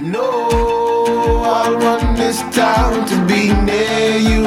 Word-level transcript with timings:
No, 0.00 0.48
I 1.44 1.70
run 1.70 2.14
this 2.16 2.40
town 2.56 3.06
to 3.06 3.26
be 3.26 3.52
near 3.52 4.16
you. 4.16 4.42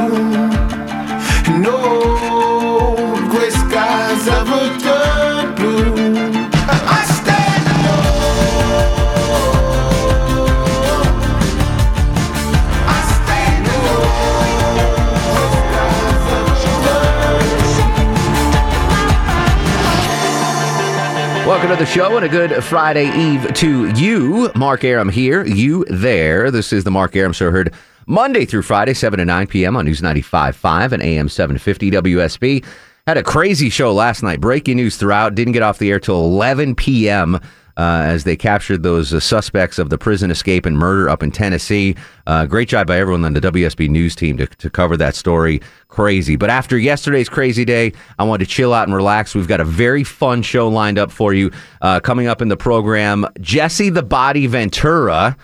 No 1.62 2.96
gray 3.30 3.52
skies 3.52 4.28
ever 4.28 4.78
turn 4.80 4.95
Welcome 21.46 21.70
to 21.70 21.76
the 21.76 21.86
show 21.86 22.18
and 22.18 22.26
a 22.26 22.30
good 22.30 22.64
Friday 22.64 23.16
Eve 23.16 23.54
to 23.54 23.90
you. 23.92 24.52
Mark 24.56 24.84
Arum 24.84 25.10
here, 25.10 25.46
you 25.46 25.86
there. 25.86 26.50
This 26.50 26.74
is 26.74 26.84
the 26.84 26.90
Mark 26.90 27.16
Arum 27.16 27.34
Show 27.34 27.52
heard 27.52 27.72
Monday 28.08 28.46
through 28.46 28.64
Friday, 28.64 28.96
7 28.96 29.20
to 29.20 29.26
9 29.26 29.46
p.m. 29.46 29.78
on 29.78 29.86
News 29.86 30.02
95.5 30.02 30.92
and 30.92 31.04
AM 31.04 31.30
750 31.30 31.92
WSB. 31.92 32.66
Had 33.06 33.18
a 33.20 33.24
crazy 33.24 33.70
show 33.70 33.94
last 33.94 34.24
night. 34.24 34.42
Breaking 34.42 34.78
news 34.78 34.98
throughout. 34.98 35.36
Didn't 35.36 35.54
get 35.54 35.62
off 35.62 35.78
the 35.78 35.92
air 35.92 36.00
till 36.00 36.20
11 36.26 36.74
p.m. 36.74 37.40
Uh, 37.78 38.04
as 38.06 38.24
they 38.24 38.38
captured 38.38 38.84
those 38.84 39.14
uh, 39.14 39.20
suspects 39.20 39.78
of 39.78 39.90
the 39.90 39.98
prison 39.98 40.32
escape 40.32 40.66
and 40.66 40.78
murder 40.78 41.10
up 41.10 41.22
in 41.22 41.30
Tennessee. 41.30 41.94
Uh, 42.26 42.46
great 42.46 42.70
job 42.70 42.88
by 42.88 42.98
everyone 42.98 43.26
on 43.26 43.34
the 43.34 43.42
WSB 43.42 43.90
News 43.90 44.16
team 44.16 44.38
to, 44.38 44.48
to 44.48 44.70
cover 44.70 44.96
that 44.96 45.14
story. 45.14 45.62
Crazy. 45.90 46.38
But 46.38 46.50
after 46.50 46.78
yesterday's 46.78 47.28
crazy 47.28 47.66
day, 47.66 47.92
I 48.18 48.24
wanted 48.24 48.46
to 48.46 48.52
chill 48.52 48.74
out 48.74 48.88
and 48.88 48.96
relax. 48.96 49.36
We've 49.36 49.48
got 49.48 49.60
a 49.60 49.66
very 49.66 50.06
fun 50.06 50.42
show 50.42 50.70
lined 50.70 50.98
up 50.98 51.12
for 51.12 51.34
you 51.34 51.52
coming 52.04 52.28
up 52.28 52.42
in 52.42 52.48
the 52.48 52.58
program. 52.58 53.26
Jesse 53.42 53.90
the 53.90 54.04
Body 54.04 54.48
Ventura 54.48 55.36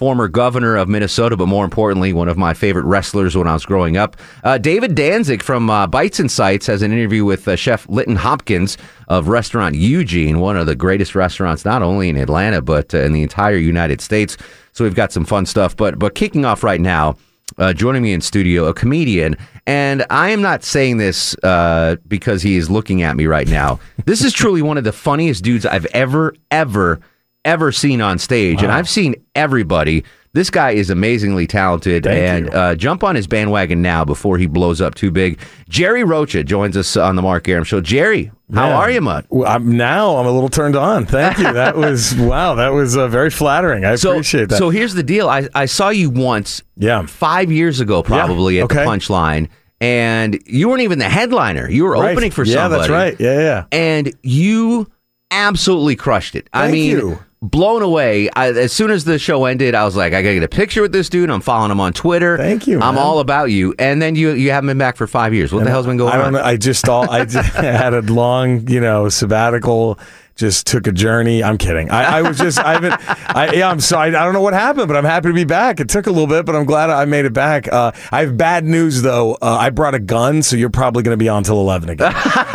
former 0.00 0.28
governor 0.28 0.76
of 0.76 0.88
Minnesota, 0.88 1.36
but 1.36 1.46
more 1.46 1.62
importantly, 1.62 2.14
one 2.14 2.26
of 2.26 2.38
my 2.38 2.54
favorite 2.54 2.86
wrestlers 2.86 3.36
when 3.36 3.46
I 3.46 3.52
was 3.52 3.66
growing 3.66 3.98
up. 3.98 4.16
Uh, 4.42 4.56
David 4.56 4.94
Danzig 4.94 5.42
from 5.42 5.68
uh, 5.68 5.86
Bites 5.86 6.18
and 6.18 6.30
Sights 6.30 6.66
has 6.68 6.80
an 6.80 6.90
interview 6.90 7.22
with 7.26 7.46
uh, 7.46 7.54
Chef 7.54 7.86
Linton 7.86 8.16
Hopkins 8.16 8.78
of 9.08 9.28
Restaurant 9.28 9.74
Eugene, 9.74 10.40
one 10.40 10.56
of 10.56 10.64
the 10.64 10.74
greatest 10.74 11.14
restaurants 11.14 11.66
not 11.66 11.82
only 11.82 12.08
in 12.08 12.16
Atlanta 12.16 12.62
but 12.62 12.94
uh, 12.94 13.00
in 13.00 13.12
the 13.12 13.22
entire 13.22 13.58
United 13.58 14.00
States. 14.00 14.38
So 14.72 14.84
we've 14.84 14.94
got 14.94 15.12
some 15.12 15.26
fun 15.26 15.44
stuff. 15.44 15.76
But 15.76 15.98
but 15.98 16.14
kicking 16.14 16.46
off 16.46 16.64
right 16.64 16.80
now. 16.80 17.18
Uh, 17.58 17.72
joining 17.72 18.00
me 18.00 18.12
in 18.12 18.20
studio, 18.20 18.66
a 18.66 18.72
comedian, 18.72 19.36
and 19.66 20.06
I 20.08 20.30
am 20.30 20.40
not 20.40 20.62
saying 20.62 20.98
this 20.98 21.34
uh, 21.42 21.96
because 22.06 22.42
he 22.42 22.56
is 22.56 22.70
looking 22.70 23.02
at 23.02 23.16
me 23.16 23.26
right 23.26 23.48
now. 23.48 23.80
This 24.06 24.22
is 24.22 24.32
truly 24.32 24.62
one 24.62 24.78
of 24.78 24.84
the 24.84 24.92
funniest 24.92 25.42
dudes 25.42 25.66
I've 25.66 25.86
ever, 25.86 26.32
ever, 26.52 27.00
ever 27.44 27.72
seen 27.72 28.00
on 28.00 28.18
stage, 28.18 28.62
and 28.62 28.70
I've 28.72 28.88
seen 28.88 29.14
everybody. 29.34 30.04
This 30.32 30.48
guy 30.48 30.70
is 30.72 30.90
amazingly 30.90 31.48
talented, 31.48 32.04
Thank 32.04 32.18
and 32.20 32.46
you. 32.46 32.52
Uh, 32.52 32.74
jump 32.76 33.02
on 33.02 33.16
his 33.16 33.26
bandwagon 33.26 33.82
now 33.82 34.04
before 34.04 34.38
he 34.38 34.46
blows 34.46 34.80
up 34.80 34.94
too 34.94 35.10
big. 35.10 35.40
Jerry 35.68 36.04
Rocha 36.04 36.44
joins 36.44 36.76
us 36.76 36.96
on 36.96 37.16
the 37.16 37.22
Mark 37.22 37.48
Arum 37.48 37.64
Show. 37.64 37.80
Jerry, 37.80 38.26
how 38.54 38.68
Man. 38.68 38.72
are 38.76 38.90
you, 38.92 39.00
Mud? 39.00 39.26
Well, 39.28 39.48
I'm, 39.50 39.76
now 39.76 40.16
I'm 40.18 40.26
a 40.26 40.30
little 40.30 40.48
turned 40.48 40.76
on. 40.76 41.04
Thank 41.04 41.38
you. 41.38 41.52
That 41.52 41.76
was 41.76 42.14
wow. 42.14 42.54
That 42.54 42.68
was 42.68 42.96
uh, 42.96 43.08
very 43.08 43.30
flattering. 43.30 43.84
I 43.84 43.96
So, 43.96 44.12
appreciate 44.12 44.50
that. 44.50 44.58
so 44.58 44.70
here's 44.70 44.94
the 44.94 45.02
deal. 45.02 45.28
I, 45.28 45.48
I 45.52 45.66
saw 45.66 45.88
you 45.88 46.10
once, 46.10 46.62
Yeah. 46.76 47.04
five 47.06 47.50
years 47.50 47.80
ago, 47.80 48.02
probably 48.04 48.60
at 48.60 48.64
okay. 48.66 48.76
the 48.76 48.80
Punchline, 48.82 49.48
and 49.80 50.40
you 50.46 50.68
weren't 50.68 50.82
even 50.82 51.00
the 51.00 51.08
headliner. 51.08 51.68
You 51.68 51.82
were 51.84 51.92
Right. 51.94 52.12
opening 52.12 52.30
for 52.30 52.44
yeah, 52.44 52.54
somebody. 52.54 52.80
that's 52.82 52.90
right. 52.90 53.16
Yeah, 53.18 53.40
yeah. 53.40 53.64
and 53.72 54.12
you 54.22 54.88
absolutely 55.32 55.96
crushed 55.96 56.36
it. 56.36 56.48
I 56.52 56.66
Thank 56.66 56.72
mean, 56.74 56.90
you. 56.90 57.18
Blown 57.42 57.82
away. 57.82 58.28
I, 58.36 58.48
as 58.48 58.72
soon 58.72 58.90
as 58.90 59.04
the 59.04 59.18
show 59.18 59.44
ended, 59.46 59.74
I 59.74 59.84
was 59.84 59.96
like, 59.96 60.12
I 60.12 60.22
gotta 60.22 60.34
get 60.34 60.42
a 60.42 60.48
picture 60.48 60.82
with 60.82 60.92
this 60.92 61.08
dude. 61.08 61.30
I'm 61.30 61.40
following 61.40 61.70
him 61.70 61.80
on 61.80 61.92
Twitter. 61.92 62.36
Thank 62.36 62.66
you, 62.66 62.80
I'm 62.80 62.94
man. 62.96 63.02
all 63.04 63.18
about 63.20 63.46
you. 63.46 63.74
And 63.78 64.00
then 64.02 64.14
you 64.14 64.30
you 64.32 64.50
haven't 64.50 64.68
been 64.68 64.78
back 64.78 64.96
for 64.96 65.06
five 65.06 65.32
years. 65.34 65.52
What 65.52 65.64
the 65.64 65.70
hell's 65.70 65.86
been 65.86 65.96
going 65.96 66.12
I 66.12 66.16
don't 66.16 66.26
on? 66.26 66.32
know. 66.34 66.42
I 66.42 66.56
just 66.56 66.88
all 66.88 67.08
I 67.10 67.24
just 67.26 67.48
had 67.54 67.94
a 67.94 68.02
long, 68.02 68.68
you 68.68 68.80
know, 68.80 69.08
sabbatical. 69.08 69.98
Just 70.40 70.66
took 70.66 70.86
a 70.86 70.92
journey. 70.92 71.44
I'm 71.44 71.58
kidding. 71.58 71.90
I, 71.90 72.20
I 72.20 72.22
was 72.22 72.38
just 72.38 72.58
I 72.58 72.72
haven't. 72.72 72.94
I, 73.36 73.52
yeah, 73.52 73.68
I'm 73.68 73.78
sorry. 73.78 74.16
I 74.16 74.24
don't 74.24 74.32
know 74.32 74.40
what 74.40 74.54
happened, 74.54 74.88
but 74.88 74.96
I'm 74.96 75.04
happy 75.04 75.28
to 75.28 75.34
be 75.34 75.44
back. 75.44 75.80
It 75.80 75.90
took 75.90 76.06
a 76.06 76.10
little 76.10 76.26
bit, 76.26 76.46
but 76.46 76.56
I'm 76.56 76.64
glad 76.64 76.88
I 76.88 77.04
made 77.04 77.26
it 77.26 77.34
back. 77.34 77.70
Uh, 77.70 77.92
I 78.10 78.22
have 78.22 78.38
bad 78.38 78.64
news 78.64 79.02
though. 79.02 79.34
Uh, 79.34 79.58
I 79.60 79.68
brought 79.68 79.94
a 79.94 79.98
gun, 79.98 80.42
so 80.42 80.56
you're 80.56 80.70
probably 80.70 81.02
going 81.02 81.12
to 81.12 81.22
be 81.22 81.28
on 81.28 81.44
till 81.44 81.60
11 81.60 81.90
again. 81.90 82.12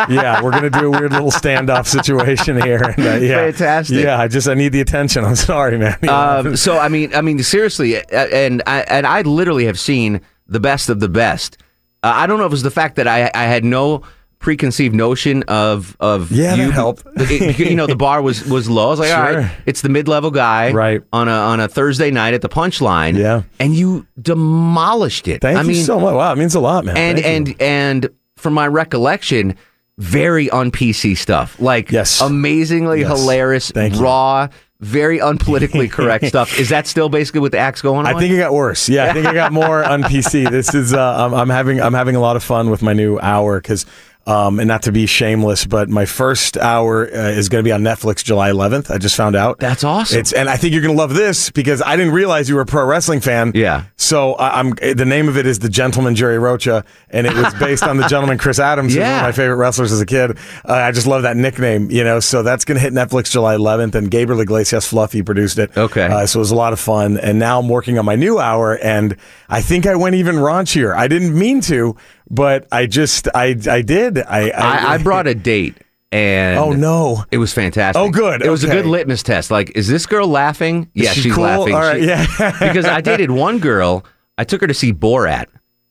yeah, 0.09 0.41
we're 0.41 0.49
going 0.49 0.63
to 0.63 0.71
do 0.71 0.87
a 0.87 0.89
weird 0.99 1.11
little 1.11 1.29
standoff 1.29 1.85
situation 1.85 2.59
here. 2.59 2.81
And, 2.81 3.05
uh, 3.07 3.11
yeah, 3.23 3.51
Fantastic. 3.51 4.03
Yeah, 4.03 4.19
I 4.19 4.29
just 4.29 4.47
I 4.47 4.55
need 4.55 4.69
the 4.69 4.81
attention. 4.81 5.23
I'm 5.23 5.35
sorry, 5.35 5.77
man. 5.77 6.09
Um, 6.09 6.57
so 6.57 6.79
I 6.79 6.87
mean, 6.89 7.13
I 7.13 7.21
mean, 7.21 7.37
seriously, 7.43 7.97
uh, 7.97 8.01
and 8.11 8.63
I 8.65 8.79
and 8.81 9.05
I 9.05 9.21
literally 9.21 9.65
have 9.65 9.79
seen 9.79 10.21
the 10.47 10.59
best 10.59 10.89
of 10.89 10.99
the 10.99 11.09
best. 11.09 11.59
Uh, 12.01 12.13
I 12.15 12.25
don't 12.25 12.39
know 12.39 12.45
if 12.45 12.49
it 12.49 12.51
was 12.51 12.63
the 12.63 12.71
fact 12.71 12.95
that 12.95 13.07
I 13.07 13.29
I 13.35 13.43
had 13.43 13.63
no 13.63 14.01
preconceived 14.45 14.93
notion 14.93 15.41
of 15.47 15.97
of 15.99 16.31
Yeah, 16.31 16.53
you. 16.53 16.69
helped. 16.71 17.03
It- 17.17 17.57
you 17.57 17.75
know, 17.75 17.87
the 17.87 17.95
bar 17.95 18.21
was 18.21 18.45
was 18.45 18.69
low. 18.69 18.87
I 18.87 18.89
was 18.91 18.99
like, 18.99 19.11
all 19.17 19.23
right, 19.33 19.51
it's 19.65 19.81
the 19.81 19.89
mid 19.89 20.07
level 20.07 20.29
guy, 20.29 20.71
Right. 20.71 21.01
On 21.11 21.27
a 21.27 21.31
on 21.31 21.59
a 21.59 21.67
Thursday 21.67 22.11
night 22.11 22.33
at 22.35 22.41
the 22.41 22.49
Punchline, 22.49 23.17
Yeah. 23.17 23.41
and 23.59 23.75
you 23.75 24.05
demolished 24.21 25.27
it. 25.27 25.41
Thank 25.41 25.57
I 25.57 25.61
you 25.63 25.67
mean, 25.69 25.83
so 25.83 25.99
much. 25.99 26.13
Wow, 26.13 26.31
it 26.31 26.37
means 26.37 26.53
a 26.55 26.59
lot, 26.59 26.85
man. 26.85 26.95
and 26.95 27.17
Thank 27.19 27.47
you. 27.49 27.55
and 27.59 28.03
and 28.05 28.09
from 28.37 28.53
my 28.53 28.67
recollection, 28.67 29.55
very 29.97 30.49
un 30.51 30.69
PC 30.71 31.17
stuff. 31.17 31.59
Like 31.59 31.91
Yes. 31.91 32.21
amazingly 32.21 32.99
Yes. 33.01 33.09
hilarious, 33.19 33.71
Thank 33.71 33.95
you. 33.95 34.01
raw, 34.01 34.47
very 34.81 35.19
unpolitically 35.19 35.89
correct 35.97 36.25
stuff. 36.27 36.59
Is 36.59 36.69
that 36.69 36.85
still 36.85 37.09
basically 37.09 37.39
what 37.39 37.51
the 37.53 37.57
act's 37.57 37.81
going 37.81 38.05
on? 38.05 38.13
I 38.15 38.19
think 38.19 38.31
it 38.33 38.37
got 38.37 38.53
worse. 38.53 38.89
Yeah, 38.89 39.05
I 39.05 39.13
think 39.13 39.25
it 39.25 39.33
got 39.33 39.51
more 39.53 39.83
on 39.93 40.03
PC. 40.03 40.51
This 40.51 40.75
is 40.75 40.93
uh, 40.93 41.25
I'm, 41.25 41.33
I'm 41.33 41.49
having 41.49 41.81
I'm 41.81 41.93
having 41.93 42.15
a 42.15 42.19
lot 42.19 42.35
of 42.35 42.43
fun 42.43 42.69
with 42.69 42.81
my 42.83 42.93
new 42.93 43.17
hour 43.19 43.59
because. 43.59 43.85
Um, 44.27 44.59
and 44.59 44.67
not 44.67 44.81
to 44.83 44.91
be 44.91 45.05
shameless, 45.05 45.65
but 45.65 45.87
my 45.87 46.05
first 46.05 46.57
hour 46.57 47.05
uh, 47.05 47.29
is 47.29 47.47
going 47.47 47.63
to 47.63 47.67
be 47.67 47.71
on 47.71 47.81
Netflix 47.81 48.23
July 48.23 48.49
11th. 48.49 48.89
I 48.89 48.97
just 48.97 49.15
found 49.15 49.35
out. 49.35 49.59
That's 49.59 49.83
awesome. 49.83 50.19
It's 50.19 50.33
and 50.33 50.49
I 50.49 50.57
think 50.57 50.73
you're 50.73 50.81
going 50.81 50.95
to 50.95 50.99
love 50.99 51.13
this 51.13 51.51
because 51.51 51.79
I 51.79 51.95
didn't 51.95 52.13
realize 52.13 52.49
you 52.49 52.55
were 52.55 52.61
a 52.61 52.65
pro 52.65 52.85
wrestling 52.85 53.21
fan. 53.21 53.51
Yeah. 53.53 53.83
So 53.97 54.33
I, 54.33 54.59
I'm 54.59 54.71
the 54.71 55.05
name 55.05 55.27
of 55.29 55.37
it 55.37 55.45
is 55.45 55.59
The 55.59 55.69
Gentleman 55.69 56.15
Jerry 56.15 56.39
Rocha, 56.39 56.83
and 57.09 57.27
it 57.27 57.35
was 57.35 57.53
based 57.59 57.83
on 57.83 57.97
the 57.97 58.07
gentleman 58.07 58.39
Chris 58.39 58.57
Adams, 58.57 58.93
who's 58.93 59.03
one 59.03 59.11
of 59.13 59.21
my 59.21 59.31
favorite 59.31 59.57
wrestlers 59.57 59.91
as 59.91 60.01
a 60.01 60.05
kid. 60.07 60.37
Uh, 60.67 60.73
I 60.73 60.91
just 60.91 61.05
love 61.05 61.21
that 61.21 61.37
nickname, 61.37 61.91
you 61.91 62.03
know. 62.03 62.19
So 62.19 62.41
that's 62.41 62.65
going 62.65 62.77
to 62.77 62.81
hit 62.81 62.93
Netflix 62.93 63.29
July 63.29 63.55
11th, 63.55 63.93
and 63.93 64.09
Gabriel 64.09 64.41
Iglesias 64.41 64.87
Fluffy 64.87 65.21
produced 65.21 65.59
it. 65.59 65.75
Okay. 65.77 66.05
Uh, 66.05 66.25
so 66.25 66.39
it 66.39 66.41
was 66.41 66.51
a 66.51 66.55
lot 66.55 66.73
of 66.73 66.79
fun, 66.79 67.19
and 67.19 67.37
now 67.37 67.59
I'm 67.59 67.69
working 67.69 67.99
on 67.99 68.05
my 68.05 68.15
new 68.15 68.39
hour, 68.39 68.77
and 68.79 69.15
I 69.49 69.61
think 69.61 69.85
I 69.85 69.95
went 69.95 70.15
even 70.15 70.35
raunchier. 70.37 70.95
I 70.95 71.07
didn't 71.07 71.37
mean 71.37 71.61
to, 71.61 71.95
but 72.29 72.67
I 72.71 72.85
just 72.85 73.27
I 73.35 73.55
I 73.69 73.81
did. 73.81 74.17
I 74.19 74.49
I, 74.49 74.93
I 74.93 74.97
brought 74.97 75.27
a 75.27 75.35
date, 75.35 75.75
and 76.11 76.57
Oh 76.59 76.71
no. 76.71 77.23
it 77.31 77.37
was 77.37 77.53
fantastic. 77.53 77.99
Oh, 78.01 78.09
good. 78.09 78.41
It 78.41 78.49
was 78.49 78.63
a 78.63 78.67
good 78.67 78.85
litmus 78.85 79.23
test. 79.23 79.51
Like, 79.51 79.71
is 79.75 79.87
this 79.87 80.05
girl 80.05 80.27
laughing? 80.27 80.89
Yeah, 80.93 81.11
she 81.11 81.21
she's 81.21 81.33
cool? 81.35 81.43
laughing. 81.43 81.73
All 81.75 81.81
right, 81.81 82.01
She- 82.01 82.07
yeah. 82.07 82.25
because 82.59 82.85
I 82.85 83.01
dated 83.01 83.31
one 83.47 83.59
girl. 83.59 84.05
I 84.37 84.43
took 84.43 84.61
her 84.61 84.67
to 84.67 84.73
see 84.73 84.91
Borat. 84.93 85.45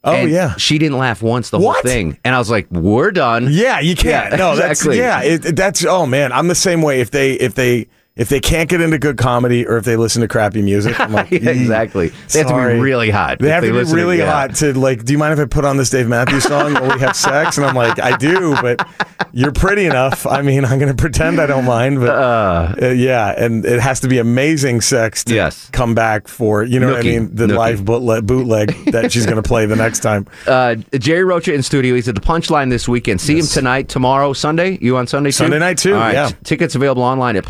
Oh, 0.07 0.13
and 0.13 0.31
yeah. 0.31 0.55
she 0.57 0.77
didn't 0.77 0.99
laugh 0.99 1.23
once 1.23 1.49
the 1.49 1.59
whole 1.59 1.73
thing, 1.81 2.19
and 2.27 2.35
I 2.35 2.39
was 2.39 2.51
like, 2.51 2.71
"We're 2.71 3.11
done." 3.11 3.47
Yeah, 3.51 3.81
you 3.81 3.97
can't. 3.97 4.33
Yeah, 4.33 4.37
no, 4.45 4.55
that's 4.55 4.81
exactly. 4.83 4.99
yeah. 4.99 5.23
It, 5.23 5.45
it- 5.47 5.57
that's 5.57 5.83
oh 5.87 6.05
man, 6.05 6.31
I'm 6.31 6.49
the 6.49 6.55
same 6.55 6.83
way. 6.83 7.01
If 7.01 7.11
they 7.11 7.33
if 7.35 7.55
they 7.55 7.87
if 8.17 8.29
they 8.29 8.39
can't 8.39 8.71
get 8.71 8.81
into 8.81 8.97
good 8.99 9.17
comedy 9.17 9.67
or 9.67 9.77
if 9.77 9.85
they 9.85 9.97
listen 9.97 10.23
to 10.23 10.29
crappy 10.29 10.63
music, 10.63 10.99
I'm 11.01 11.13
like, 11.13 11.31
Yeah, 11.33 11.51
exactly. 11.51 12.13
They 12.33 12.39
have 12.41 12.49
to 12.49 12.55
be 12.55 12.81
really 12.81 13.11
hot. 13.11 13.41
They 13.41 13.49
have 13.51 13.65
to 13.65 13.71
be 13.71 13.73
listen 13.73 13.97
really 13.97 14.19
yeah. 14.19 14.31
hot 14.31 14.55
to 14.57 14.73
like. 14.79 15.05
Do 15.05 15.13
you 15.13 15.19
mind 15.19 15.33
if 15.33 15.41
I 15.41 15.47
put 15.47 15.65
on 15.65 15.77
this 15.79 15.91
Dave 15.91 16.07
Matthews 16.09 16.45
song 16.45 16.75
while 16.75 16.95
we 16.95 17.01
have 17.01 17.17
sex? 17.17 17.57
And 17.57 17.67
I'm 17.67 17.75
like, 17.75 17.99
I 17.99 18.17
do, 18.17 18.55
but 18.63 18.87
you're 19.33 19.51
pretty 19.51 19.87
enough. 19.87 20.27
I 20.29 20.43
mean, 20.43 20.65
I'm 20.65 20.79
gonna 20.79 20.95
pretend 20.95 21.41
I 21.41 21.47
don't 21.47 21.65
mind, 21.65 21.99
but 21.99 22.11
uh, 22.11 22.89
yeah, 22.91 23.35
and 23.37 23.65
it 23.67 23.81
has 23.81 23.99
to 24.01 24.09
be 24.09 24.19
amazing 24.19 24.81
sex 24.81 25.25
to 25.25 25.35
Yes. 25.35 25.69
come 25.73 25.95
back 25.97 26.29
for. 26.29 26.63
You 26.63 26.79
know 26.79 26.93
what 26.93 27.01
I 27.01 27.03
mean? 27.03 27.35
The 27.35 27.47
Nookie. 27.49 27.57
live 27.57 27.85
bootleg, 27.85 28.27
bootleg 28.27 28.93
that 28.93 29.11
she's 29.11 29.27
gonna 29.27 29.43
play 29.43 29.67
the 29.67 29.77
next 29.77 30.01
time. 30.01 30.27
Uh, 30.47 30.75
Jerry 30.99 31.25
Rocha 31.25 31.53
in 31.55 31.63
studio. 31.63 31.95
He's 31.95 32.07
at 32.09 32.15
the 32.15 32.21
Punchline 32.21 32.69
this 32.71 32.87
weekend. 32.87 33.21
See 33.21 33.39
him 33.39 33.47
tonight, 33.47 33.89
tomorrow, 33.89 34.33
Sunday. 34.35 34.79
You 34.81 34.97
on 34.99 35.07
Sunday 35.07 35.31
too? 35.31 35.33
Sunday 35.33 35.59
night, 35.59 35.79
too, 35.79 35.95
All 35.95 36.01
right. 36.01 36.13
yeah. 36.13 36.31
Tickets 36.45 36.75
available 36.75 37.03
online 37.03 37.37
at 37.37 37.45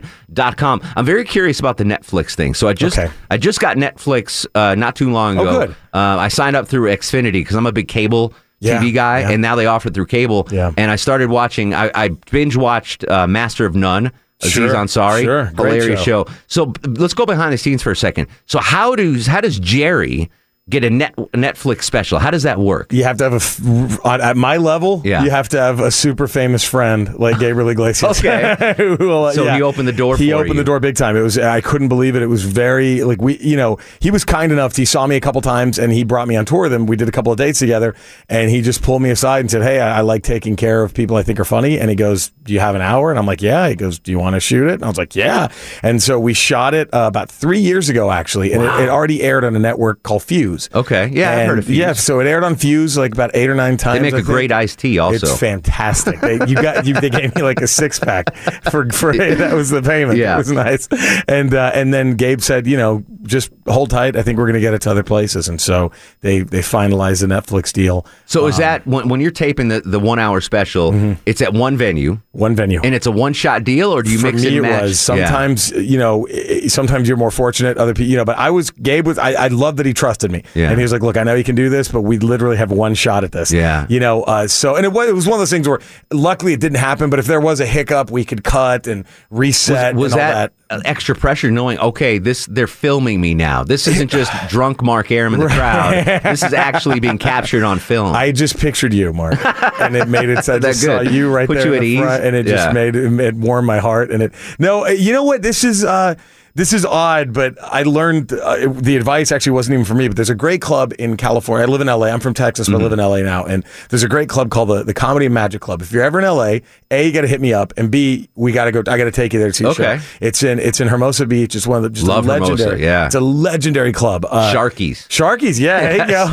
ESPN.com. 0.00 0.80
I'm 0.96 1.04
very 1.04 1.24
curious 1.24 1.60
about 1.60 1.76
the 1.76 1.84
Netflix 1.84 2.34
thing. 2.34 2.54
So 2.54 2.68
I 2.68 2.72
just 2.72 2.98
Okay. 2.98 3.10
I 3.30 3.36
just 3.36 3.60
got 3.60 3.76
Netflix 3.76 4.46
uh, 4.54 4.74
not 4.74 4.96
too 4.96 5.10
long 5.10 5.38
Oh, 5.38 5.42
ago. 5.42 5.66
good. 5.66 5.70
Uh, 5.92 6.16
I 6.18 6.28
signed 6.28 6.56
up 6.56 6.68
through 6.68 6.90
Xfinity 6.90 7.32
because 7.32 7.56
I'm 7.56 7.66
a 7.66 7.72
big 7.72 7.88
cable 7.88 8.32
Yeah, 8.60 8.80
TV 8.80 8.92
guy, 8.94 9.20
yeah. 9.20 9.30
and 9.30 9.42
now 9.42 9.54
they 9.56 9.66
offer 9.66 9.88
it 9.88 9.94
through 9.94 10.06
cable. 10.06 10.46
Yeah. 10.50 10.72
And 10.76 10.90
I 10.90 10.96
started 10.96 11.30
watching. 11.30 11.74
I, 11.74 11.90
I 11.94 12.08
binge 12.30 12.56
watched 12.56 13.06
uh, 13.08 13.26
Master 13.26 13.66
of 13.66 13.74
None. 13.74 14.12
Aziz 14.42 14.52
Sure, 14.54 14.68
Ansari, 14.74 15.22
sure. 15.22 15.44
Hilarious 15.54 16.00
show. 16.00 16.24
show. 16.24 16.32
So 16.46 16.72
let's 16.86 17.12
go 17.12 17.26
behind 17.26 17.52
the 17.52 17.58
scenes 17.58 17.82
for 17.82 17.90
a 17.90 17.96
second. 17.96 18.26
So 18.46 18.58
how 18.58 18.94
does 18.96 19.26
how 19.26 19.42
does 19.42 19.58
Jerry 19.58 20.30
get 20.70 20.84
a 20.84 20.90
net 20.90 21.14
Netflix 21.34 21.82
special? 21.84 22.18
How 22.18 22.30
does 22.30 22.44
that 22.44 22.58
work? 22.58 22.92
You 22.92 23.04
have 23.04 23.18
to 23.18 23.24
have 23.24 23.32
a 23.32 23.36
f- 23.36 24.06
at 24.06 24.36
my 24.36 24.56
level. 24.56 25.02
Yeah. 25.04 25.22
you 25.24 25.30
have 25.30 25.48
to 25.50 25.58
have 25.60 25.80
a 25.80 25.90
super 25.90 26.28
famous 26.28 26.64
friend 26.64 27.14
like 27.18 27.38
Gabriel 27.44 27.68
Iglesias. 27.68 28.18
Okay. 28.20 28.74
Will- 29.00 29.32
So 29.32 29.52
he 29.52 29.62
opened 29.62 29.88
the 29.88 29.92
door 29.92 30.16
for 30.16 30.20
me. 30.22 30.26
He 30.26 30.32
opened 30.32 30.50
you. 30.50 30.54
the 30.60 30.64
door 30.64 30.80
big 30.80 30.96
time. 30.96 31.16
It 31.16 31.22
was 31.22 31.36
I 31.38 31.60
couldn't 31.60 31.88
believe 31.88 32.16
it. 32.16 32.22
It 32.22 32.26
was 32.28 32.44
very 32.44 33.02
like 33.04 33.20
we 33.20 33.38
you 33.38 33.56
know 33.56 33.78
he 34.00 34.10
was 34.10 34.24
kind 34.24 34.52
enough. 34.52 34.76
He 34.76 34.84
saw 34.84 35.06
me 35.06 35.16
a 35.16 35.20
couple 35.20 35.40
times 35.40 35.78
and 35.78 35.92
he 35.92 36.04
brought 36.04 36.28
me 36.28 36.36
on 36.36 36.44
tour 36.44 36.62
with 36.62 36.72
him. 36.72 36.86
We 36.86 36.96
did 36.96 37.08
a 37.08 37.12
couple 37.12 37.32
of 37.32 37.38
dates 37.38 37.58
together 37.58 37.94
and 38.28 38.50
he 38.50 38.62
just 38.62 38.82
pulled 38.82 39.02
me 39.02 39.10
aside 39.10 39.40
and 39.40 39.50
said, 39.50 39.62
"Hey, 39.62 39.80
I, 39.80 39.98
I 39.98 40.00
like 40.02 40.22
taking 40.22 40.56
care 40.56 40.82
of 40.82 40.94
people 40.94 41.16
I 41.16 41.22
think 41.22 41.40
are 41.40 41.44
funny." 41.44 41.78
And 41.78 41.90
he 41.90 41.96
goes, 41.96 42.30
"Do 42.44 42.52
you 42.52 42.60
have 42.60 42.74
an 42.74 42.82
hour?" 42.82 43.10
And 43.10 43.18
I'm 43.18 43.26
like, 43.26 43.42
"Yeah." 43.42 43.68
He 43.68 43.74
goes, 43.74 43.98
"Do 43.98 44.10
you 44.12 44.18
want 44.18 44.34
to 44.36 44.40
shoot 44.40 44.68
it?" 44.68 44.74
And 44.74 44.84
I 44.84 44.88
was 44.88 44.98
like, 44.98 45.16
"Yeah." 45.16 45.48
And 45.82 46.02
so 46.02 46.18
we 46.20 46.34
shot 46.34 46.74
it 46.74 46.92
uh, 46.94 47.06
about 47.08 47.30
three 47.30 47.58
years 47.60 47.88
ago 47.88 48.10
actually, 48.10 48.52
and 48.52 48.62
it, 48.62 48.84
it 48.84 48.88
already 48.88 49.22
aired 49.22 49.44
on 49.44 49.56
a 49.56 49.58
network 49.58 50.02
called 50.02 50.22
Fuse. 50.22 50.59
Okay, 50.74 51.08
yeah, 51.12 51.30
I've 51.38 51.46
heard 51.46 51.58
of 51.60 51.64
Fuse. 51.66 51.76
Yeah, 51.78 51.92
so 51.92 52.20
it 52.20 52.26
aired 52.26 52.44
on 52.44 52.56
Fuse 52.56 52.98
like 52.98 53.12
about 53.12 53.30
eight 53.34 53.48
or 53.48 53.54
nine 53.54 53.76
times. 53.76 53.98
They 53.98 54.02
make 54.02 54.14
I 54.14 54.18
a 54.18 54.20
think. 54.20 54.26
great 54.26 54.52
iced 54.52 54.78
tea 54.80 54.98
also. 54.98 55.26
It's 55.26 55.38
fantastic. 55.38 56.20
They, 56.20 56.34
you 56.46 56.54
got 56.56 56.86
you. 56.86 56.94
They 56.94 57.10
gave 57.10 57.34
me 57.34 57.42
like 57.42 57.60
a 57.60 57.66
six 57.66 57.98
pack 57.98 58.34
for 58.70 58.88
for 58.90 59.12
that 59.16 59.54
was 59.54 59.70
the 59.70 59.82
payment. 59.82 60.18
Yeah. 60.18 60.34
it 60.34 60.38
was 60.38 60.52
nice. 60.52 60.88
And 61.28 61.54
uh, 61.54 61.70
and 61.74 61.94
then 61.94 62.14
Gabe 62.16 62.40
said, 62.40 62.66
you 62.66 62.76
know, 62.76 63.04
just 63.22 63.50
hold 63.66 63.90
tight. 63.90 64.16
I 64.16 64.22
think 64.22 64.38
we're 64.38 64.46
going 64.46 64.54
to 64.54 64.60
get 64.60 64.74
it 64.74 64.82
to 64.82 64.90
other 64.90 65.02
places. 65.04 65.48
And 65.48 65.60
so 65.60 65.92
they 66.20 66.40
they 66.40 66.60
finalized 66.60 67.20
the 67.20 67.26
Netflix 67.34 67.72
deal. 67.72 68.06
So 68.26 68.46
is 68.46 68.56
that 68.58 68.86
when, 68.86 69.08
when 69.08 69.20
you're 69.20 69.30
taping 69.30 69.68
the, 69.68 69.80
the 69.80 70.00
one 70.00 70.18
hour 70.18 70.40
special? 70.40 70.92
It's 71.26 71.40
at 71.40 71.52
one 71.52 71.76
venue 71.76 72.18
One 72.32 72.54
venue. 72.56 72.80
and 72.82 72.94
it's 72.94 73.06
a 73.06 73.10
one 73.10 73.32
shot 73.32 73.64
deal, 73.64 73.90
or 73.94 74.02
do 74.02 74.10
you 74.10 74.18
for 74.18 74.26
mix 74.32 74.42
me, 74.42 74.48
and 74.48 74.56
it 74.58 74.62
match? 74.62 74.82
was 74.82 75.08
Yeah. 75.08 75.26
sometimes 75.26 75.70
you 75.72 75.98
know 75.98 76.26
sometimes 76.68 77.08
you're 77.08 77.16
more 77.16 77.30
fortunate 77.30 77.76
other 77.78 77.94
people 77.94 78.10
you 78.10 78.16
know 78.16 78.24
but 78.24 78.36
i 78.38 78.50
was 78.50 78.70
gabe 78.70 79.06
was 79.06 79.18
i, 79.18 79.32
I 79.32 79.48
love 79.48 79.76
that 79.76 79.86
he 79.86 79.92
trusted 79.94 80.30
me 80.30 80.42
Yeah. 80.54 80.68
and 80.70 80.78
he 80.78 80.82
was 80.82 80.92
like 80.92 81.02
look 81.02 81.16
i 81.16 81.22
know 81.22 81.34
you 81.34 81.44
can 81.44 81.54
do 81.54 81.68
this 81.68 81.88
but 81.88 82.02
we 82.02 82.18
literally 82.18 82.56
have 82.56 82.70
one 82.72 82.94
shot 82.94 83.24
at 83.24 83.32
this 83.32 83.52
Yeah. 83.52 83.86
you 83.88 84.00
know 84.00 84.22
uh, 84.22 84.46
so 84.48 84.76
and 84.76 84.84
it 84.84 84.92
was, 84.92 85.08
it 85.08 85.14
was 85.14 85.26
one 85.26 85.34
of 85.34 85.40
those 85.40 85.50
things 85.50 85.68
where 85.68 85.80
luckily 86.12 86.52
it 86.52 86.60
didn't 86.60 86.78
happen 86.78 87.10
but 87.10 87.18
if 87.18 87.26
there 87.26 87.40
was 87.40 87.60
a 87.60 87.66
hiccup 87.66 88.10
we 88.10 88.24
could 88.24 88.44
cut 88.44 88.86
and 88.86 89.04
reset 89.30 89.94
was 89.94 90.12
and 90.12 90.20
all 90.20 90.28
that, 90.28 90.52
uh, 90.70 90.80
extra 90.84 91.14
pressure 91.14 91.50
knowing 91.50 91.78
okay 91.78 92.18
this 92.18 92.46
they're 92.46 92.66
filming 92.66 93.20
me 93.20 93.34
now 93.34 93.62
this 93.64 93.86
isn't 93.86 94.10
just 94.20 94.32
drunk 94.48 94.82
mark 94.82 95.10
arum 95.10 95.34
in 95.34 95.40
the 95.40 95.46
crowd 95.48 96.04
this 96.22 96.42
is 96.42 96.52
actually 96.52 97.00
being 97.00 97.18
captured 97.18 97.62
on 97.62 97.78
film 97.78 98.14
I 98.14 98.32
just 98.32 98.58
pictured 98.58 98.92
you, 98.92 99.12
Mark, 99.12 99.38
and 99.80 99.96
it 99.96 100.08
made 100.08 100.28
it. 100.28 100.38
I 100.48 100.58
That 100.58 100.62
just 100.62 100.82
saw 100.82 101.00
you 101.00 101.30
right 101.30 101.46
Put 101.46 101.58
there 101.58 101.66
you 101.66 101.72
in 101.74 101.78
at 101.78 101.80
the 101.80 101.86
ease? 101.86 102.00
front, 102.00 102.24
and 102.24 102.36
it 102.36 102.46
Yeah. 102.46 102.54
just 102.56 102.74
made 102.74 102.96
it, 102.96 103.20
it 103.20 103.34
warmed 103.34 103.66
my 103.66 103.78
heart. 103.78 104.10
And 104.10 104.22
it 104.22 104.32
no, 104.58 104.84
uh, 104.84 104.88
you 104.88 105.12
know 105.12 105.24
what? 105.24 105.42
This 105.42 105.64
is 105.64 105.84
uh, 105.84 106.14
this 106.54 106.72
is 106.72 106.84
odd, 106.84 107.32
but 107.32 107.56
I 107.62 107.82
learned 107.84 108.32
uh, 108.32 108.56
it- 108.58 108.74
the 108.82 108.96
advice 108.96 109.30
actually 109.32 109.52
wasn't 109.52 109.74
even 109.74 109.84
for 109.84 109.94
me. 109.94 110.08
But 110.08 110.16
there's 110.16 110.30
a 110.30 110.34
great 110.34 110.60
club 110.60 110.92
in 110.98 111.16
California. 111.16 111.66
I 111.66 111.70
live 111.70 111.80
in 111.80 111.86
LA. 111.86 112.06
I'm 112.06 112.20
from 112.20 112.34
Texas, 112.34 112.68
but 112.68 112.80
I 112.80 112.84
live 112.84 112.92
in 112.92 112.98
LA 112.98 113.18
now. 113.20 113.44
And 113.44 113.64
there's 113.88 114.02
a 114.02 114.08
great 114.08 114.28
club 114.28 114.50
called 114.50 114.68
the 114.68 114.82
the 114.82 114.94
Comedy 114.94 115.26
and 115.26 115.34
Magic 115.34 115.60
Club. 115.60 115.82
If 115.82 115.92
you're 115.92 116.02
ever 116.02 116.18
in 116.20 116.24
LA, 116.26 116.58
a 116.90 117.06
you 117.06 117.12
got 117.12 117.20
to 117.22 117.28
hit 117.28 117.40
me 117.40 117.52
up, 117.52 117.72
and 117.76 117.90
b 117.90 118.28
we 118.34 118.52
got 118.52 118.64
to 118.64 118.72
go. 118.72 118.80
I 118.80 118.98
got 118.98 119.04
to 119.04 119.10
take 119.12 119.32
you 119.32 119.38
there 119.38 119.52
to 119.52 119.68
Okay. 119.68 119.98
show. 119.98 120.04
It's 120.20 120.42
in 120.42 120.58
it's 120.58 120.80
in 120.80 120.88
Hermosa 120.88 121.26
Beach. 121.26 121.54
It's 121.54 121.66
one 121.66 121.76
of 121.78 121.82
the 121.84 121.90
just 121.90 122.06
Love 122.06 122.28
a 122.28 122.34
Hermosa, 122.34 122.78
yeah. 122.78 123.06
it's 123.06 123.14
a 123.14 123.20
legendary 123.20 123.92
club. 123.92 124.24
Uh, 124.28 124.52
sharkies 124.52 125.06
Sharkies, 125.08 125.60
yeah, 125.60 125.80
there 125.80 126.06
you 126.06 126.10
go. 126.10 126.26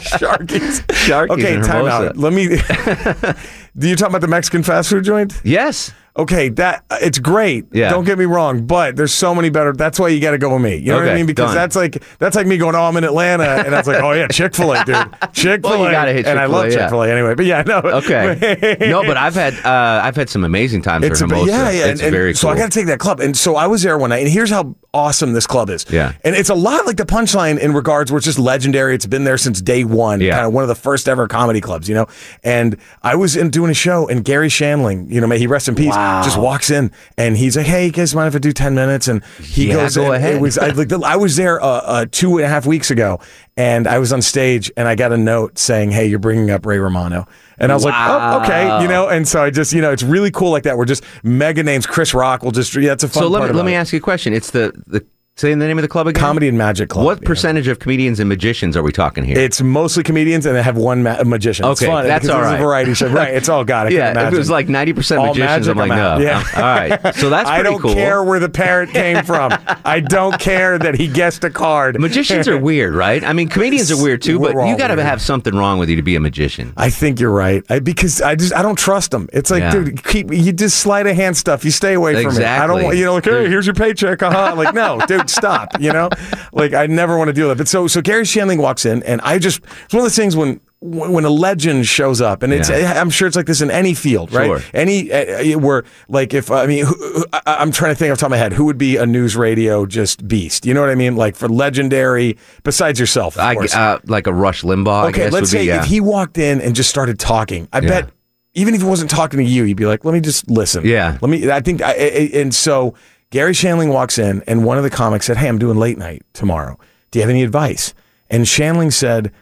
Sharkies. 0.00 0.84
Sharkies 1.06 1.30
Okay, 1.30 1.54
time 1.56 1.86
Hermosa. 1.86 2.08
out. 2.10 2.16
Let 2.16 2.32
me. 2.32 2.48
Do 3.76 3.88
you 3.88 3.96
talk 3.96 4.08
about 4.10 4.20
the 4.20 4.28
Mexican 4.28 4.62
fast 4.62 4.88
food 4.90 5.04
joint? 5.04 5.40
yes 5.42 5.90
Okay, 6.16 6.48
that 6.50 6.84
it's 6.92 7.18
great. 7.18 7.66
Yeah. 7.72 7.90
Don't 7.90 8.04
get 8.04 8.16
me 8.18 8.24
wrong, 8.24 8.66
but 8.66 8.94
there's 8.94 9.12
so 9.12 9.34
many 9.34 9.50
better. 9.50 9.72
That's 9.72 9.98
why 9.98 10.08
you 10.08 10.20
got 10.20 10.30
to 10.30 10.38
go 10.38 10.52
with 10.52 10.62
me. 10.62 10.76
You 10.76 10.92
know 10.92 10.98
what 11.00 11.08
I 11.08 11.14
mean? 11.16 11.26
Because 11.26 11.48
done. 11.48 11.56
that's 11.56 11.74
like 11.74 12.04
that's 12.18 12.36
like 12.36 12.46
me 12.46 12.56
going, 12.56 12.76
oh, 12.76 12.82
I'm 12.84 12.96
in 12.96 13.02
Atlanta, 13.02 13.42
and 13.42 13.74
I 13.74 13.78
was 13.78 13.88
like, 13.88 14.00
oh 14.00 14.12
yeah, 14.12 14.28
Chick 14.28 14.54
Fil 14.54 14.72
A, 14.74 14.84
dude, 14.84 14.94
Chick 15.32 15.62
Fil 15.62 15.72
A, 15.74 15.78
Well, 15.80 15.86
and 15.86 16.38
I 16.38 16.46
love 16.46 16.66
Chick-fil-A, 16.66 16.70
yeah. 16.70 16.82
Chick 16.84 16.90
Fil 16.90 17.02
A 17.02 17.10
anyway. 17.10 17.34
But 17.34 17.46
yeah, 17.46 17.62
no, 17.66 17.78
okay 17.78 18.76
no 18.88 19.02
but 19.04 19.16
i've 19.16 19.34
had 19.34 19.54
uh, 19.64 20.00
i've 20.04 20.14
had 20.14 20.28
some 20.30 20.44
amazing 20.44 20.82
times 20.82 21.04
It's 21.04 21.20
for 21.20 21.26
Hermosa. 21.26 21.50
yeah, 21.50 21.70
yeah. 21.70 21.86
it's 21.86 22.00
and, 22.00 22.02
and 22.02 22.12
very 22.12 22.32
cool 22.32 22.38
So 22.38 22.48
I 22.48 22.56
got 22.56 22.70
to 22.70 22.78
take 22.78 22.86
that 22.86 23.00
club, 23.00 23.18
and 23.18 23.36
so 23.36 23.56
I 23.56 23.66
was 23.66 23.82
there 23.82 23.98
one 23.98 24.10
night, 24.10 24.22
and 24.22 24.28
here's 24.30 24.50
how 24.50 24.76
awesome 24.94 25.32
this 25.34 25.46
club 25.46 25.68
is. 25.68 25.84
Yeah. 25.90 26.12
and 26.24 26.34
it's 26.34 26.48
a 26.48 26.54
lot 26.54 26.86
like 26.86 26.96
the 26.96 27.04
Punchline 27.04 27.58
in 27.58 27.74
regards 27.74 28.10
where 28.10 28.16
it's 28.18 28.24
just 28.26 28.38
legendary. 28.38 28.94
It's 28.94 29.04
been 29.06 29.24
there 29.24 29.36
since 29.36 29.60
day 29.60 29.84
one. 29.84 30.20
Yeah. 30.20 30.34
kind 30.34 30.46
of 30.46 30.52
one 30.54 30.62
of 30.62 30.68
the 30.68 30.74
first 30.74 31.08
ever 31.08 31.28
comedy 31.28 31.60
clubs, 31.60 31.88
you 31.88 31.94
know. 31.94 32.06
And 32.42 32.76
I 33.02 33.16
was 33.16 33.36
in 33.36 33.50
doing 33.50 33.70
a 33.70 33.74
show, 33.74 34.08
and 34.08 34.24
Gary 34.24 34.48
Shandling, 34.48 35.10
you 35.10 35.20
know, 35.20 35.26
may 35.26 35.38
he 35.38 35.46
rest 35.46 35.68
in 35.68 35.74
peace, 35.74 35.90
Wow. 35.94 36.22
just 36.22 36.38
walks 36.38 36.70
in, 36.70 36.90
and 37.18 37.36
he's 37.36 37.56
like, 37.56 37.66
"Hey, 37.66 37.86
you 37.86 37.92
guys 37.92 38.14
mind 38.14 38.28
if 38.28 38.36
I 38.36 38.38
do 38.38 38.52
ten 38.52 38.74
minutes?" 38.74 39.08
And 39.08 39.22
he 39.42 39.68
Yeah, 39.68 39.74
goes, 39.74 39.96
go 39.96 40.12
ahead. 40.12 40.40
Was 40.40 40.56
I, 40.56 40.68
like 40.68 40.88
the, 40.88 41.00
I 41.00 41.16
was 41.16 41.36
there 41.36 41.60
uh, 41.62 41.66
uh, 41.66 42.06
two 42.10 42.36
and 42.38 42.46
a 42.46 42.48
half 42.48 42.64
weeks 42.64 42.90
ago, 42.90 43.20
and 43.56 43.86
I 43.86 43.98
was 43.98 44.12
on 44.12 44.22
stage, 44.22 44.70
and 44.76 44.88
I 44.88 44.94
got 44.94 45.12
a 45.12 45.16
note 45.16 45.58
saying, 45.58 45.90
"Hey, 45.90 46.06
you're 46.06 46.18
bringing 46.18 46.50
up 46.50 46.66
Ray 46.66 46.78
Romano." 46.78 47.26
And 47.58 47.70
I 47.70 47.74
was 47.74 47.84
like, 47.84 47.94
oh, 47.96 48.42
okay, 48.42 48.82
you 48.82 48.88
know, 48.88 49.08
and 49.08 49.26
so 49.28 49.42
I 49.42 49.50
just, 49.50 49.72
you 49.72 49.80
know, 49.80 49.92
it's 49.92 50.02
really 50.02 50.30
cool 50.30 50.50
like 50.50 50.64
that. 50.64 50.76
We're 50.76 50.86
just 50.86 51.04
mega 51.22 51.62
names. 51.62 51.86
Chris 51.86 52.12
Rock 52.12 52.42
will 52.42 52.50
just, 52.50 52.74
yeah, 52.74 52.92
it's 52.92 53.04
a 53.04 53.08
fun 53.08 53.22
so 53.22 53.28
let 53.28 53.48
me 53.48 53.54
let 53.54 53.64
me 53.64 53.74
it. 53.74 53.76
ask 53.76 53.92
you 53.92 53.98
a 53.98 54.02
question 54.02 54.32
it's 54.32 54.50
the 54.50 54.72
the 54.86 55.06
say 55.36 55.50
the 55.50 55.56
name 55.56 55.76
of 55.78 55.82
the 55.82 55.88
club 55.88 56.06
again 56.06 56.20
Comedy 56.22 56.46
and 56.46 56.56
Magic 56.56 56.88
Club. 56.88 57.04
what 57.04 57.20
yeah. 57.22 57.26
percentage 57.26 57.66
of 57.66 57.80
comedians 57.80 58.20
and 58.20 58.28
magicians 58.28 58.76
are 58.76 58.82
we 58.84 58.92
talking 58.92 59.24
here 59.24 59.36
It's 59.36 59.60
mostly 59.60 60.04
comedians 60.04 60.46
and 60.46 60.54
they 60.54 60.62
have 60.62 60.76
one 60.76 61.02
ma- 61.02 61.22
magician. 61.24 61.66
It's 61.66 61.82
Okay, 61.82 61.90
fun 61.90 62.06
that's 62.06 62.28
all 62.28 62.40
it's 62.42 62.52
a 62.52 62.56
variety 62.56 62.94
show. 62.94 63.08
Right, 63.08 63.34
it's 63.34 63.48
all 63.48 63.64
God. 63.64 63.88
I 63.88 63.90
yeah, 63.94 63.98
can 63.98 64.06
if 64.08 64.12
imagine. 64.22 64.34
it 64.34 64.38
was 64.38 64.50
like 64.50 64.68
ninety 64.68 64.92
percent 64.92 65.22
magicians, 65.22 65.66
I'm 65.66 65.76
like, 65.76 65.90
I'm 65.90 66.20
no. 66.20 66.24
Yeah. 66.24 66.44
all 66.54 66.62
right, 66.62 67.14
so 67.16 67.30
that's 67.30 67.48
I 67.50 67.62
don't 67.64 67.80
cool. 67.80 67.94
care 67.94 68.22
where 68.22 68.38
the 68.38 68.48
parrot 68.48 68.90
came 68.90 69.24
from. 69.24 69.52
I 69.84 69.98
don't 70.00 70.38
care 70.40 70.78
that 70.78 70.94
he 70.94 71.08
guessed 71.08 71.42
a 71.42 71.50
card. 71.50 71.98
Magicians 72.00 72.46
are 72.46 72.56
weird, 72.58 72.94
right? 72.94 73.22
I 73.24 73.32
mean, 73.32 73.48
comedians 73.48 73.90
are 73.90 74.00
weird 74.00 74.22
too, 74.22 74.38
We're 74.38 74.52
but 74.54 74.68
you 74.68 74.76
got 74.78 74.94
to 74.94 75.02
have 75.02 75.20
something 75.20 75.54
wrong 75.54 75.78
with 75.80 75.88
you 75.88 75.96
to 75.96 76.02
be 76.02 76.14
a 76.14 76.20
magician. 76.20 76.72
I 76.76 76.90
think 76.90 77.18
you're 77.18 77.30
right. 77.30 77.64
I, 77.68 77.80
because 77.80 78.22
I 78.22 78.36
just 78.36 78.54
I 78.54 78.62
don't 78.62 78.78
trust 78.78 79.10
them. 79.10 79.28
It's 79.32 79.50
like, 79.50 79.62
Yeah. 79.62 79.72
dude, 79.72 80.04
keep 80.04 80.32
you 80.32 80.52
just 80.52 80.78
sleight 80.78 81.06
of 81.08 81.16
hand 81.16 81.36
stuff. 81.36 81.64
You 81.64 81.70
stay 81.72 81.94
away 81.94 82.22
from 82.22 82.36
it. 82.36 82.44
I 82.44 82.66
don't 82.68 82.84
want 82.84 82.96
you 82.96 83.04
know 83.04 83.14
like, 83.14 83.24
hey, 83.24 83.48
here's 83.48 83.66
your 83.66 83.74
paycheck. 83.74 84.22
Uh-huh. 84.22 84.54
Like, 84.54 84.74
no, 84.74 85.00
dude, 85.06 85.23
stop. 85.30 85.80
You 85.80 85.92
know, 85.92 86.08
like 86.52 86.72
I 86.74 86.86
never 86.86 87.16
want 87.18 87.28
to 87.28 87.32
deal 87.32 87.48
with 87.48 87.58
it. 87.58 87.62
But 87.62 87.68
so 87.68 87.86
so 87.86 88.00
Gary 88.00 88.24
Shandling 88.24 88.58
walks 88.58 88.84
in, 88.86 89.02
and 89.04 89.20
I 89.22 89.38
just 89.38 89.60
it's 89.84 89.92
one 89.94 90.00
of 90.00 90.04
those 90.04 90.16
things 90.16 90.36
when. 90.36 90.60
When 90.86 91.24
a 91.24 91.30
legend 91.30 91.86
shows 91.86 92.20
up, 92.20 92.42
and 92.42 92.52
it's, 92.52 92.68
Yeah. 92.68 93.00
I'm 93.00 93.08
sure 93.08 93.26
it's 93.26 93.36
like 93.36 93.46
this 93.46 93.62
in 93.62 93.70
any 93.70 93.94
field, 93.94 94.34
right? 94.34 94.44
Sure. 94.48 94.60
Any 94.74 95.10
uh, 95.10 95.58
where, 95.58 95.84
like, 96.10 96.34
if 96.34 96.50
I 96.50 96.66
mean, 96.66 96.84
who, 96.84 96.92
who- 96.94 97.24
I, 97.32 97.40
I'm 97.46 97.70
trying 97.72 97.92
to 97.92 97.94
think 97.94 98.12
off 98.12 98.18
the 98.18 98.20
top 98.20 98.26
of 98.26 98.32
my 98.32 98.36
head, 98.36 98.52
who 98.52 98.66
would 98.66 98.76
be 98.76 98.98
a 98.98 99.06
news 99.06 99.34
radio 99.34 99.86
just 99.86 100.28
beast? 100.28 100.66
You 100.66 100.74
know 100.74 100.82
what 100.82 100.90
I 100.90 100.94
mean? 100.94 101.16
Like 101.16 101.36
for 101.36 101.48
legendary, 101.48 102.36
besides 102.64 103.00
yourself, 103.00 103.36
of 103.38 103.44
I, 103.44 103.54
course. 103.54 103.74
uh, 103.74 103.98
like 104.04 104.26
a 104.26 104.32
Rush 104.34 104.60
Limbaugh. 104.62 105.04
I 105.04 105.08
Okay, 105.08 105.22
guess, 105.22 105.32
let's 105.32 105.52
would 105.52 105.58
be, 105.58 105.64
say 105.64 105.64
yeah. 105.68 105.80
if 105.80 105.86
he 105.86 106.00
walked 106.00 106.36
in 106.36 106.60
and 106.60 106.76
just 106.76 106.90
started 106.90 107.18
talking, 107.18 107.66
I 107.72 107.78
Yeah. 107.80 107.88
bet 107.88 108.10
even 108.52 108.74
if 108.74 108.82
he 108.82 108.86
wasn't 108.86 109.10
talking 109.10 109.38
to 109.38 109.44
you, 109.44 109.64
you'd 109.64 109.78
be 109.78 109.86
like, 109.86 110.04
"Let 110.04 110.12
me 110.12 110.20
just 110.20 110.50
listen." 110.50 110.84
Yeah. 110.84 111.16
Let 111.22 111.30
me. 111.30 111.50
I 111.50 111.60
think. 111.60 111.80
I, 111.80 111.92
I, 111.92 112.30
and 112.34 112.54
so 112.54 112.92
Gary 113.34 113.52
Shandling 113.52 113.92
walks 113.92 114.16
in, 114.16 114.44
and 114.46 114.64
one 114.64 114.78
of 114.78 114.84
the 114.84 114.90
comics 114.90 115.26
said, 115.26 115.36
"Hey, 115.36 115.48
I'm 115.48 115.58
doing 115.58 115.76
late 115.76 115.98
night 115.98 116.22
tomorrow. 116.34 116.78
Do 117.10 117.18
you 117.18 117.24
have 117.24 117.30
any 117.30 117.42
advice?" 117.42 117.92
And 118.30 118.44
Shandling 118.44 118.92
said, 118.92 119.32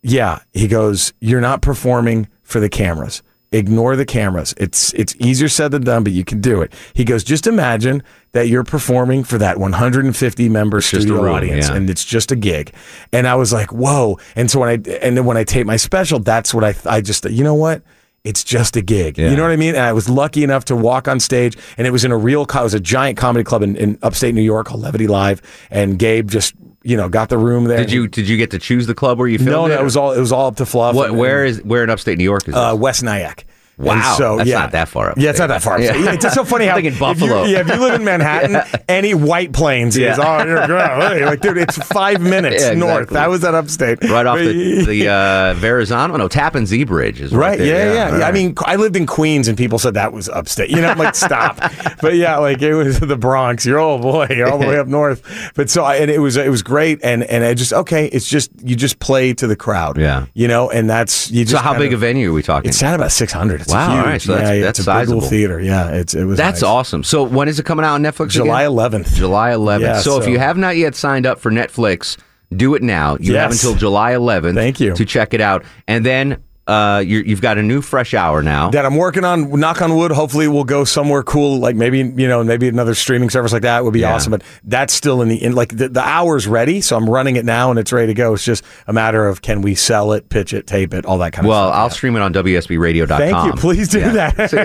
"Yeah." 0.00 0.38
He 0.52 0.68
goes, 0.68 1.12
"You're 1.18 1.40
not 1.40 1.60
performing 1.60 2.28
for 2.44 2.60
the 2.60 2.68
cameras." 2.68 3.20
Ignore 3.50 3.96
the 3.96 4.04
cameras. 4.04 4.54
It's 4.58 4.92
it's 4.92 5.16
easier 5.16 5.48
said 5.48 5.72
than 5.72 5.82
done, 5.82 6.04
but 6.04 6.12
you 6.12 6.24
can 6.24 6.40
do 6.40 6.62
it. 6.62 6.72
He 6.94 7.04
goes, 7.04 7.24
just 7.24 7.48
imagine 7.48 8.04
that 8.30 8.46
you're 8.46 8.64
performing 8.64 9.24
for 9.24 9.38
that 9.38 9.58
150 9.58 10.48
member 10.48 10.78
a 10.78 10.82
studio 10.82 11.22
room, 11.22 11.34
audience, 11.34 11.68
yeah. 11.68 11.74
and 11.74 11.90
it's 11.90 12.04
just 12.04 12.30
a 12.30 12.36
gig. 12.36 12.72
And 13.12 13.26
I 13.26 13.34
was 13.34 13.52
like, 13.52 13.72
whoa. 13.72 14.18
And 14.36 14.50
so 14.50 14.60
when 14.60 14.68
I 14.68 14.90
and 15.02 15.16
then 15.16 15.24
when 15.24 15.36
I 15.36 15.42
tape 15.42 15.66
my 15.66 15.76
special, 15.76 16.20
that's 16.20 16.54
what 16.54 16.62
I 16.62 16.74
I 16.86 17.00
just 17.00 17.28
you 17.28 17.42
know 17.42 17.56
what. 17.56 17.82
It's 18.24 18.44
just 18.44 18.76
a 18.76 18.82
gig. 18.82 19.18
Yeah. 19.18 19.30
You 19.30 19.36
know 19.36 19.42
what 19.42 19.50
I 19.50 19.56
mean? 19.56 19.74
And 19.74 19.82
I 19.84 19.92
was 19.92 20.08
lucky 20.08 20.44
enough 20.44 20.64
to 20.66 20.76
walk 20.76 21.08
on 21.08 21.18
stage, 21.18 21.56
and 21.76 21.86
it 21.86 21.90
was 21.90 22.04
in 22.04 22.12
a 22.12 22.16
real, 22.16 22.42
it 22.42 22.54
was 22.54 22.72
a 22.74 22.78
giant 22.80 23.18
comedy 23.18 23.42
club 23.42 23.62
in, 23.62 23.74
in 23.76 23.98
upstate 24.02 24.34
New 24.34 24.42
York 24.42 24.68
called 24.68 24.80
Levity 24.80 25.08
Live. 25.08 25.42
And 25.70 25.98
Gabe 25.98 26.30
just, 26.30 26.54
you 26.84 26.96
know, 26.96 27.08
got 27.08 27.30
the 27.30 27.38
room 27.38 27.64
there. 27.64 27.78
Did 27.78 27.90
you 27.90 28.06
did 28.06 28.28
you 28.28 28.36
get 28.36 28.52
to 28.52 28.60
choose 28.60 28.86
the 28.86 28.94
club 28.94 29.18
where 29.18 29.26
you 29.26 29.38
filmed 29.38 29.50
No, 29.50 29.66
it? 29.66 29.68
no, 29.70 29.80
it 29.80 29.84
was 29.84 29.96
all 29.96 30.12
it 30.12 30.20
was 30.20 30.30
all 30.30 30.46
up 30.46 30.56
to 30.56 30.66
fluff. 30.66 30.94
What? 30.94 31.10
And- 31.10 31.18
Where 31.18 31.44
is 31.44 31.62
where 31.64 31.82
in 31.82 31.90
upstate 31.90 32.16
New 32.18 32.24
York 32.24 32.42
is 32.46 32.54
this? 32.54 32.56
uh, 32.56 32.76
West 32.78 33.02
Nyack. 33.02 33.44
And 33.82 34.00
Wow, 34.00 34.14
so, 34.16 34.36
that's 34.36 34.48
yeah. 34.48 34.58
not 34.60 34.70
that 34.72 34.88
far 34.88 35.10
up. 35.10 35.18
Yeah, 35.18 35.30
it's 35.30 35.38
not 35.38 35.48
that 35.48 35.60
far. 35.62 35.80
Yeah. 35.80 35.96
Yeah. 35.96 36.12
It's 36.12 36.22
just 36.22 36.34
so 36.36 36.44
funny 36.44 36.66
how 36.66 36.72
I'm 36.72 36.76
thinking 36.76 36.92
if 36.94 36.98
Buffalo. 37.00 37.44
you- 37.44 37.52
yeah, 37.54 37.60
if 37.60 37.68
you 37.68 37.74
live 37.76 37.94
in 37.94 38.04
Manhattan, 38.04 38.56
any 38.88 39.12
White 39.14 39.52
Plains 39.52 39.96
Yeah. 39.98 40.12
is 40.12 40.18
oh, 40.20 40.44
you're, 40.44 40.66
you're 41.18 41.26
like, 41.26 41.40
dude, 41.40 41.58
it's 41.58 41.76
five 41.78 42.20
minutes 42.34 42.62
Yeah, 42.62 42.74
north. 42.74 42.92
exactly. 43.08 43.14
That 43.14 43.30
was 43.30 43.44
at 43.44 43.54
upstate, 43.54 44.02
Right 44.04 44.24
off 44.26 44.38
the, 44.38 44.84
the 44.86 45.08
uh, 45.08 45.54
Verrazano, 45.54 46.16
no, 46.16 46.28
Tappan 46.28 46.64
Zee 46.66 46.84
Bridge 46.84 47.20
is 47.20 47.32
right, 47.34 47.50
Right, 47.50 47.58
there. 47.58 47.88
yeah, 47.88 47.92
yeah. 47.94 48.08
yeah. 48.10 48.16
I 48.16 48.20
right. 48.20 48.34
mean, 48.34 48.54
I 48.64 48.76
lived 48.76 48.94
in 48.96 49.06
Queens, 49.06 49.48
and 49.48 49.58
people 49.58 49.78
said 49.78 49.94
that 49.94 50.12
was 50.12 50.28
upstate. 50.28 50.70
You 50.70 50.80
know, 50.80 50.88
I'm 50.88 50.98
like, 50.98 51.14
stop. 51.16 51.58
but 52.00 52.14
yeah, 52.14 52.36
like 52.38 52.62
it 52.62 52.74
was 52.74 53.00
the 53.00 53.16
Bronx. 53.16 53.66
You're 53.66 53.80
oh 53.80 53.98
boy, 53.98 54.28
you're 54.30 54.48
all 54.50 54.58
the 54.58 54.66
way 54.68 54.78
up 54.78 54.86
north. 54.86 55.22
But 55.54 55.68
so, 55.70 55.82
I, 55.84 55.96
and 55.96 56.10
it 56.10 56.18
was 56.20 56.36
it 56.36 56.48
was 56.50 56.62
great, 56.62 57.00
and 57.02 57.24
and 57.24 57.44
I 57.44 57.54
just 57.54 57.72
okay. 57.72 58.06
It's 58.06 58.28
just 58.28 58.50
you 58.62 58.76
just 58.76 58.98
play 59.00 59.34
to 59.34 59.46
the 59.46 59.56
crowd. 59.56 59.98
Yeah. 59.98 60.26
you 60.34 60.46
know, 60.48 60.70
and 60.70 60.88
that's 60.88 61.30
you 61.30 61.44
just. 61.44 61.56
so 61.56 61.58
how 61.58 61.76
big 61.76 61.92
a 61.92 61.96
venue 61.96 62.30
are 62.30 62.32
we 62.32 62.42
talking? 62.42 62.68
It's 62.68 62.82
at 62.82 62.94
about 62.94 63.12
600. 63.12 63.60
It's 63.62 63.71
Wow, 63.72 63.90
all 63.90 63.96
huge. 63.96 64.06
right, 64.06 64.22
so 64.22 64.32
that's- 64.34 64.56
yeah, 64.56 64.62
that's 64.62 64.78
it's 64.78 64.88
a 64.88 64.90
big 64.92 65.08
little 65.08 65.20
sizable. 65.20 65.30
theater. 65.30 65.60
Yeah, 65.60 65.90
it's 65.90 66.14
it 66.14 66.24
was. 66.24 66.36
That's 66.36 66.62
nice. 66.62 66.68
awesome. 66.68 67.04
So 67.04 67.22
when 67.22 67.48
is 67.48 67.58
it 67.58 67.64
coming 67.66 67.84
out 67.84 67.94
on 67.94 68.02
Netflix? 68.02 68.30
July 68.30 68.64
11th. 68.64 69.14
July 69.14 69.50
11th. 69.52 69.80
Yeah, 69.80 69.98
so, 70.00 70.20
if 70.20 70.28
you 70.28 70.38
have 70.38 70.56
not 70.56 70.76
yet 70.76 70.94
signed 70.94 71.26
up 71.26 71.38
for 71.40 71.50
Netflix, 71.50 72.16
do 72.54 72.74
it 72.74 72.82
now. 72.82 73.16
You 73.20 73.34
have 73.36 73.50
until 73.52 73.74
July 73.74 74.12
11th. 74.12 74.54
Thank 74.54 74.80
you. 74.80 74.94
to 74.94 75.04
check 75.04 75.34
it 75.34 75.40
out, 75.40 75.64
and 75.88 76.04
then 76.04 76.42
uh, 76.66 77.02
you're, 77.04 77.24
you've 77.24 77.40
got 77.40 77.58
a 77.58 77.62
new 77.62 77.82
fresh 77.82 78.14
hour 78.14 78.42
now. 78.42 78.70
that 78.70 78.86
I'm 78.86 78.96
working 78.96 79.24
on. 79.24 79.58
Knock 79.58 79.82
on 79.82 79.96
wood. 79.96 80.12
Hopefully, 80.12 80.46
we'll 80.46 80.64
go 80.64 80.84
somewhere 80.84 81.22
cool, 81.22 81.58
like 81.58 81.74
maybe 81.74 81.98
you 81.98 82.28
know, 82.28 82.44
maybe 82.44 82.68
another 82.68 82.94
streaming 82.94 83.30
service 83.30 83.52
like 83.52 83.62
that 83.62 83.84
would 83.84 83.92
be 83.92 84.00
Yeah. 84.00 84.14
awesome. 84.14 84.30
But 84.30 84.42
that's 84.64 84.92
still 84.92 85.22
in 85.22 85.28
the 85.28 85.42
in 85.42 85.54
like 85.54 85.76
the, 85.76 85.88
the 85.88 86.00
hour's 86.00 86.46
ready, 86.46 86.80
so 86.80 86.96
I'm 86.96 87.08
running 87.10 87.36
it 87.36 87.44
now 87.44 87.70
and 87.70 87.78
it's 87.78 87.92
ready 87.92 88.08
to 88.08 88.14
go. 88.14 88.34
It's 88.34 88.44
just 88.44 88.64
a 88.86 88.92
matter 88.92 89.26
of 89.26 89.42
can 89.42 89.62
we 89.62 89.74
sell 89.74 90.12
it, 90.12 90.28
pitch 90.28 90.52
it, 90.52 90.66
tape 90.66 90.94
it, 90.94 91.04
all 91.04 91.18
that 91.18 91.32
kind 91.32 91.48
well, 91.48 91.64
of 91.64 91.70
Well, 91.70 91.80
I'll 91.80 91.90
stream 91.90 92.14
it 92.16 92.22
on 92.22 92.32
WSBRadio.com. 92.32 93.18
Thank 93.18 93.46
you. 93.46 93.52
Please 93.60 93.88
do 93.88 94.00
that. 94.12 94.50
So, 94.50 94.58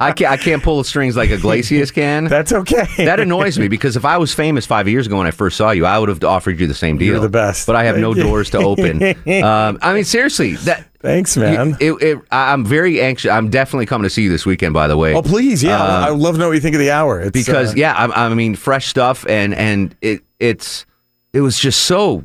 I 0.00 0.12
can't. 0.12 0.32
I 0.32 0.36
can't 0.36 0.62
pull 0.62 0.78
the 0.78 0.84
strings 0.84 1.16
like 1.16 1.30
Iglesias 1.30 1.90
can. 1.90 2.24
That's 2.32 2.52
okay. 2.52 3.04
that 3.04 3.20
annoys 3.20 3.58
me 3.58 3.68
because 3.68 3.96
if 3.96 4.04
I 4.04 4.18
was 4.18 4.34
famous 4.34 4.66
five 4.66 4.88
years 4.88 5.06
ago 5.06 5.18
when 5.18 5.26
I 5.26 5.30
first 5.30 5.56
saw 5.56 5.70
you, 5.70 5.86
I 5.86 5.98
would 5.98 6.08
have 6.08 6.22
offered 6.24 6.58
you 6.58 6.66
the 6.66 6.74
same 6.74 6.98
deal. 6.98 7.12
You're 7.12 7.20
the 7.20 7.28
best. 7.28 7.66
But 7.66 7.76
I 7.76 7.84
have 7.84 7.98
no 7.98 8.14
you. 8.14 8.22
doors 8.22 8.50
to 8.50 8.58
open. 8.58 9.02
um, 9.44 9.78
I 9.82 9.94
mean, 9.94 10.04
seriously, 10.04 10.56
that. 10.56 10.86
Thanks, 11.02 11.36
man. 11.36 11.76
It, 11.80 11.92
it, 12.00 12.18
I'm 12.30 12.64
very 12.64 13.00
anxious. 13.02 13.30
I'm 13.30 13.50
definitely 13.50 13.86
coming 13.86 14.04
to 14.04 14.10
see 14.10 14.22
you 14.22 14.30
this 14.30 14.46
weekend. 14.46 14.72
By 14.72 14.86
the 14.86 14.96
way, 14.96 15.14
oh, 15.14 15.22
please, 15.22 15.62
yeah. 15.62 15.82
Uh, 15.82 16.06
I 16.06 16.10
would 16.12 16.20
love 16.20 16.36
to 16.36 16.40
know 16.40 16.46
what 16.48 16.54
you 16.54 16.60
think 16.60 16.76
of 16.76 16.80
the 16.80 16.92
hour. 16.92 17.20
It's, 17.20 17.32
because 17.32 17.72
uh, 17.72 17.76
yeah, 17.76 17.92
I, 17.92 18.26
I 18.26 18.34
mean, 18.34 18.54
fresh 18.54 18.86
stuff, 18.86 19.26
and 19.28 19.52
and 19.52 19.94
it 20.00 20.22
it's 20.38 20.86
it 21.32 21.40
was 21.40 21.58
just 21.58 21.82
so 21.82 22.24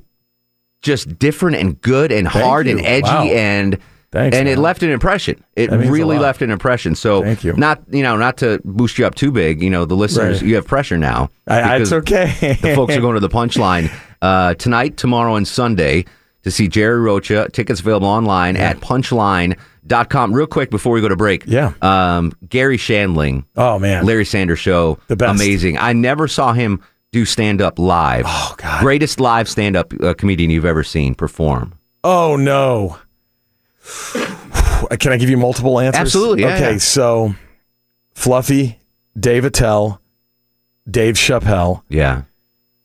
just 0.83 1.17
different 1.17 1.57
and 1.57 1.81
good 1.81 2.11
and 2.11 2.27
hard 2.27 2.67
and 2.67 2.79
edgy 2.79 3.07
Wow. 3.07 3.23
and 3.23 3.79
Thanks, 4.11 4.37
and 4.37 4.47
it 4.47 4.57
left 4.57 4.83
an 4.83 4.89
impression. 4.89 5.43
It 5.55 5.69
That 5.69 5.77
means 5.79 5.89
a 5.89 5.91
really 5.91 6.17
left 6.19 6.41
an 6.41 6.49
impression. 6.51 6.95
So 6.95 7.23
Thank 7.23 7.43
you. 7.43 7.53
Not 7.53 7.81
you 7.89 8.03
know 8.03 8.15
not 8.15 8.37
to 8.37 8.61
boost 8.63 8.97
you 8.99 9.05
up 9.05 9.15
too 9.15 9.31
big. 9.31 9.61
You 9.61 9.69
know 9.69 9.85
the 9.85 9.95
listeners, 9.95 10.41
Right. 10.41 10.47
you 10.49 10.55
have 10.55 10.65
pressure 10.67 10.97
now. 10.97 11.29
I, 11.47 11.77
it's 11.77 11.91
okay. 11.91 12.57
the 12.61 12.75
folks 12.75 12.95
are 12.95 13.01
going 13.01 13.15
to 13.15 13.19
the 13.19 13.29
punchline 13.41 13.91
uh, 14.21 14.53
tonight, 14.53 14.97
tomorrow, 14.97 15.35
and 15.35 15.47
Sunday 15.47 16.05
to 16.43 16.51
see 16.51 16.67
Jerry 16.67 16.99
Rocha. 16.99 17.49
Tickets 17.51 17.79
available 17.79 18.07
online 18.07 18.57
at 18.57 18.77
punchline.com. 18.77 20.33
Real 20.33 20.47
quick 20.47 20.69
before 20.69 20.93
we 20.93 21.01
go 21.01 21.09
to 21.09 21.15
break. 21.15 21.45
Yeah. 21.45 21.73
Um, 21.81 22.33
Gary 22.47 22.77
Shandling. 22.77 23.45
Oh, 23.55 23.79
man. 23.79 24.05
Larry 24.05 24.25
Sanders 24.25 24.59
Show. 24.59 24.99
The 25.07 25.15
best. 25.15 25.35
Amazing. 25.35 25.77
I 25.77 25.93
never 25.93 26.27
saw 26.27 26.53
him 26.53 26.81
do 27.11 27.25
stand 27.25 27.61
up 27.61 27.79
live. 27.79 28.25
Oh, 28.27 28.55
God. 28.57 28.81
Greatest 28.81 29.19
live 29.19 29.47
stand 29.47 29.75
up 29.75 29.93
uh, 30.01 30.13
comedian 30.13 30.49
you've 30.49 30.65
ever 30.65 30.83
seen 30.83 31.15
perform. 31.15 31.73
Oh 32.03 32.35
no. 32.37 32.97
Can 34.99 35.11
I 35.11 35.17
give 35.17 35.29
you 35.29 35.37
multiple 35.37 35.79
answers? 35.79 35.99
Absolutely, 35.99 36.43
yeah, 36.43 36.55
okay, 36.55 36.71
yeah. 36.73 36.77
so 36.77 37.35
Fluffy, 38.13 38.79
Dave 39.19 39.43
Attell, 39.43 40.01
Dave 40.89 41.15
Chappelle. 41.15 41.83
Yeah. 41.89 42.23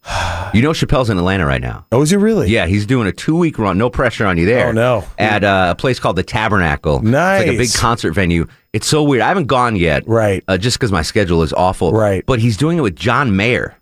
You 0.54 0.62
know 0.62 0.70
Chappelle's 0.70 1.10
in 1.10 1.18
Atlanta 1.18 1.46
right 1.46 1.60
now. 1.60 1.86
Oh, 1.92 2.02
is 2.02 2.10
he 2.10 2.16
really? 2.16 2.48
Yeah, 2.50 2.66
he's 2.66 2.86
doing 2.86 3.06
a 3.06 3.12
two 3.12 3.36
week 3.36 3.58
run. 3.58 3.78
No 3.78 3.90
pressure 3.90 4.26
on 4.26 4.36
you 4.38 4.46
there. 4.46 4.68
Oh, 4.68 4.72
no. 4.72 5.04
At 5.18 5.44
uh, 5.44 5.68
a 5.70 5.74
place 5.74 5.98
called 5.98 6.16
the 6.16 6.22
Tabernacle. 6.22 6.96
It's 6.96 7.06
like 7.06 7.46
a 7.46 7.56
big 7.56 7.72
concert 7.74 8.12
venue. 8.12 8.46
It's 8.72 8.86
so 8.86 9.02
weird. 9.02 9.22
I 9.22 9.28
haven't 9.28 9.46
gone 9.46 9.76
yet. 9.76 10.06
Right. 10.06 10.42
Uh, 10.48 10.56
just 10.58 10.78
because 10.78 10.92
my 10.92 11.02
schedule 11.02 11.42
is 11.42 11.52
awful. 11.52 11.92
Right. 11.92 12.24
But 12.26 12.38
he's 12.38 12.56
doing 12.56 12.78
it 12.78 12.82
with 12.82 12.96
John 12.96 13.36
Mayer. 13.36 13.76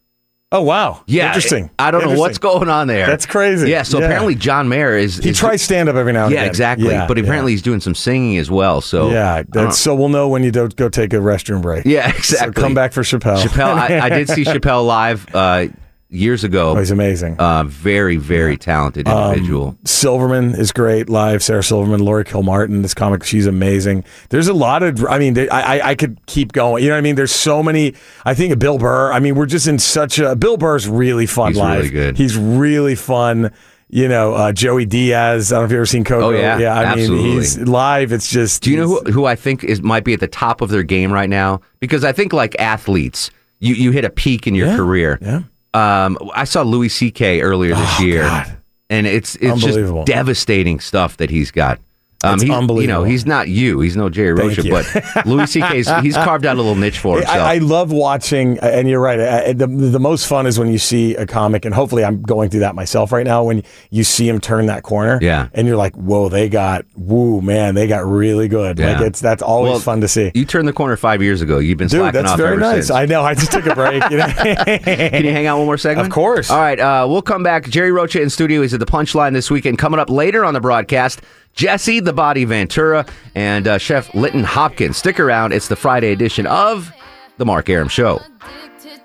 Oh 0.53 0.62
wow. 0.62 1.05
Yeah. 1.07 1.29
Interesting. 1.29 1.71
I 1.79 1.93
don't 1.93 2.05
know 2.05 2.19
what's 2.19 2.39
going 2.39 2.69
on 2.69 2.89
there. 2.89 3.07
That's 3.07 3.25
crazy. 3.25 3.71
Yeah. 3.71 3.85
So 3.85 4.00
Yeah. 4.00 4.07
apparently 4.07 4.35
John 4.35 4.69
Mayer 4.69 4.97
is. 4.97 5.19
He 5.19 5.31
is- 5.31 5.39
tries 5.39 5.62
stand 5.62 5.89
up 5.89 5.95
every 5.95 6.12
now 6.12 6.25
and 6.25 6.33
Yeah, 6.33 6.41
again. 6.41 6.49
exactly. 6.50 6.89
Yeah, 6.89 7.07
but 7.07 7.17
yeah. 7.19 7.23
apparently 7.23 7.53
he's 7.53 7.62
doing 7.62 7.79
some 7.79 7.95
singing 7.95 8.37
as 8.37 8.50
well. 8.50 8.81
So 8.81 9.11
Yeah, 9.12 9.45
that's, 9.49 9.79
so 9.79 9.95
we'll 9.95 10.09
know 10.09 10.29
when 10.29 10.43
you 10.43 10.50
don't 10.50 10.75
go 10.75 10.89
take 10.89 11.12
a 11.12 11.19
restroom 11.19 11.62
break. 11.62 11.85
yeah, 11.87 12.11
So 12.11 12.17
exactly. 12.17 12.61
come 12.65 12.75
back 12.75 12.93
for 12.93 13.03
Chappelle. 13.03 13.37
Chappelle. 13.41 13.75
I, 13.77 14.00
I 14.00 14.09
did 14.09 14.29
see 14.29 14.43
Chappelle 14.45 14.85
live 14.85 15.33
uh, 15.33 15.67
years 16.11 16.45
ago. 16.45 16.71
Oh, 16.71 16.76
he's 16.76 16.90
amazing. 16.90 17.37
Uh, 17.38 17.64
very, 17.64 18.17
very 18.17 18.57
talented 18.57 19.07
individual. 19.09 19.76
Silverman 19.85 20.55
is 20.55 20.73
great 20.73 21.09
live. 21.09 21.43
Sarah 21.43 21.62
Silverman, 21.62 22.00
Laurie 22.05 22.25
Kilmartin, 22.25 22.83
this 22.83 22.95
comic, 22.95 23.23
she's 23.25 23.47
amazing. 23.47 24.05
There's 24.31 24.49
a 24.49 24.52
lot 24.55 24.83
of, 24.83 25.05
I 25.07 25.19
mean, 25.19 25.38
I, 25.38 25.47
I, 25.79 25.88
I 25.90 25.95
could 25.95 26.19
keep 26.26 26.52
going. 26.52 26.83
You 26.83 26.88
know 26.90 26.97
what 26.97 26.99
I 26.99 27.02
mean? 27.02 27.14
There's 27.14 27.33
so 27.35 27.62
many. 27.62 27.95
I 28.25 28.35
think 28.35 28.52
of 28.52 28.59
Bill 28.59 28.79
Burr. 28.79 29.12
I 29.12 29.21
mean, 29.21 29.35
we're 29.37 29.47
just 29.47 29.67
in 29.69 29.79
such 29.79 30.19
a. 30.19 30.35
Bill 30.37 30.57
Burr's 30.57 30.88
really 30.88 31.26
fun 31.26 31.49
He's 31.52 31.59
live. 31.59 31.79
really 31.79 31.90
good. 31.90 32.17
He's 32.19 32.37
really 32.37 32.95
fun. 32.97 33.52
You 33.93 34.07
know, 34.07 34.35
uh, 34.35 34.52
Joey 34.52 34.87
Diaz. 34.87 35.52
I 35.52 35.57
don't 35.57 35.62
know 35.62 35.64
if 35.67 35.71
you've 35.73 35.79
ever 35.79 35.87
seen 35.87 36.05
Coco. 36.05 36.26
Oh, 36.26 36.31
yeah. 36.31 36.59
yeah. 36.59 36.75
I 36.79 36.85
Absolutely. 36.85 37.25
mean, 37.25 37.33
he's 37.38 37.59
live. 37.59 38.12
It's 38.12 38.31
just. 38.31 38.62
Do 38.62 38.71
you 38.71 38.76
know 38.76 38.87
who, 38.87 39.11
who 39.12 39.25
I 39.26 39.35
think 39.35 39.64
is 39.64 39.83
might 39.83 40.05
be 40.05 40.12
at 40.12 40.21
the 40.21 40.29
top 40.29 40.61
of 40.61 40.69
their 40.71 40.85
game 40.85 41.12
right 41.12 41.29
now? 41.29 41.61
Because 41.81 42.05
I 42.05 42.12
think 42.12 42.33
like 42.33 42.55
athletes, 42.61 43.33
you, 43.59 43.75
you 43.75 43.90
hit 43.90 44.05
a 44.05 44.11
peak 44.11 44.47
in 44.47 44.55
your 44.55 44.69
Yeah, 44.69 44.76
career. 44.76 45.19
yeah. 45.21 45.40
Um, 45.73 46.19
I 46.35 46.45
saw 46.45 46.62
Louis 46.62 46.89
C.K. 46.89 47.41
earlier 47.43 47.75
this 47.75 48.00
Oh, 48.00 48.03
year, 48.03 48.23
God. 48.23 48.57
and 48.89 49.07
it's 49.07 49.37
it's 49.37 49.61
just 49.62 50.07
devastating 50.07 50.81
stuff 50.81 51.17
that 51.19 51.31
he's 51.31 51.50
got. 51.50 51.79
Um, 52.23 52.35
It's 52.35 52.43
he- 52.43 52.50
You 52.50 52.87
know, 52.87 53.03
he's 53.05 53.25
not 53.25 53.49
you. 53.49 53.81
He's 53.81 53.97
no 53.97 54.11
Jerry 54.11 54.37
Thank 54.37 54.59
Rocha, 54.59 54.62
you. 54.62 54.73
but 55.15 55.27
Louis 55.27 55.50
C.K.'s 55.50 55.89
he's 56.03 56.15
carved 56.17 56.45
out 56.45 56.57
a 56.57 56.61
little 56.61 56.75
niche 56.75 56.99
for 56.99 57.17
himself. 57.17 57.35
I, 57.39 57.55
I 57.55 57.59
love 57.59 57.93
watching, 57.93 58.59
and 58.59 58.89
you're 58.89 59.00
right. 59.00 59.19
I, 59.21 59.53
the, 59.55 59.67
the 59.67 59.99
most 59.99 60.27
fun 60.27 60.47
is 60.47 60.59
when 60.59 60.69
you 60.71 60.77
see 60.79 61.15
a 61.17 61.25
comic, 61.27 61.65
and 61.65 61.75
hopefully 61.75 62.05
I'm 62.05 62.21
going 62.21 62.50
through 62.50 62.61
that 62.61 62.75
myself 62.75 63.11
right 63.12 63.25
now. 63.25 63.45
When 63.45 63.62
you 63.91 64.05
see 64.05 64.29
him 64.29 64.39
turn 64.41 64.67
that 64.67 64.83
corner, 64.83 65.19
Yeah. 65.23 65.49
and 65.55 65.67
you're 65.67 65.77
like, 65.79 65.95
"Whoa, 65.97 66.29
they 66.29 66.49
got, 66.50 66.85
woo, 66.97 67.41
man, 67.41 67.75
they 67.75 67.87
got 67.87 68.05
really 68.07 68.49
good." 68.49 68.79
Like 68.79 68.99
Yeah. 69.00 69.07
it's 69.07 69.21
that's 69.21 69.43
always 69.43 69.71
Well, 69.71 69.81
fun 69.81 70.00
to 70.03 70.09
see. 70.09 70.31
you 70.35 70.45
turned 70.45 70.69
the 70.69 70.73
corner 70.75 70.97
five 70.97 71.23
years 71.23 71.41
ago. 71.41 71.59
You've 71.59 71.79
been 71.79 71.89
Dude, 71.89 72.00
slacking 72.00 72.21
that's 72.23 72.33
off 72.33 72.39
very 72.39 72.59
nice. 72.59 72.87
since. 72.89 72.91
I 72.91 73.07
know. 73.07 73.23
I 73.23 73.35
just 73.35 73.50
took 73.53 73.65
a 73.67 73.75
break. 73.75 74.03
You 74.11 74.19
know? 74.19 74.27
Can 74.35 75.25
you 75.25 75.33
hang 75.33 75.47
out 75.47 75.57
one 75.59 75.67
more 75.67 75.79
segment? 75.79 76.07
Of 76.07 76.12
course. 76.12 76.50
All 76.50 76.59
right, 76.59 76.79
uh, 76.79 77.07
we'll 77.09 77.23
come 77.23 77.43
back. 77.43 77.69
Jerry 77.69 77.93
Rocha 77.93 78.21
in 78.21 78.29
studio. 78.31 78.62
He's 78.62 78.75
at 78.75 78.81
the 78.81 78.87
Punchline 78.87 79.33
this 79.33 79.50
weekend. 79.50 79.79
Coming 79.79 80.00
up 80.00 80.11
later 80.11 80.45
on 80.45 80.55
the 80.55 80.61
broadcast, 80.61 81.23
Jesse 81.54 82.00
the 82.00 82.12
Body 82.12 82.45
Ventura 82.45 83.07
and 83.35 83.66
uh, 83.69 83.78
Chef 83.78 84.14
Linton 84.14 84.45
Hopkins. 84.45 84.97
Stick 84.97 85.21
around. 85.21 85.52
It's 85.52 85.69
the 85.69 85.76
Friday 85.76 86.12
edition 86.12 86.47
of 86.47 86.92
the 87.37 87.45
Mark 87.45 87.69
Arum 87.69 87.88
Show. 87.88 88.21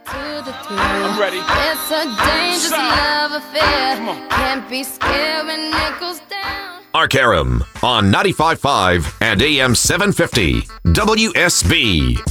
I'm 0.07 1.19
ready. 1.19 1.37
It's 1.37 1.91
a 1.91 2.03
dangerous 2.25 2.69
Side. 2.69 3.29
love 3.29 3.43
affair. 3.43 4.29
Can't 4.29 4.69
be 4.69 4.83
scared 4.83 5.47
when 5.47 5.59
it 5.73 5.99
goes 5.99 6.19
down. 6.21 6.81
Mark 6.93 7.13
Arum 7.15 7.63
on 7.83 8.11
95.5 8.11 9.17
and 9.21 9.41
AM 9.41 9.75
750 9.75 10.61
WSB. 10.93 12.21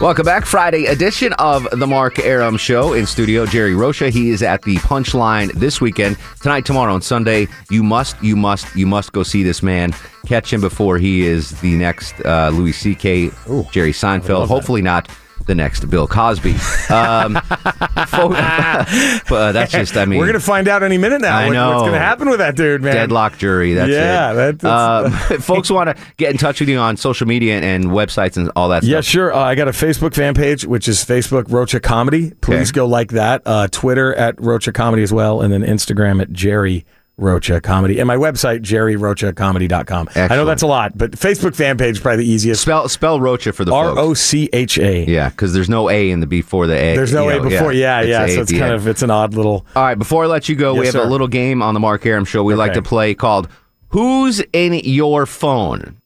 Welcome 0.00 0.24
back. 0.24 0.44
Friday 0.44 0.86
edition 0.86 1.32
of 1.34 1.68
the 1.70 1.86
Mark 1.86 2.18
Arum 2.18 2.56
Show 2.56 2.92
in 2.94 3.06
studio. 3.06 3.46
Jerry 3.46 3.74
Rocha. 3.74 4.10
He 4.10 4.30
is 4.30 4.42
at 4.42 4.62
the 4.62 4.76
Punchline 4.76 5.52
this 5.52 5.80
weekend. 5.80 6.18
Tonight, 6.40 6.66
tomorrow, 6.66 6.94
and 6.94 7.04
Sunday. 7.04 7.46
You 7.70 7.82
must, 7.82 8.20
you 8.22 8.36
must, 8.36 8.74
you 8.74 8.86
must 8.86 9.12
go 9.12 9.22
see 9.22 9.42
this 9.42 9.62
man. 9.62 9.94
Catch 10.26 10.52
him 10.52 10.60
before 10.60 10.98
he 10.98 11.22
is 11.22 11.58
the 11.60 11.76
next 11.76 12.14
uh, 12.24 12.50
Louis 12.52 12.72
C.K., 12.72 13.30
Jerry 13.70 13.92
Seinfeld. 13.92 14.48
Hopefully 14.48 14.82
not 14.82 15.08
the 15.46 15.54
next 15.54 15.84
Bill 15.90 16.06
Cosby. 16.06 16.54
Um, 16.90 17.34
but 19.28 19.52
that's 19.52 19.72
just, 19.72 19.96
I 19.96 20.04
mean, 20.04 20.18
We're 20.18 20.26
gonna 20.26 20.40
find 20.40 20.68
out 20.68 20.82
any 20.82 20.98
minute 20.98 21.20
now. 21.20 21.36
I 21.36 21.48
know. 21.48 21.70
what's 21.70 21.82
gonna 21.88 21.98
happen 21.98 22.28
with 22.28 22.38
that 22.38 22.56
dude, 22.56 22.82
man. 22.82 22.94
deadlock 22.94 23.38
jury. 23.38 23.74
That's 23.74 23.90
Yeah, 23.90 24.32
it. 24.32 24.34
that- 24.34 24.58
that's- 24.60 25.32
um, 25.32 25.38
folks 25.40 25.70
want 25.70 25.94
to 25.96 26.02
get 26.16 26.30
in 26.30 26.36
touch 26.38 26.60
with 26.60 26.68
you 26.68 26.78
on 26.78 26.96
social 26.96 27.26
media 27.26 27.56
and, 27.56 27.64
and 27.64 27.84
websites 27.92 28.36
and 28.36 28.50
all 28.56 28.68
that 28.70 28.82
Yeah, 28.82 28.98
stuff. 29.00 29.04
sure. 29.10 29.32
Uh, 29.34 29.38
I 29.40 29.54
got 29.54 29.68
a 29.68 29.72
Facebook 29.72 30.14
fan 30.14 30.34
page, 30.34 30.64
which 30.64 30.88
is 30.88 31.04
Facebook 31.04 31.50
Rocha 31.50 31.80
Comedy. 31.80 32.32
Please 32.40 32.70
Okay. 32.70 32.76
go 32.76 32.86
like 32.86 33.10
that. 33.12 33.42
Uh, 33.44 33.68
Twitter 33.70 34.14
at 34.14 34.40
Rocha 34.40 34.72
Comedy 34.72 35.02
as 35.02 35.12
well, 35.12 35.40
and 35.42 35.52
then 35.52 35.62
Instagram 35.62 36.20
at 36.20 36.32
Jerry 36.32 36.84
Rocha 37.16 37.60
Comedy, 37.60 38.00
and 38.00 38.08
my 38.08 38.16
website 38.16 38.60
jerryrochacomedy.com. 38.62 40.08
I 40.16 40.28
know 40.34 40.44
that's 40.44 40.62
a 40.62 40.66
lot, 40.66 40.96
but 40.98 41.12
Facebook 41.12 41.54
fan 41.54 41.78
page 41.78 41.96
is 41.96 42.00
probably 42.00 42.24
the 42.24 42.30
easiest. 42.30 42.62
Spell 42.62 42.88
spell 42.88 43.20
Rocha 43.20 43.52
for 43.52 43.64
the 43.64 43.72
R 43.72 43.90
folks. 43.94 44.00
O 44.00 44.14
C 44.14 44.48
H 44.52 44.78
A. 44.78 45.04
Yeah, 45.04 45.28
because 45.28 45.52
there's 45.52 45.68
no 45.68 45.88
A 45.90 46.10
in 46.10 46.20
the 46.20 46.26
before 46.26 46.66
the 46.66 46.74
A. 46.74 46.96
There's 46.96 47.12
no 47.12 47.28
A 47.28 47.36
know, 47.36 47.48
before. 47.48 47.72
Yeah, 47.72 48.00
It's 48.00 48.08
yeah. 48.08 48.26
So 48.26 48.40
it's 48.42 48.50
kind 48.50 48.64
end. 48.64 48.74
of 48.74 48.88
it's 48.88 49.02
an 49.02 49.10
odd 49.10 49.34
little. 49.34 49.64
All 49.76 49.84
right, 49.84 49.98
before 49.98 50.24
I 50.24 50.26
let 50.26 50.48
you 50.48 50.56
go, 50.56 50.74
we 50.74 50.84
Yes, 50.84 50.94
have 50.94 51.04
a 51.04 51.08
little 51.08 51.28
game 51.28 51.62
on 51.62 51.74
the 51.74 51.80
Mark 51.80 52.04
Arum 52.04 52.24
show 52.24 52.42
we 52.42 52.54
like 52.54 52.72
to 52.74 52.82
play 52.82 53.14
called 53.14 53.48
Who's 53.88 54.42
in 54.52 54.72
your 54.84 55.24
phone? 55.26 55.96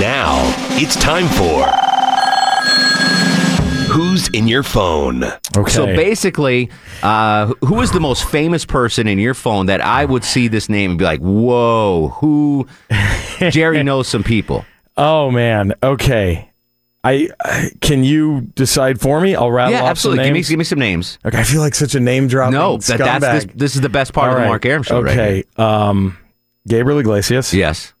Now 0.00 0.40
it's 0.76 0.96
time 0.96 1.26
for 1.28 1.83
Who's 3.94 4.28
in 4.28 4.48
Your 4.48 4.62
Phone? 4.62 5.22
Okay. 5.56 5.70
So 5.70 5.86
basically, 5.86 6.68
uh, 7.02 7.46
who 7.64 7.80
is 7.80 7.92
the 7.92 8.00
most 8.00 8.28
famous 8.28 8.64
person 8.64 9.06
in 9.06 9.18
your 9.18 9.34
phone 9.34 9.66
that 9.66 9.80
I 9.80 10.04
would 10.04 10.24
see 10.24 10.48
this 10.48 10.68
name 10.68 10.90
and 10.92 10.98
be 10.98 11.04
like, 11.04 11.20
whoa, 11.20 12.08
who? 12.20 12.66
Jerry 13.50 13.82
knows 13.82 14.08
some 14.08 14.24
people. 14.24 14.64
oh 14.96 15.30
man. 15.30 15.74
Okay. 15.82 16.50
I, 17.04 17.28
I 17.44 17.70
can 17.82 18.02
you 18.02 18.40
decide 18.54 18.98
for 19.00 19.20
me? 19.20 19.34
I'll 19.36 19.50
rattle 19.52 19.74
Yeah, 19.74 19.82
off 19.82 19.90
absolutely. 19.90 20.20
some 20.20 20.24
Give 20.24 20.32
me, 20.32 20.38
names. 20.38 20.48
give 20.48 20.58
me 20.58 20.64
some 20.64 20.78
names. 20.78 21.18
okay, 21.24 21.38
I 21.38 21.42
feel 21.42 21.60
like 21.60 21.74
such 21.74 21.94
a 21.94 22.00
name 22.00 22.28
drop. 22.28 22.50
No, 22.50 22.78
that, 22.78 22.98
that's 22.98 23.44
this, 23.44 23.54
this 23.54 23.74
is 23.76 23.82
the 23.82 23.90
best 23.90 24.12
part 24.14 24.28
of 24.30 24.32
All 24.32 24.36
the 24.36 24.42
right. 24.44 24.48
Mark 24.48 24.64
Arum 24.64 24.82
show, 24.82 25.02
right? 25.02 25.12
Okay. 25.12 25.34
here. 25.56 25.64
Um, 25.66 26.16
Gabriel 26.66 26.98
Iglesias. 27.00 27.52
Yes. 27.52 27.92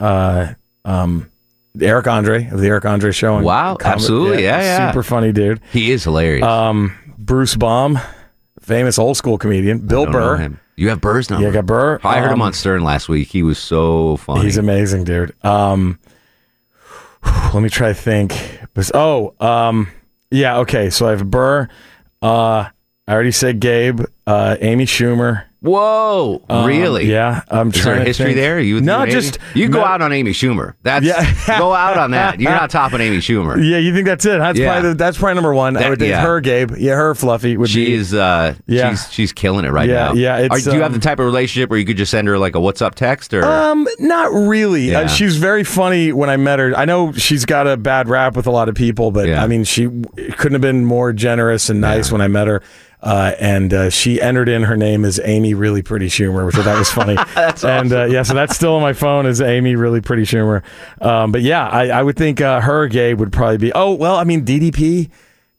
Uh, 0.00 0.54
um, 0.84 1.29
Eric 1.80 2.06
Andre 2.06 2.48
of 2.48 2.60
the 2.60 2.66
Eric 2.68 2.84
Andre 2.84 3.12
Show. 3.12 3.36
and 3.36 3.44
Wow, 3.44 3.76
absolutely. 3.84 4.44
Yeah, 4.44 4.60
yeah. 4.60 4.90
Super 4.90 5.02
funny 5.02 5.32
dude. 5.32 5.60
He 5.72 5.90
is 5.92 6.04
hilarious. 6.04 6.44
Um, 6.44 6.96
Bruce 7.18 7.54
Baum, 7.56 7.98
famous 8.60 8.98
old 8.98 9.16
school 9.16 9.38
comedian. 9.38 9.86
Bill 9.86 10.06
Burr. 10.06 10.36
him. 10.36 10.60
You 10.76 10.88
have 10.88 11.00
Burr's 11.00 11.28
number. 11.28 11.44
Yeah, 11.44 11.50
I 11.50 11.54
got 11.54 11.66
Burr. 11.66 12.00
I 12.02 12.18
heard 12.20 12.28
him 12.28 12.34
Um, 12.40 12.42
on 12.42 12.52
Stern 12.54 12.82
last 12.82 13.08
week. 13.08 13.28
He 13.28 13.42
was 13.42 13.58
so 13.58 14.16
funny. 14.16 14.42
He's 14.44 14.56
amazing, 14.56 15.04
dude. 15.04 15.34
Um, 15.44 15.98
let 17.54 17.62
me 17.62 17.68
try 17.68 17.88
to 17.88 17.94
think. 17.94 18.34
Oh, 18.94 19.34
um, 19.40 19.88
yeah. 20.30 20.58
Okay, 20.60 20.88
so 20.90 21.06
I 21.06 21.10
have 21.10 21.30
Burr. 21.30 21.68
Uh, 22.22 22.64
I 23.06 23.12
already 23.12 23.32
said 23.32 23.60
Gabe. 23.60 24.00
Uh, 24.26 24.56
Amy 24.60 24.86
Schumer. 24.86 25.44
Whoa, 25.62 26.42
Um, 26.48 26.64
really? 26.66 27.04
Yeah, 27.04 27.42
I'm 27.50 27.68
Is 27.68 27.74
trying 27.76 27.96
there 27.96 28.04
history 28.06 28.26
think. 28.28 28.36
there? 28.38 28.60
You 28.60 28.80
no, 28.80 29.04
just 29.04 29.38
you 29.54 29.68
go 29.68 29.80
no- 29.80 29.84
out 29.84 30.00
on 30.00 30.10
Amy 30.10 30.30
Schumer. 30.32 30.72
That's 30.82 31.04
Yeah. 31.04 31.30
go 31.58 31.74
out 31.74 31.98
on 31.98 32.12
that. 32.12 32.40
You're 32.40 32.50
not 32.52 32.70
topping 32.70 33.02
Amy 33.02 33.18
Schumer. 33.18 33.56
Yeah, 33.62 33.76
you 33.76 33.92
think 33.92 34.06
that's 34.06 34.24
it? 34.24 34.38
That's 34.38 34.58
Yeah. 34.58 34.72
probably 34.72 34.88
the, 34.90 34.94
that's 34.94 35.18
probably 35.18 35.34
number 35.34 35.52
one. 35.52 35.76
I 35.76 35.90
would 35.90 35.98
think 35.98 36.10
yeah. 36.12 36.22
her, 36.22 36.40
Gabe. 36.40 36.72
Yeah, 36.78 36.94
her, 36.94 37.14
Fluffy 37.14 37.58
would 37.58 37.68
She 37.68 37.84
be. 37.84 37.92
is. 37.94 38.14
Uh, 38.14 38.54
Yeah. 38.66 38.90
she's 38.90 39.12
she's 39.12 39.32
killing 39.34 39.66
it 39.66 39.70
right 39.70 39.88
Yeah, 39.88 40.06
now. 40.08 40.12
yeah, 40.14 40.36
it's, 40.38 40.66
Are- 40.66 40.70
do 40.70 40.76
you 40.76 40.82
have 40.82 40.92
um, 40.92 40.98
the 40.98 41.04
type 41.04 41.18
of 41.18 41.26
relationship 41.26 41.68
where 41.68 41.78
you 41.78 41.84
could 41.84 41.98
just 41.98 42.10
send 42.10 42.26
her 42.28 42.38
like 42.38 42.54
a 42.54 42.60
"What's 42.60 42.80
up" 42.80 42.94
text 42.94 43.34
or? 43.34 43.44
Um, 43.44 43.86
not 43.98 44.32
really. 44.32 44.90
Yeah. 44.92 45.00
Uh, 45.00 45.08
she 45.08 45.24
was 45.26 45.36
very 45.36 45.62
funny 45.64 46.10
when 46.12 46.30
I 46.30 46.38
met 46.38 46.58
her. 46.58 46.74
I 46.74 46.86
know 46.86 47.12
she's 47.12 47.44
got 47.44 47.66
a 47.66 47.76
bad 47.76 48.08
rap 48.08 48.34
with 48.34 48.46
a 48.46 48.50
lot 48.50 48.68
of 48.70 48.74
people, 48.74 49.10
but. 49.10 49.28
I 49.30 49.46
mean, 49.46 49.64
she 49.64 49.88
couldn't 50.36 50.52
have 50.52 50.60
been 50.60 50.84
more 50.84 51.12
generous 51.12 51.68
and 51.70 51.80
nice 51.80 52.10
when 52.10 52.20
I 52.20 52.28
met 52.28 52.46
her. 52.46 52.62
Uh, 53.02 53.32
and 53.40 53.72
uh, 53.72 53.88
she 53.90 54.20
entered 54.20 54.48
in 54.48 54.64
her 54.64 54.76
name 54.76 55.04
as 55.06 55.18
Amy 55.24 55.54
Really 55.54 55.80
Pretty 55.82 56.08
Schumer, 56.08 56.44
which 56.44 56.56
I 56.56 56.62
thought 56.62 56.78
was 56.78 56.90
funny. 56.90 57.16
And 57.66 57.92
uh, 57.92 58.04
yeah, 58.04 58.22
so 58.22 58.34
that's 58.34 58.54
still 58.54 58.74
on 58.74 58.82
my 58.82 58.92
phone 58.92 59.26
as 59.26 59.40
Amy 59.40 59.74
Really 59.74 60.00
Pretty 60.00 60.22
Schumer. 60.24 60.62
Um, 61.00 61.32
but 61.32 61.42
yeah, 61.42 61.66
I, 61.68 61.88
I 61.88 62.02
would 62.02 62.16
think 62.16 62.40
uh, 62.40 62.60
her 62.60 62.86
Gabe 62.88 63.18
would 63.18 63.32
probably 63.32 63.56
be. 63.58 63.72
Oh 63.72 63.94
well, 63.94 64.16
I 64.16 64.24
mean 64.24 64.44
DDP, 64.44 65.10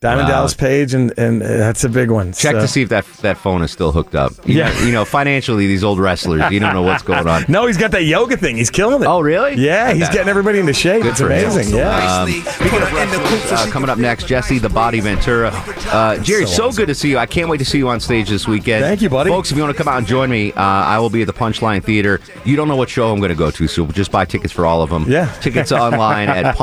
Diamond 0.02 0.30
Wow. 0.30 0.34
Dallas 0.34 0.56
Page, 0.56 0.96
and 0.96 1.14
and 1.16 1.44
uh, 1.44 1.48
that's 1.48 1.84
a 1.84 1.90
big 1.90 2.10
one. 2.10 2.34
Check 2.34 2.54
So- 2.56 2.62
to 2.62 2.68
see 2.68 2.82
if 2.82 2.90
that 2.90 3.06
that 3.22 3.38
phone 3.38 3.62
is 3.62 3.70
still 3.70 3.92
hooked 3.92 4.16
up. 4.16 4.34
You 4.46 4.56
Yeah. 4.58 4.70
know, 4.74 4.80
you 4.88 4.92
know, 4.92 5.06
financially, 5.06 5.68
these 5.68 5.84
old 5.84 6.00
wrestlers, 6.00 6.42
you 6.52 6.60
don't 6.60 6.74
know 6.74 6.82
what's 6.82 7.04
going 7.04 7.28
on. 7.28 7.46
No, 7.48 7.68
he's 7.68 7.78
got 7.78 7.92
that 7.92 8.04
yoga 8.06 8.36
thing. 8.36 8.58
He's 8.58 8.72
killing 8.72 9.04
it. 9.04 9.06
Oh, 9.06 9.22
really? 9.22 9.58
Yeah, 9.58 9.94
he's 9.94 10.10
getting 10.10 10.28
everybody 10.28 10.58
into 10.60 10.74
shape. 10.74 11.06
it's 11.06 11.20
for 11.20 11.30
him. 11.30 11.52
amazing. 11.52 11.76
Yeah. 11.76 12.22
Um, 12.24 12.30
speaking 12.32 12.82
of 12.82 12.94
wrestlers, 12.94 13.52
uh, 13.52 13.68
coming 13.70 13.92
up 13.92 14.00
next, 14.00 14.26
Jesse 14.26 14.58
the 14.58 14.70
Body 14.70 15.02
Ventura. 15.02 15.52
Uh, 15.92 16.18
Jerry, 16.18 16.48
so, 16.48 16.72
good 16.72 16.88
to 16.88 16.96
see 16.96 17.12
you. 17.12 17.20
I 17.20 17.28
can't 17.28 17.48
wait 17.48 17.60
to 17.60 17.66
see 17.66 17.78
you 17.78 17.88
on 17.90 18.00
stage 18.00 18.28
this 18.28 18.48
weekend. 18.48 18.84
Thank 18.84 19.04
you, 19.04 19.10
buddy. 19.10 19.30
Folks, 19.30 19.52
if 19.52 19.58
you 19.58 19.62
want 19.62 19.78
to 19.78 19.84
come 19.84 19.88
out 19.92 20.00
and 20.00 20.08
join 20.08 20.32
me, 20.32 20.52
uh, 20.54 20.62
I 20.64 20.98
will 20.98 21.12
be 21.12 21.22
at 21.22 21.28
the 21.28 21.34
Punchline 21.34 21.84
Theater. 21.84 22.20
You 22.44 22.56
don't 22.56 22.68
know 22.68 22.76
what 22.76 22.90
show 22.90 23.12
I'm 23.12 23.20
going 23.20 23.30
to 23.30 23.36
go 23.36 23.52
to, 23.52 23.68
so 23.68 23.86
just 23.88 24.12
buy 24.12 24.26
tickets 24.26 24.52
for 24.52 24.66
all 24.66 24.82
of 24.82 24.90
them. 24.90 25.06
Yeah. 25.08 25.32
Tickets 25.42 25.72
online 25.86 26.28
at 26.30 26.56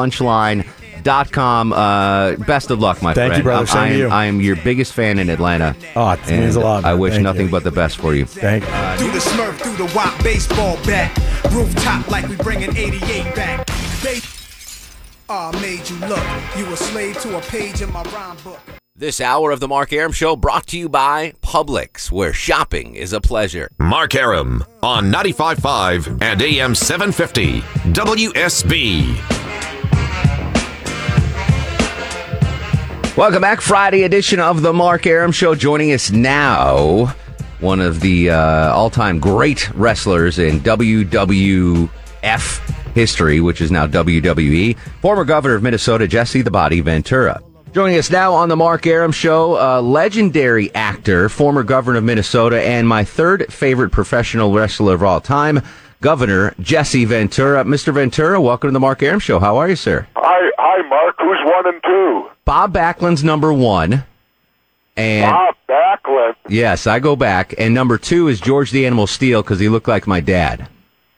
punchline.com. 1.08 1.72
Uh, 1.72 2.36
best 2.44 2.70
of 2.70 2.80
luck, 2.80 3.02
my 3.02 3.14
Thank 3.14 3.30
you, 3.36 3.42
friend. 3.42 3.44
brother. 3.44 3.58
I'm- 3.58 3.66
Same 3.66 3.78
I 3.82 3.88
to 3.88 3.94
am, 3.94 3.98
you. 4.00 4.08
I 4.08 4.24
am 4.26 4.40
your 4.40 4.56
biggest 4.56 4.92
fan 4.92 5.18
in 5.18 5.30
Atlanta. 5.30 5.74
Oh, 5.96 6.10
it 6.10 6.20
means 6.28 6.56
a 6.56 6.60
and 6.60 6.68
lot, 6.68 6.84
I 6.84 6.94
wish 6.94 7.14
Thank 7.14 7.24
nothing 7.24 7.46
you. 7.46 7.50
but 7.52 7.64
the 7.64 7.70
best 7.70 7.96
for 7.98 8.14
you. 8.14 8.24
Thank 8.24 8.64
you. 8.64 8.70
Through 8.98 9.12
the 9.12 9.18
smurf, 9.24 9.54
through 9.58 9.86
the 9.86 9.92
wop, 9.94 10.22
baseball 10.22 10.76
bat. 10.86 11.16
Rooftop 11.52 12.10
like 12.10 12.28
we 12.28 12.36
bringing 12.36 12.76
88 12.76 13.34
back. 13.34 13.66
They 14.02 14.20
Ah, 15.30 15.50
made 15.60 15.88
you 15.90 15.96
look. 16.06 16.22
You 16.56 16.72
a 16.72 16.76
slave 16.76 17.20
to 17.20 17.36
a 17.36 17.40
page 17.42 17.82
in 17.82 17.92
my 17.92 18.02
rhyme 18.04 18.36
book. 18.42 18.60
This 18.96 19.20
hour 19.20 19.50
of 19.52 19.60
the 19.60 19.68
Mark 19.68 19.92
Arum 19.92 20.10
Show 20.10 20.34
brought 20.36 20.66
to 20.68 20.78
you 20.78 20.88
by 20.88 21.32
Publix, 21.42 22.10
where 22.10 22.32
shopping 22.32 22.94
is 22.96 23.12
a 23.12 23.20
pleasure. 23.20 23.68
Mark 23.78 24.14
Arum 24.14 24.64
on 24.82 25.12
95.5 25.12 26.20
and 26.22 26.40
AM 26.42 26.74
750 26.74 27.60
WSB. 27.92 29.37
Welcome 33.18 33.42
back, 33.42 33.60
Friday 33.60 34.04
edition 34.04 34.38
of 34.38 34.62
the 34.62 34.72
Mark 34.72 35.04
Arum 35.04 35.32
Show. 35.32 35.56
Joining 35.56 35.92
us 35.92 36.12
now, 36.12 37.06
one 37.58 37.80
of 37.80 37.98
the 37.98 38.30
uh, 38.30 38.72
all-time 38.72 39.18
great 39.18 39.68
wrestlers 39.74 40.38
in 40.38 40.60
WWF 40.60 41.88
history, 42.94 43.40
which 43.40 43.60
is 43.60 43.72
now 43.72 43.88
WWE, 43.88 44.78
former 45.02 45.24
governor 45.24 45.56
of 45.56 45.64
Minnesota, 45.64 46.06
Jesse 46.06 46.42
the 46.42 46.52
Body 46.52 46.80
Ventura. 46.80 47.42
Joining 47.72 47.98
us 47.98 48.08
now 48.08 48.32
on 48.34 48.48
the 48.48 48.54
Mark 48.54 48.86
Arum 48.86 49.10
Show, 49.10 49.58
uh, 49.58 49.82
legendary 49.82 50.72
actor, 50.76 51.28
former 51.28 51.64
governor 51.64 51.98
of 51.98 52.04
Minnesota, 52.04 52.62
and 52.62 52.86
my 52.86 53.02
third 53.02 53.52
favorite 53.52 53.90
professional 53.90 54.52
wrestler 54.52 54.94
of 54.94 55.02
all 55.02 55.20
time, 55.20 55.60
Governor 56.00 56.54
Jesse 56.60 57.04
Ventura. 57.04 57.64
Mr. 57.64 57.92
Ventura, 57.92 58.40
welcome 58.40 58.68
to 58.68 58.72
the 58.72 58.78
Mark 58.78 59.02
Arum 59.02 59.18
Show. 59.18 59.40
How 59.40 59.56
are 59.56 59.68
you, 59.68 59.74
sir? 59.74 60.06
Hi, 60.14 60.50
hi, 60.56 60.88
Mark. 60.88 61.16
Who's 61.18 61.40
one 61.44 61.66
and 61.66 61.82
two? 61.82 62.30
Bob 62.48 62.72
Backlund's 62.72 63.22
number 63.22 63.52
one. 63.52 64.04
And 64.96 65.30
Bob 65.30 65.54
Backlund. 65.68 66.34
yes, 66.48 66.86
I 66.86 66.98
go 66.98 67.14
back. 67.14 67.54
And 67.58 67.74
number 67.74 67.98
two 67.98 68.28
is 68.28 68.40
George 68.40 68.70
the 68.70 68.86
Animal 68.86 69.06
Steele 69.06 69.42
because 69.42 69.60
he 69.60 69.68
looked 69.68 69.86
like 69.86 70.06
my 70.06 70.20
dad. 70.20 70.66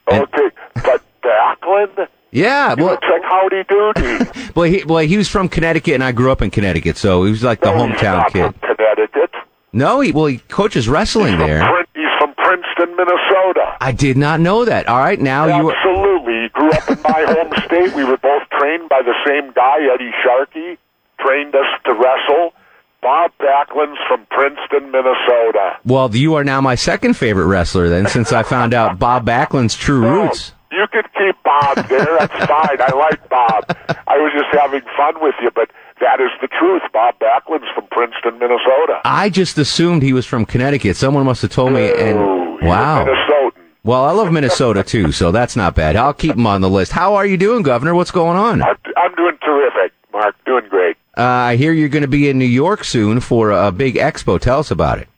And- 0.07 0.23
Okay, 0.23 0.49
but 0.75 1.01
Backlund? 1.23 2.07
Yeah, 2.31 2.75
He 2.75 2.81
well, 2.83 2.91
looks 2.93 3.07
like 3.09 3.23
Howdy 3.23 3.63
Doody. 3.63 4.51
well, 4.55 4.65
he, 4.69 4.83
well, 4.83 4.97
he 5.05 5.15
was 5.17 5.29
from 5.29 5.47
Connecticut, 5.47 5.93
and 5.93 6.03
I 6.03 6.11
grew 6.11 6.31
up 6.33 6.41
in 6.41 6.49
Connecticut, 6.51 6.97
so 6.97 7.23
he 7.23 7.31
was 7.31 7.43
like 7.43 7.61
the 7.61 7.73
No, 7.73 7.87
he's 7.87 7.97
hometown 7.97 8.25
kid. 8.31 8.41
From 8.43 8.75
Connecticut. 8.75 9.31
No, 9.71 10.01
he 10.01 10.11
well, 10.11 10.25
he 10.25 10.37
coaches 10.37 10.89
wrestling 10.89 11.37
From 11.37 11.47
there. 11.47 11.61
Prin- 11.65 11.85
he's 11.95 12.11
from 12.19 12.33
Princeton, 12.35 12.95
Minnesota. 12.97 13.77
I 13.79 13.93
did 13.93 14.17
not 14.17 14.41
know 14.41 14.65
that. 14.65 14.87
All 14.89 14.99
right, 14.99 15.19
now 15.19 15.45
you. 15.45 15.71
Absolutely. 15.71 16.41
He 16.43 16.49
grew 16.49 16.71
up 16.71 16.89
in 16.89 17.01
my 17.03 17.23
home 17.25 17.53
state. 17.65 17.95
We 17.95 18.03
were 18.03 18.17
both 18.17 18.43
trained 18.59 18.89
by 18.89 19.01
the 19.01 19.13
same 19.25 19.51
guy, 19.53 19.77
Eddie 19.93 20.11
Sharkey, 20.23 20.77
trained 21.23 21.55
us 21.55 21.67
to 21.85 21.93
wrestle. 21.93 22.53
Bob 23.01 23.31
Backlund's 23.39 23.99
from 24.07 24.25
Princeton, 24.29 24.91
Minnesota. 24.91 25.77
Well, 25.85 26.15
you 26.15 26.35
are 26.35 26.43
now 26.43 26.61
my 26.61 26.75
second 26.75 27.15
favorite 27.15 27.47
wrestler 27.47 27.89
then, 27.89 28.07
since 28.07 28.31
I 28.31 28.43
found 28.43 28.73
out 28.73 28.99
Bob 28.99 29.25
Backlund's 29.25 29.75
true 29.75 30.01
roots. 30.01 30.53
You 30.71 30.85
could 30.91 31.07
keep 31.13 31.35
Bob 31.43 31.87
there. 31.89 32.17
That's 32.19 32.33
fine. 32.45 32.79
I 32.79 32.95
like 32.95 33.27
Bob. 33.27 33.65
I 34.07 34.17
was 34.17 34.31
just 34.33 34.47
having 34.53 34.81
fun 34.95 35.15
with 35.21 35.35
you, 35.41 35.49
but 35.53 35.69
that 35.99 36.21
is 36.21 36.29
the 36.41 36.47
truth. 36.47 36.83
Bob 36.93 37.17
Backlund's 37.19 37.65
from 37.73 37.87
Princeton, 37.91 38.37
Minnesota. 38.39 39.01
I 39.03 39.29
just 39.29 39.57
assumed 39.57 40.03
he 40.03 40.13
was 40.13 40.25
from 40.25 40.45
Connecticut. 40.45 40.95
Someone 40.95 41.25
must 41.25 41.41
have 41.41 41.51
told 41.51 41.73
me. 41.73 41.91
And 41.91 42.19
wow. 42.61 43.05
Minnesotan. 43.05 43.51
Well, 43.83 44.05
I 44.05 44.11
love 44.11 44.31
Minnesota 44.31 44.83
too, 44.83 45.11
so 45.11 45.31
that's 45.31 45.55
not 45.55 45.73
bad. 45.73 45.95
I'll 45.95 46.13
keep 46.13 46.35
him 46.35 46.45
on 46.45 46.61
the 46.61 46.69
list. 46.69 46.91
How 46.91 47.15
are 47.15 47.25
you 47.25 47.35
doing, 47.35 47.63
Governor? 47.63 47.95
What's 47.95 48.11
going 48.11 48.37
on? 48.37 48.61
I'm, 48.61 48.75
I'm 48.95 49.15
doing 49.15 49.37
terrific, 49.43 49.91
Mark. 50.13 50.35
Doing 50.45 50.67
great. 50.69 50.97
Uh, 51.17 51.21
I 51.21 51.55
hear 51.57 51.73
you're 51.73 51.89
going 51.89 52.03
to 52.03 52.07
be 52.07 52.29
in 52.29 52.39
New 52.39 52.45
York 52.45 52.83
soon 52.83 53.19
for 53.19 53.51
a 53.51 53.71
big 53.71 53.95
expo. 53.95 54.39
Tell 54.39 54.59
us 54.59 54.71
about 54.71 54.99
it. 54.99 55.09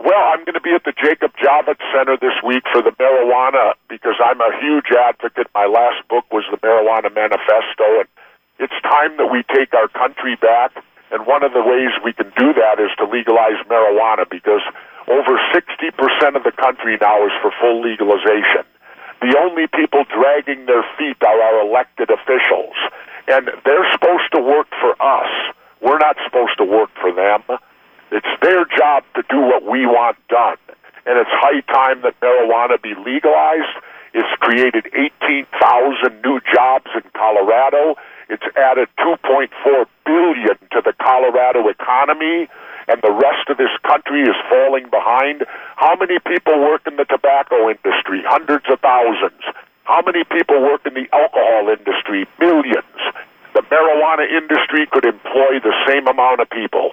Well, 0.00 0.18
I'm 0.32 0.44
going 0.44 0.54
to 0.54 0.60
be 0.60 0.74
at 0.74 0.84
the 0.84 0.92
Jacob 0.92 1.32
Javits 1.38 1.82
Center 1.94 2.16
this 2.16 2.34
week 2.44 2.64
for 2.72 2.82
the 2.82 2.90
marijuana 2.90 3.74
because 3.88 4.14
I'm 4.24 4.40
a 4.40 4.50
huge 4.60 4.90
advocate. 4.90 5.46
My 5.54 5.66
last 5.66 6.06
book 6.08 6.24
was 6.32 6.44
the 6.50 6.56
Marijuana 6.58 7.14
Manifesto, 7.14 8.02
and 8.02 8.08
it's 8.58 8.74
time 8.82 9.16
that 9.18 9.30
we 9.30 9.44
take 9.54 9.74
our 9.74 9.88
country 9.88 10.36
back. 10.36 10.72
And 11.10 11.26
one 11.26 11.42
of 11.42 11.52
the 11.52 11.62
ways 11.62 11.90
we 12.04 12.12
can 12.12 12.30
do 12.36 12.52
that 12.54 12.78
is 12.78 12.90
to 12.98 13.04
legalize 13.06 13.58
marijuana 13.70 14.28
because 14.28 14.60
over 15.08 15.40
60% 15.54 16.36
of 16.36 16.42
the 16.44 16.52
country 16.52 16.98
now 17.00 17.24
is 17.26 17.32
for 17.40 17.50
full 17.60 17.80
legalization. 17.80 18.66
The 19.20 19.36
only 19.38 19.66
people 19.66 20.04
dragging 20.04 20.66
their 20.66 20.84
feet 20.96 21.16
are 21.22 21.40
our 21.40 21.66
elected 21.66 22.10
officials, 22.10 22.74
and 23.26 23.50
they're 23.64 23.90
supposed 23.92 24.30
to 24.32 24.40
work 24.40 24.68
for 24.80 24.94
us. 25.02 25.30
We're 25.80 25.98
not 25.98 26.16
supposed 26.24 26.56
to 26.58 26.64
work 26.64 26.90
for 27.00 27.12
them. 27.12 27.42
It's 28.10 28.32
their 28.42 28.64
job 28.64 29.04
to 29.16 29.22
do 29.28 29.40
what 29.40 29.64
we 29.64 29.86
want 29.86 30.16
done. 30.28 30.56
And 31.06 31.18
it's 31.18 31.30
high 31.32 31.60
time 31.72 32.02
that 32.02 32.18
marijuana 32.20 32.80
be 32.80 32.94
legalized. 32.94 33.74
It's 34.14 34.28
created 34.40 34.86
18,000 34.94 36.22
new 36.22 36.40
jobs 36.52 36.86
in 36.94 37.02
Colorado. 37.14 37.96
It's 38.28 38.44
added 38.56 38.88
2.4 39.00 39.86
billion 40.06 40.58
to 40.72 40.82
the 40.84 40.92
Colorado 41.00 41.68
economy 41.68 42.48
and 42.88 43.00
the 43.02 43.12
rest 43.12 43.48
of 43.48 43.56
this 43.56 43.72
country 43.86 44.22
is 44.22 44.36
falling 44.48 44.88
behind. 44.90 45.44
How 45.76 45.94
many 45.96 46.18
people 46.26 46.58
work 46.60 46.86
in 46.86 46.96
the 46.96 47.04
tobacco 47.04 47.68
industry? 47.68 48.22
Hundreds 48.26 48.64
of 48.70 48.80
thousands. 48.80 49.42
How 49.84 50.02
many 50.04 50.24
people 50.24 50.60
work 50.62 50.84
in 50.86 50.94
the 50.94 51.06
alcohol 51.12 51.68
industry? 51.68 52.26
Millions. 52.40 52.98
The 53.54 53.62
marijuana 53.62 54.28
industry 54.28 54.86
could 54.90 55.04
employ 55.04 55.60
the 55.62 55.74
same 55.86 56.06
amount 56.06 56.40
of 56.40 56.50
people. 56.50 56.92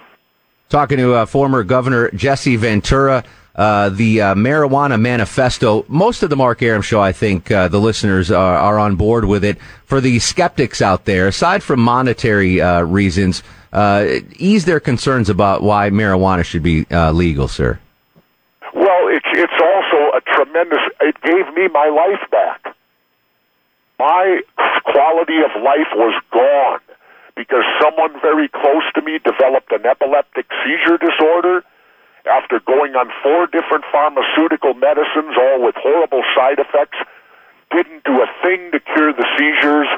Talking 0.68 0.98
to 0.98 1.14
uh, 1.14 1.26
former 1.26 1.62
Governor 1.62 2.10
Jesse 2.10 2.56
Ventura, 2.56 3.22
uh, 3.56 3.88
the 3.88 4.20
uh, 4.20 4.34
marijuana 4.34 5.00
manifesto. 5.00 5.84
Most 5.88 6.22
of 6.22 6.30
the 6.30 6.36
Mark 6.36 6.62
Arum 6.62 6.82
show, 6.82 7.00
I 7.00 7.12
think 7.12 7.50
uh, 7.50 7.68
the 7.68 7.80
listeners 7.80 8.30
are, 8.30 8.56
are 8.56 8.78
on 8.78 8.96
board 8.96 9.24
with 9.24 9.44
it. 9.44 9.58
For 9.86 10.00
the 10.00 10.18
skeptics 10.18 10.82
out 10.82 11.06
there, 11.06 11.26
aside 11.26 11.62
from 11.62 11.80
monetary 11.80 12.60
uh, 12.60 12.82
reasons, 12.82 13.42
uh, 13.72 14.06
ease 14.36 14.66
their 14.66 14.80
concerns 14.80 15.30
about 15.30 15.62
why 15.62 15.90
marijuana 15.90 16.44
should 16.44 16.62
be 16.62 16.86
uh, 16.90 17.12
legal, 17.12 17.48
sir. 17.48 17.78
Well, 18.74 19.08
it's 19.08 19.26
it's 19.32 19.52
also 19.52 20.16
a 20.16 20.20
tremendous. 20.34 20.80
It 21.00 21.20
gave 21.22 21.52
me 21.54 21.68
my 21.68 21.88
life 21.88 22.30
back. 22.30 22.76
My 23.98 24.40
quality 24.84 25.38
of 25.38 25.62
life 25.62 25.88
was 25.94 26.20
gone 26.30 26.80
because 27.36 27.64
someone 27.80 28.20
very 28.20 28.48
close 28.48 28.84
to 28.94 29.02
me 29.02 29.18
developed 29.24 29.72
an 29.72 29.86
epileptic 29.86 30.46
seizure 30.62 30.98
disorder 30.98 31.64
after 32.26 32.60
going 32.60 32.94
on 32.94 33.10
four 33.22 33.46
different 33.46 33.84
pharmaceutical 33.90 34.74
medicines, 34.74 35.34
all 35.38 35.64
with 35.64 35.74
horrible 35.78 36.22
side 36.34 36.58
effects. 36.58 36.98
Didn't 37.70 38.04
do 38.04 38.22
a 38.22 38.28
thing 38.42 38.70
to 38.72 38.80
cure 38.80 39.12
the 39.12 39.26
seizures. 39.36 39.88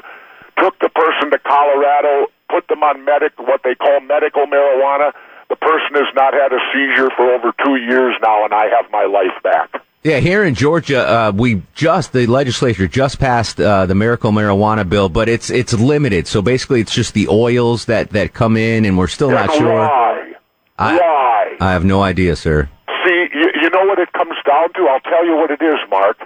Took 0.57 0.79
the 0.79 0.89
person 0.89 1.31
to 1.31 1.39
Colorado, 1.39 2.27
put 2.49 2.67
them 2.67 2.83
on 2.83 3.05
medic, 3.05 3.33
what 3.37 3.61
they 3.63 3.75
call 3.75 3.99
medical 4.01 4.45
marijuana. 4.45 5.13
The 5.49 5.55
person 5.55 5.95
has 5.95 6.13
not 6.15 6.33
had 6.33 6.51
a 6.53 6.59
seizure 6.73 7.09
for 7.15 7.31
over 7.33 7.53
two 7.63 7.77
years 7.77 8.15
now, 8.21 8.43
and 8.43 8.53
I 8.53 8.67
have 8.67 8.91
my 8.91 9.05
life 9.05 9.41
back. 9.43 9.81
Yeah, 10.03 10.19
here 10.19 10.45
in 10.45 10.55
Georgia, 10.55 10.99
uh, 11.07 11.31
we 11.35 11.61
just 11.73 12.13
the 12.13 12.25
legislature 12.25 12.87
just 12.87 13.19
passed 13.19 13.59
uh, 13.59 13.85
the 13.85 13.95
miracle 13.95 14.31
marijuana 14.31 14.87
bill, 14.87 15.09
but 15.09 15.27
it's 15.27 15.49
it's 15.49 15.73
limited. 15.73 16.25
So 16.25 16.41
basically, 16.41 16.79
it's 16.81 16.93
just 16.93 17.13
the 17.13 17.27
oils 17.27 17.85
that 17.85 18.11
that 18.11 18.33
come 18.33 18.55
in, 18.55 18.85
and 18.85 18.97
we're 18.97 19.07
still 19.07 19.29
not 19.29 19.53
sure. 19.53 19.75
Why? 19.75 20.33
I- 20.77 20.97
why? 20.97 21.38
I 21.59 21.73
have 21.73 21.83
no 21.83 22.01
idea, 22.01 22.35
sir. 22.35 22.69
See, 23.05 23.27
you, 23.33 23.51
you 23.61 23.69
know 23.69 23.83
what 23.85 23.99
it 23.99 24.11
comes 24.13 24.35
down 24.47 24.71
to? 24.73 24.87
I'll 24.87 25.01
tell 25.01 25.25
you 25.25 25.35
what 25.35 25.51
it 25.51 25.61
is, 25.61 25.77
Mark. 25.89 26.17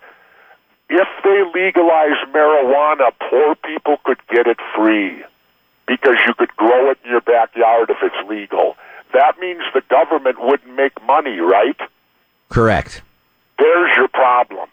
If 0.90 1.08
they 1.24 1.42
legalize 1.60 2.18
marijuana, 2.32 3.12
poor 3.30 3.56
people 3.56 3.98
could 4.04 4.20
get 4.30 4.46
it 4.46 4.58
free 4.76 5.24
because 5.88 6.18
you 6.28 6.34
could 6.36 6.56
grow 6.56 6.92
it 6.92 7.00
in 7.04 7.12
your 7.12 7.22
backyard 7.22 7.90
if 7.90 7.98
it's 8.04 8.30
legal. 8.30 8.76
That 9.14 9.40
means 9.40 9.62
the 9.74 9.82
government 9.90 10.38
wouldn't 10.40 10.76
make 10.76 10.94
money, 11.04 11.40
right? 11.40 11.78
Correct. 12.50 13.02
There's 13.58 13.96
your 13.96 14.10
problem. 14.10 14.70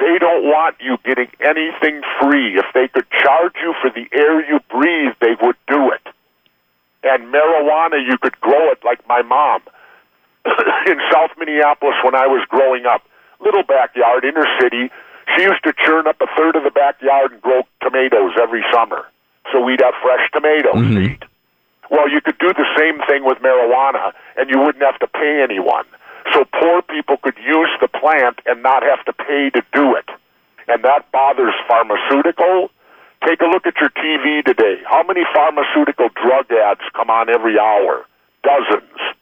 They 0.00 0.18
don't 0.18 0.44
want 0.44 0.76
you 0.80 0.96
getting 1.04 1.28
anything 1.40 2.02
free. 2.20 2.56
If 2.56 2.66
they 2.72 2.88
could 2.88 3.10
charge 3.10 3.54
you 3.60 3.74
for 3.82 3.90
the 3.90 4.06
air 4.16 4.40
you 4.48 4.60
breathe, 4.70 5.14
they 5.20 5.36
would 5.42 5.56
do 5.66 5.90
it. 5.92 6.06
And 7.02 7.32
marijuana, 7.32 7.98
you 8.04 8.16
could 8.18 8.40
grow 8.40 8.70
it 8.70 8.78
like 8.84 9.06
my 9.06 9.22
mom 9.22 9.60
in 10.86 10.98
South 11.12 11.30
Minneapolis 11.38 11.96
when 12.04 12.14
I 12.14 12.26
was 12.26 12.44
growing 12.48 12.86
up. 12.86 13.02
Little 13.40 13.62
backyard, 13.62 14.24
inner 14.24 14.46
city. 14.60 14.90
She 15.36 15.42
used 15.42 15.62
to 15.64 15.72
churn 15.72 16.06
up 16.06 16.20
a 16.20 16.26
third 16.36 16.56
of 16.56 16.64
the 16.64 16.70
backyard 16.70 17.32
and 17.32 17.42
grow 17.42 17.62
tomatoes 17.82 18.32
every 18.40 18.64
summer. 18.72 19.06
So 19.52 19.60
we'd 19.60 19.80
have 19.80 19.94
fresh 20.02 20.28
tomatoes 20.32 20.74
to 20.74 21.00
eat. 21.00 21.22
Well, 21.90 22.08
you 22.10 22.20
could 22.20 22.38
do 22.38 22.52
the 22.52 22.68
same 22.76 23.00
thing 23.08 23.24
with 23.24 23.38
marijuana, 23.38 24.12
and 24.36 24.50
you 24.50 24.58
wouldn't 24.58 24.84
have 24.84 24.98
to 25.00 25.06
pay 25.06 25.40
anyone. 25.42 25.84
So 26.32 26.44
poor 26.44 26.82
people 26.82 27.16
could 27.16 27.36
use 27.38 27.70
the 27.80 27.88
plant 27.88 28.40
and 28.44 28.62
not 28.62 28.82
have 28.82 29.04
to 29.06 29.12
pay 29.12 29.50
to 29.50 29.62
do 29.72 29.96
it. 29.96 30.08
And 30.68 30.84
that 30.84 31.10
bothers 31.12 31.54
pharmaceutical. 31.66 32.70
Take 33.26 33.40
a 33.40 33.46
look 33.46 33.66
at 33.66 33.80
your 33.80 33.90
TV 33.90 34.44
today. 34.44 34.76
How 34.86 35.02
many 35.02 35.22
pharmaceutical 35.34 36.08
drug 36.14 36.52
ads 36.52 36.84
come 36.94 37.08
on 37.08 37.30
every 37.30 37.58
hour? 37.58 38.04
Dozens. 38.44 39.16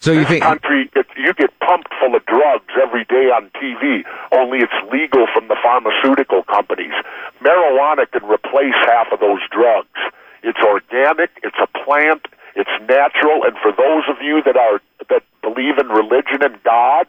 So 0.00 0.12
you 0.12 0.24
think? 0.24 0.44
country, 0.44 0.90
you 1.16 1.34
get 1.34 1.50
pumped 1.60 1.92
full 2.00 2.14
of 2.14 2.24
drugs 2.26 2.72
every 2.80 3.04
day 3.04 3.30
on 3.34 3.50
TV. 3.60 4.04
Only 4.30 4.58
it's 4.58 4.72
legal 4.92 5.26
from 5.34 5.48
the 5.48 5.56
pharmaceutical 5.62 6.44
companies. 6.44 6.94
Marijuana 7.42 8.10
can 8.10 8.24
replace 8.24 8.78
half 8.86 9.08
of 9.12 9.20
those 9.20 9.40
drugs. 9.50 9.98
It's 10.42 10.60
organic. 10.60 11.30
It's 11.42 11.56
a 11.60 11.66
plant. 11.84 12.26
It's 12.54 12.70
natural. 12.88 13.42
And 13.44 13.56
for 13.62 13.72
those 13.72 14.04
of 14.08 14.22
you 14.22 14.42
that 14.44 14.56
are 14.56 14.80
that 15.10 15.22
believe 15.42 15.78
in 15.78 15.88
religion 15.88 16.42
and 16.42 16.62
God, 16.62 17.06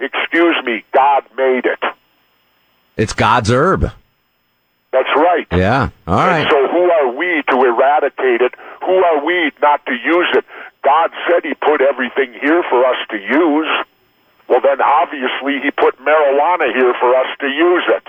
excuse 0.00 0.56
me, 0.64 0.84
God 0.94 1.24
made 1.36 1.66
it. 1.66 1.82
It's 2.96 3.12
God's 3.12 3.50
herb. 3.50 3.90
That's 4.92 5.10
right. 5.16 5.46
Yeah. 5.50 5.90
All 6.06 6.20
And 6.20 6.48
so 6.48 6.68
who 6.68 6.90
are 6.90 7.08
we 7.12 7.42
to 7.50 7.56
eradicate 7.64 8.40
it? 8.40 8.54
Who 8.86 8.94
are 8.94 9.24
we 9.24 9.50
not 9.60 9.84
to 9.86 9.92
use 9.92 10.28
it? 10.34 10.44
God 10.84 11.10
said 11.28 11.44
he 11.44 11.54
put 11.54 11.80
everything 11.80 12.32
here 12.40 12.62
for 12.68 12.84
us 12.84 12.96
to 13.10 13.16
use. 13.16 13.68
Well, 14.48 14.60
then 14.60 14.80
obviously 14.82 15.60
he 15.62 15.70
put 15.70 15.98
marijuana 16.00 16.72
here 16.74 16.94
for 17.00 17.14
us 17.16 17.26
to 17.40 17.46
use 17.48 17.84
it. 17.88 18.08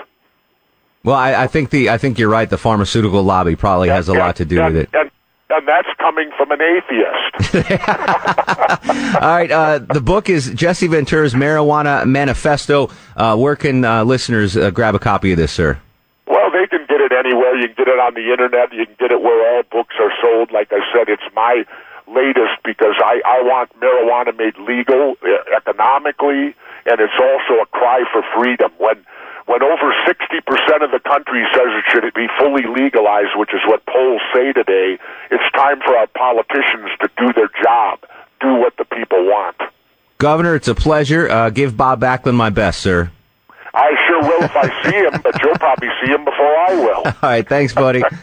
Well, 1.03 1.15
I, 1.15 1.43
I 1.43 1.47
think 1.47 1.69
the 1.69 1.89
I 1.89 1.97
think 1.97 2.17
you're 2.19 2.29
right. 2.29 2.49
The 2.49 2.57
pharmaceutical 2.57 3.23
lobby 3.23 3.55
probably 3.55 3.89
has 3.89 4.09
a 4.09 4.13
And- 4.13 4.19
lot 4.19 4.35
to 4.37 4.45
do 4.45 4.59
and, 4.61 4.73
with 4.73 4.83
it. 4.83 4.89
And, 4.93 5.11
and 5.51 5.67
that's 5.67 5.87
coming 5.99 6.31
from 6.35 6.51
an 6.51 6.59
atheist. 6.61 7.55
All 9.21 9.29
right. 9.29 9.49
Uh, 9.51 9.79
the 9.79 10.01
book 10.01 10.27
is 10.29 10.51
Jesse 10.53 10.87
Ventura's 10.87 11.33
Marijuana 11.33 12.05
Manifesto. 12.05 12.89
Uh, 13.15 13.37
where 13.37 13.55
can 13.55 13.85
uh, 13.85 14.03
listeners 14.03 14.57
uh, 14.57 14.71
grab 14.71 14.95
a 14.95 14.99
copy 14.99 15.31
of 15.31 15.37
this, 15.37 15.51
sir? 15.51 15.79
well, 16.27 16.49
they 16.51 16.65
can 16.67 16.85
get 16.89 16.99
it 16.99 17.11
anywhere. 17.11 17.55
You 17.55 17.67
can 17.67 17.75
get 17.85 17.87
it 17.87 17.99
on 17.99 18.13
the 18.15 18.31
internet. 18.31 18.73
You 18.73 18.85
can 18.87 18.95
get 18.99 19.11
it 19.11 19.21
where 19.21 19.55
all 19.55 19.63
books 19.71 19.95
are 19.99 20.11
sold. 20.21 20.51
Like 20.51 20.69
I 20.73 20.79
said, 20.91 21.07
it's 21.07 21.23
my 21.35 21.63
latest 22.07 22.61
because 22.63 22.95
I, 23.03 23.21
I 23.25 23.41
want 23.43 23.71
marijuana 23.79 24.37
made 24.37 24.57
legal 24.57 25.15
uh, 25.23 25.57
economically, 25.57 26.55
and 26.85 26.99
it's 26.99 27.19
also 27.19 27.61
a 27.61 27.65
cry 27.67 28.03
for 28.11 28.23
freedom. 28.35 28.71
When 28.77 29.05
when 29.45 29.61
over 29.61 29.93
60% 30.07 30.83
of 30.83 30.89
the 30.89 30.99
country 30.99 31.45
says 31.53 31.67
it 31.69 31.85
should 31.91 32.11
be 32.15 32.27
fully 32.39 32.63
legalized, 32.65 33.37
which 33.37 33.53
is 33.53 33.61
what 33.67 33.85
polls 33.85 34.21
say 34.33 34.51
today, 34.53 34.97
it's 35.29 35.51
time 35.53 35.79
for 35.85 35.95
our 35.95 36.07
politicians 36.07 36.89
to 36.99 37.09
do 37.17 37.31
their 37.33 37.49
job, 37.61 37.99
do 38.41 38.55
what 38.55 38.75
the 38.77 38.85
people 38.85 39.23
want. 39.25 39.55
Governor, 40.17 40.55
it's 40.55 40.67
a 40.67 40.73
pleasure. 40.73 41.29
Uh, 41.29 41.51
give 41.51 41.77
Bob 41.77 42.01
Backlund 42.01 42.33
my 42.33 42.49
best, 42.49 42.81
sir. 42.81 43.11
I 43.75 43.91
sure 44.07 44.21
will 44.23 44.43
if 44.43 44.55
I 44.55 44.83
see 44.83 44.95
him, 44.95 45.21
but 45.21 45.39
you'll 45.43 45.55
probably 45.55 45.89
see 46.01 46.09
him 46.09 46.25
before 46.25 46.57
I 46.57 46.75
will. 46.75 47.03
All 47.05 47.13
right. 47.21 47.47
Thanks, 47.47 47.73
buddy. 47.73 48.03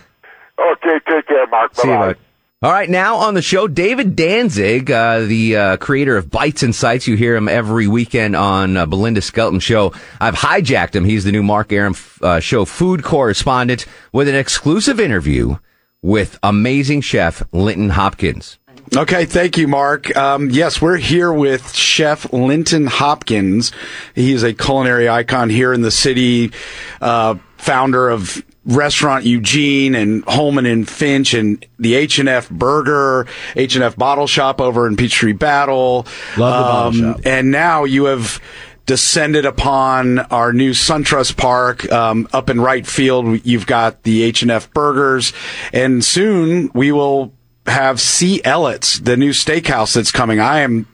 Okay, 0.58 1.00
take 1.08 1.26
care, 1.26 1.46
Mark. 1.48 1.74
See 1.74 1.88
you, 1.88 1.94
Bye-bye. 1.94 2.31
All 2.62 2.70
right, 2.70 2.88
now 2.88 3.16
on 3.16 3.34
the 3.34 3.42
show, 3.42 3.66
David 3.66 4.14
Danzig, 4.14 4.88
uh, 4.88 5.22
the 5.22 5.56
uh, 5.56 5.76
creator 5.78 6.16
of 6.16 6.30
Bites 6.30 6.62
and 6.62 6.72
Sights. 6.72 7.08
You 7.08 7.16
hear 7.16 7.34
him 7.34 7.48
every 7.48 7.88
weekend 7.88 8.36
on 8.36 8.76
uh, 8.76 8.86
Belinda 8.86 9.20
Skelton 9.20 9.58
Show. 9.58 9.92
I've 10.20 10.36
hijacked 10.36 10.94
him. 10.94 11.04
He's 11.04 11.24
the 11.24 11.32
new 11.32 11.42
Mark 11.42 11.72
Arum 11.72 11.96
uh, 12.20 12.38
Show 12.38 12.64
food 12.64 13.02
correspondent 13.02 13.86
with 14.12 14.28
an 14.28 14.36
exclusive 14.36 15.00
interview 15.00 15.56
with 16.02 16.38
amazing 16.40 17.00
chef 17.00 17.42
Linton 17.50 17.90
Hopkins. 17.90 18.60
Okay, 18.96 19.24
thank 19.24 19.58
you, 19.58 19.66
Mark. 19.66 20.16
Um, 20.16 20.48
yes, 20.48 20.80
we're 20.80 20.98
here 20.98 21.32
with 21.32 21.74
Chef 21.74 22.32
Linton 22.32 22.86
Hopkins. 22.86 23.72
He 24.14 24.32
is 24.32 24.44
a 24.44 24.54
culinary 24.54 25.08
icon 25.08 25.50
here 25.50 25.72
in 25.72 25.82
the 25.82 25.90
city, 25.90 26.52
uh, 27.00 27.34
founder 27.56 28.08
of 28.08 28.40
Restaurant 28.64 29.24
Eugene 29.24 29.94
and 29.94 30.24
Holeman 30.26 30.70
and 30.70 30.88
Finch 30.88 31.34
and 31.34 31.64
the 31.78 31.94
H 31.94 32.18
and 32.18 32.28
F 32.28 32.48
Burger, 32.48 33.26
H 33.56 33.74
and 33.74 33.82
F 33.82 33.96
Bottle 33.96 34.26
Shop 34.26 34.60
over 34.60 34.86
in 34.86 34.96
Peachtree 34.96 35.32
Battle. 35.32 36.06
Love 36.36 36.92
the 36.92 37.02
bottle 37.02 37.14
shop. 37.14 37.20
And 37.26 37.50
now 37.50 37.84
you 37.84 38.04
have 38.04 38.40
descended 38.86 39.44
upon 39.46 40.18
our 40.18 40.52
new 40.52 40.70
SunTrust 40.72 41.36
Park 41.36 41.90
um, 41.90 42.28
up 42.32 42.50
in 42.50 42.60
right 42.60 42.86
field. 42.86 43.44
You've 43.44 43.66
got 43.66 44.04
the 44.04 44.22
H 44.22 44.42
and 44.42 44.50
F 44.50 44.72
Burgers, 44.72 45.32
and 45.72 46.04
soon 46.04 46.70
we 46.74 46.92
will 46.92 47.32
have 47.66 48.00
C. 48.00 48.40
Ellet's, 48.44 49.00
the 49.00 49.16
new 49.16 49.30
steakhouse 49.30 49.94
that's 49.94 50.10
coming. 50.10 50.40
I 50.40 50.60
am 50.60 50.86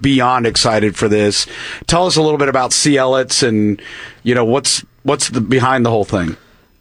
beyond 0.00 0.46
excited 0.46 0.96
for 0.96 1.08
this. 1.08 1.46
Tell 1.86 2.06
us 2.06 2.16
a 2.16 2.22
little 2.22 2.38
bit 2.38 2.48
about 2.48 2.72
C. 2.72 2.96
Ellet's 2.96 3.42
and 3.42 3.80
you 4.22 4.34
know 4.34 4.44
what's 4.44 4.84
what's 5.02 5.28
the 5.30 5.40
behind 5.40 5.84
the 5.84 5.90
whole 5.90 6.04
thing. 6.04 6.36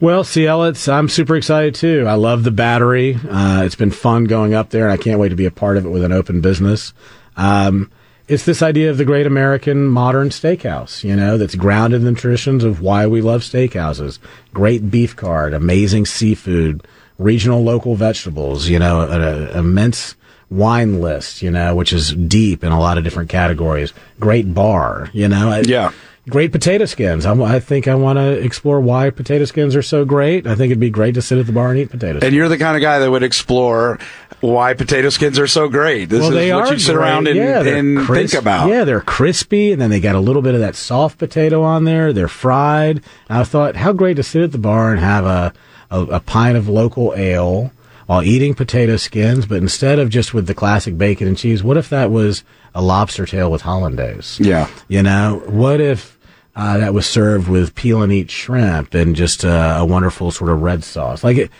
Well, 0.05 0.23
CL, 0.23 0.65
it's 0.65 0.87
I'm 0.87 1.09
super 1.09 1.35
excited 1.35 1.73
too. 1.73 2.05
I 2.07 2.13
love 2.13 2.43
the 2.43 2.51
battery. 2.51 3.17
Uh, 3.27 3.63
it's 3.65 3.73
been 3.73 3.89
fun 3.89 4.25
going 4.25 4.53
up 4.53 4.69
there, 4.69 4.83
and 4.83 4.93
I 4.93 4.97
can't 4.97 5.19
wait 5.19 5.29
to 5.29 5.35
be 5.35 5.47
a 5.47 5.51
part 5.51 5.77
of 5.77 5.85
it 5.87 5.89
with 5.89 6.03
an 6.03 6.11
open 6.11 6.41
business. 6.41 6.93
Um, 7.35 7.89
it's 8.27 8.45
this 8.45 8.61
idea 8.61 8.91
of 8.91 8.99
the 8.99 9.03
great 9.03 9.25
American 9.25 9.87
modern 9.87 10.29
steakhouse, 10.29 11.03
you 11.03 11.15
know, 11.15 11.39
that's 11.39 11.55
grounded 11.55 12.01
in 12.01 12.13
the 12.13 12.21
traditions 12.21 12.63
of 12.63 12.81
why 12.81 13.07
we 13.07 13.19
love 13.19 13.41
steakhouses. 13.41 14.19
Great 14.53 14.91
beef 14.91 15.15
card, 15.15 15.55
amazing 15.55 16.05
seafood, 16.05 16.87
regional 17.17 17.63
local 17.63 17.95
vegetables, 17.95 18.67
you 18.67 18.77
know, 18.77 19.09
an, 19.09 19.57
immense 19.57 20.13
wine 20.51 21.01
list, 21.01 21.41
you 21.41 21.49
know, 21.49 21.73
which 21.75 21.91
is 21.91 22.13
deep 22.13 22.63
in 22.63 22.71
a 22.71 22.79
lot 22.79 22.99
of 22.99 23.03
different 23.03 23.29
categories. 23.31 23.91
Great 24.19 24.53
bar, 24.53 25.09
you 25.13 25.27
know. 25.27 25.49
I- 25.49 25.63
Yeah. 25.65 25.91
Great 26.27 26.51
potato 26.51 26.85
skins. 26.85 27.25
I'm, 27.25 27.41
I 27.43 27.59
think 27.59 27.87
I 27.87 27.93
want 27.93 28.17
to 28.17 28.31
explore 28.31 28.81
why 28.81 29.11
potato 29.11 29.45
skins 29.45 29.75
are 29.75 29.83
so 29.83 30.05
great. 30.05 30.47
I 30.47 30.55
think 30.55 30.71
it'd 30.71 30.79
be 30.79 30.89
great 30.89 31.13
to 31.15 31.21
sit 31.21 31.37
at 31.37 31.45
the 31.45 31.51
bar 31.51 31.69
and 31.69 31.77
eat 31.77 31.91
potatoes. 31.91 32.23
And 32.23 32.33
you're 32.33 32.49
the 32.49 32.57
kind 32.57 32.75
of 32.75 32.81
guy 32.81 32.97
that 32.97 33.11
would 33.11 33.21
explore 33.21 33.99
why 34.41 34.73
potato 34.73 35.09
skins 35.09 35.37
are 35.37 35.45
so 35.45 35.69
great. 35.69 36.05
This 36.05 36.21
well, 36.21 36.29
is 36.29 36.35
they 36.35 36.53
what 36.53 36.71
you 36.71 36.79
sit 36.79 36.95
great. 36.95 37.03
around 37.03 37.27
and, 37.27 37.37
yeah, 37.37 37.61
and 37.61 37.99
crisp. 37.99 38.31
think 38.31 38.41
about. 38.41 38.69
Yeah, 38.69 38.85
they're 38.85 39.01
crispy, 39.01 39.71
and 39.71 39.79
then 39.79 39.91
they 39.91 39.99
got 39.99 40.15
a 40.15 40.19
little 40.19 40.41
bit 40.41 40.55
of 40.55 40.61
that 40.61 40.75
soft 40.75 41.19
potato 41.19 41.61
on 41.61 41.83
there. 41.83 42.11
They're 42.11 42.27
fried. 42.27 43.03
And 43.29 43.37
I 43.39 43.43
thought, 43.43 43.75
how 43.75 43.93
great 43.93 44.15
to 44.15 44.23
sit 44.23 44.41
at 44.41 44.51
the 44.51 44.57
bar 44.57 44.91
and 44.91 44.99
have 44.99 45.25
a, 45.25 45.53
a, 45.91 46.01
a 46.01 46.19
pint 46.19 46.57
of 46.57 46.67
local 46.67 47.13
ale 47.15 47.71
while 48.07 48.23
eating 48.23 48.53
potato 48.53 48.97
skins, 48.97 49.45
but 49.45 49.57
instead 49.57 49.99
of 49.99 50.09
just 50.09 50.33
with 50.33 50.47
the 50.47 50.53
classic 50.53 50.97
bacon 50.97 51.27
and 51.27 51.37
cheese, 51.37 51.63
what 51.63 51.77
if 51.77 51.89
that 51.89 52.11
was 52.11 52.43
a 52.75 52.81
lobster 52.81 53.25
tail 53.25 53.49
with 53.49 53.63
hollandaise? 53.63 54.39
Yeah. 54.39 54.69
You 54.87 55.01
know, 55.01 55.41
what 55.47 55.81
if 55.81 56.14
uh, 56.55 56.77
that 56.77 56.93
was 56.93 57.05
served 57.05 57.47
with 57.47 57.75
peel 57.75 58.01
and 58.01 58.11
eat 58.13 58.31
shrimp 58.31 58.93
and 58.93 59.15
just 59.15 59.43
uh, 59.45 59.77
a 59.79 59.85
wonderful 59.85 60.31
sort 60.31 60.49
of 60.49 60.61
red 60.61 60.83
sauce? 60.83 61.23
Like 61.23 61.37
it, 61.37 61.51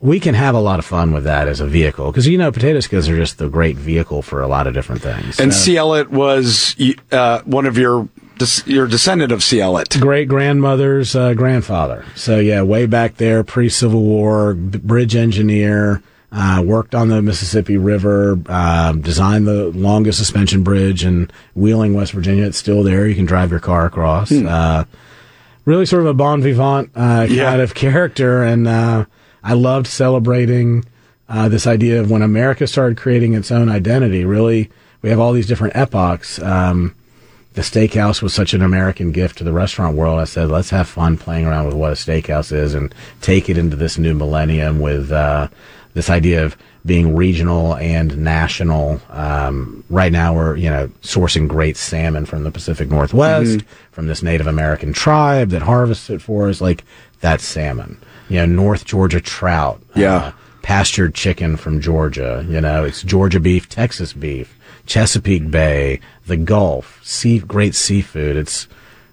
we 0.00 0.20
can 0.20 0.34
have 0.34 0.54
a 0.54 0.60
lot 0.60 0.78
of 0.78 0.84
fun 0.84 1.12
with 1.12 1.24
that 1.24 1.48
as 1.48 1.60
a 1.60 1.66
vehicle 1.66 2.10
because 2.12 2.26
you 2.26 2.36
know 2.36 2.52
potato 2.52 2.80
skins 2.80 3.08
are 3.08 3.16
just 3.16 3.38
the 3.38 3.48
great 3.48 3.76
vehicle 3.76 4.20
for 4.20 4.42
a 4.42 4.46
lot 4.48 4.66
of 4.66 4.74
different 4.74 5.00
things. 5.00 5.40
And 5.40 5.52
So- 5.54 5.58
C. 5.60 5.76
Ellet 5.78 6.10
was 6.10 6.76
uh, 7.10 7.40
one 7.44 7.64
of 7.66 7.78
your 7.78 8.08
your 8.66 8.86
descendant 8.88 9.30
of 9.32 9.42
C. 9.44 9.60
Ellet. 9.60 9.96
great 10.00 10.28
grandmother's 10.28 11.14
uh, 11.14 11.34
grandfather. 11.34 12.04
So 12.16 12.38
yeah, 12.40 12.62
way 12.62 12.84
back 12.86 13.16
there, 13.16 13.44
pre 13.44 13.68
Civil 13.68 14.02
War, 14.02 14.54
b- 14.54 14.78
bridge 14.78 15.14
engineer. 15.16 16.02
Uh, 16.36 16.60
worked 16.66 16.96
on 16.96 17.06
the 17.08 17.22
Mississippi 17.22 17.76
River, 17.76 18.36
uh, 18.48 18.90
designed 18.94 19.46
the 19.46 19.66
longest 19.70 20.18
suspension 20.18 20.64
bridge 20.64 21.04
in 21.04 21.30
Wheeling, 21.54 21.94
West 21.94 22.10
Virginia. 22.10 22.44
It's 22.44 22.58
still 22.58 22.82
there. 22.82 23.06
You 23.06 23.14
can 23.14 23.24
drive 23.24 23.52
your 23.52 23.60
car 23.60 23.86
across. 23.86 24.32
Uh, 24.32 24.84
really 25.64 25.86
sort 25.86 26.02
of 26.02 26.08
a 26.08 26.14
bon 26.14 26.42
vivant 26.42 26.90
uh, 26.96 27.26
Yeah. 27.30 27.50
kind 27.50 27.60
of 27.62 27.74
character, 27.74 28.42
and 28.42 28.66
uh, 28.66 29.04
I 29.44 29.52
loved 29.52 29.86
celebrating 29.86 30.84
uh, 31.28 31.48
this 31.48 31.68
idea 31.68 32.00
of 32.00 32.10
when 32.10 32.20
America 32.22 32.66
started 32.66 32.98
creating 32.98 33.34
its 33.34 33.52
own 33.52 33.68
identity. 33.68 34.24
Really, 34.24 34.70
we 35.02 35.10
have 35.10 35.20
all 35.20 35.32
these 35.32 35.46
different 35.46 35.76
epochs. 35.76 36.42
Um, 36.42 36.96
the 37.52 37.62
steakhouse 37.62 38.20
was 38.22 38.34
such 38.34 38.54
an 38.54 38.60
American 38.62 39.12
gift 39.12 39.38
to 39.38 39.44
the 39.44 39.52
restaurant 39.52 39.96
world. 39.96 40.18
I 40.18 40.24
said, 40.24 40.48
let's 40.48 40.70
have 40.70 40.88
fun 40.88 41.16
playing 41.16 41.46
around 41.46 41.66
with 41.66 41.74
what 41.76 41.92
a 41.92 41.94
steakhouse 41.94 42.50
is 42.50 42.74
and 42.74 42.92
take 43.20 43.48
it 43.48 43.56
into 43.56 43.76
this 43.76 43.96
new 43.98 44.12
millennium 44.14 44.80
with 44.80 45.12
uh, 45.12 45.46
this 45.94 46.10
idea 46.10 46.44
of 46.44 46.56
being 46.84 47.16
regional 47.16 47.76
and 47.76 48.18
national. 48.18 49.00
Um, 49.10 49.84
right 49.88 50.12
now, 50.12 50.34
we're 50.34 50.56
you 50.56 50.68
know 50.70 50.88
sourcing 51.02 51.48
great 51.48 51.76
salmon 51.76 52.26
from 52.26 52.44
the 52.44 52.50
Pacific 52.50 52.88
Northwest 52.90 53.60
from 53.92 54.06
this 54.06 54.22
Native 54.22 54.46
American 54.46 54.92
tribe 54.92 55.50
that 55.50 55.62
harvests 55.62 56.10
it 56.10 56.20
for 56.20 56.48
us. 56.48 56.60
Like 56.60 56.84
that 57.20 57.40
salmon. 57.40 57.98
You 58.28 58.38
know, 58.38 58.46
North 58.46 58.84
Georgia 58.84 59.20
trout. 59.20 59.80
Yeah. 59.94 60.14
Uh, 60.16 60.32
pastured 60.62 61.14
chicken 61.14 61.56
from 61.58 61.78
Georgia. 61.80 62.44
You 62.48 62.58
know, 62.60 62.84
it's 62.84 63.02
Georgia 63.02 63.38
beef, 63.38 63.68
Texas 63.68 64.14
beef, 64.14 64.58
Chesapeake 64.86 65.50
Bay, 65.50 66.00
the 66.26 66.38
Gulf, 66.38 67.00
sea, 67.04 67.38
great 67.38 67.74
seafood. 67.74 68.36
It's 68.36 68.66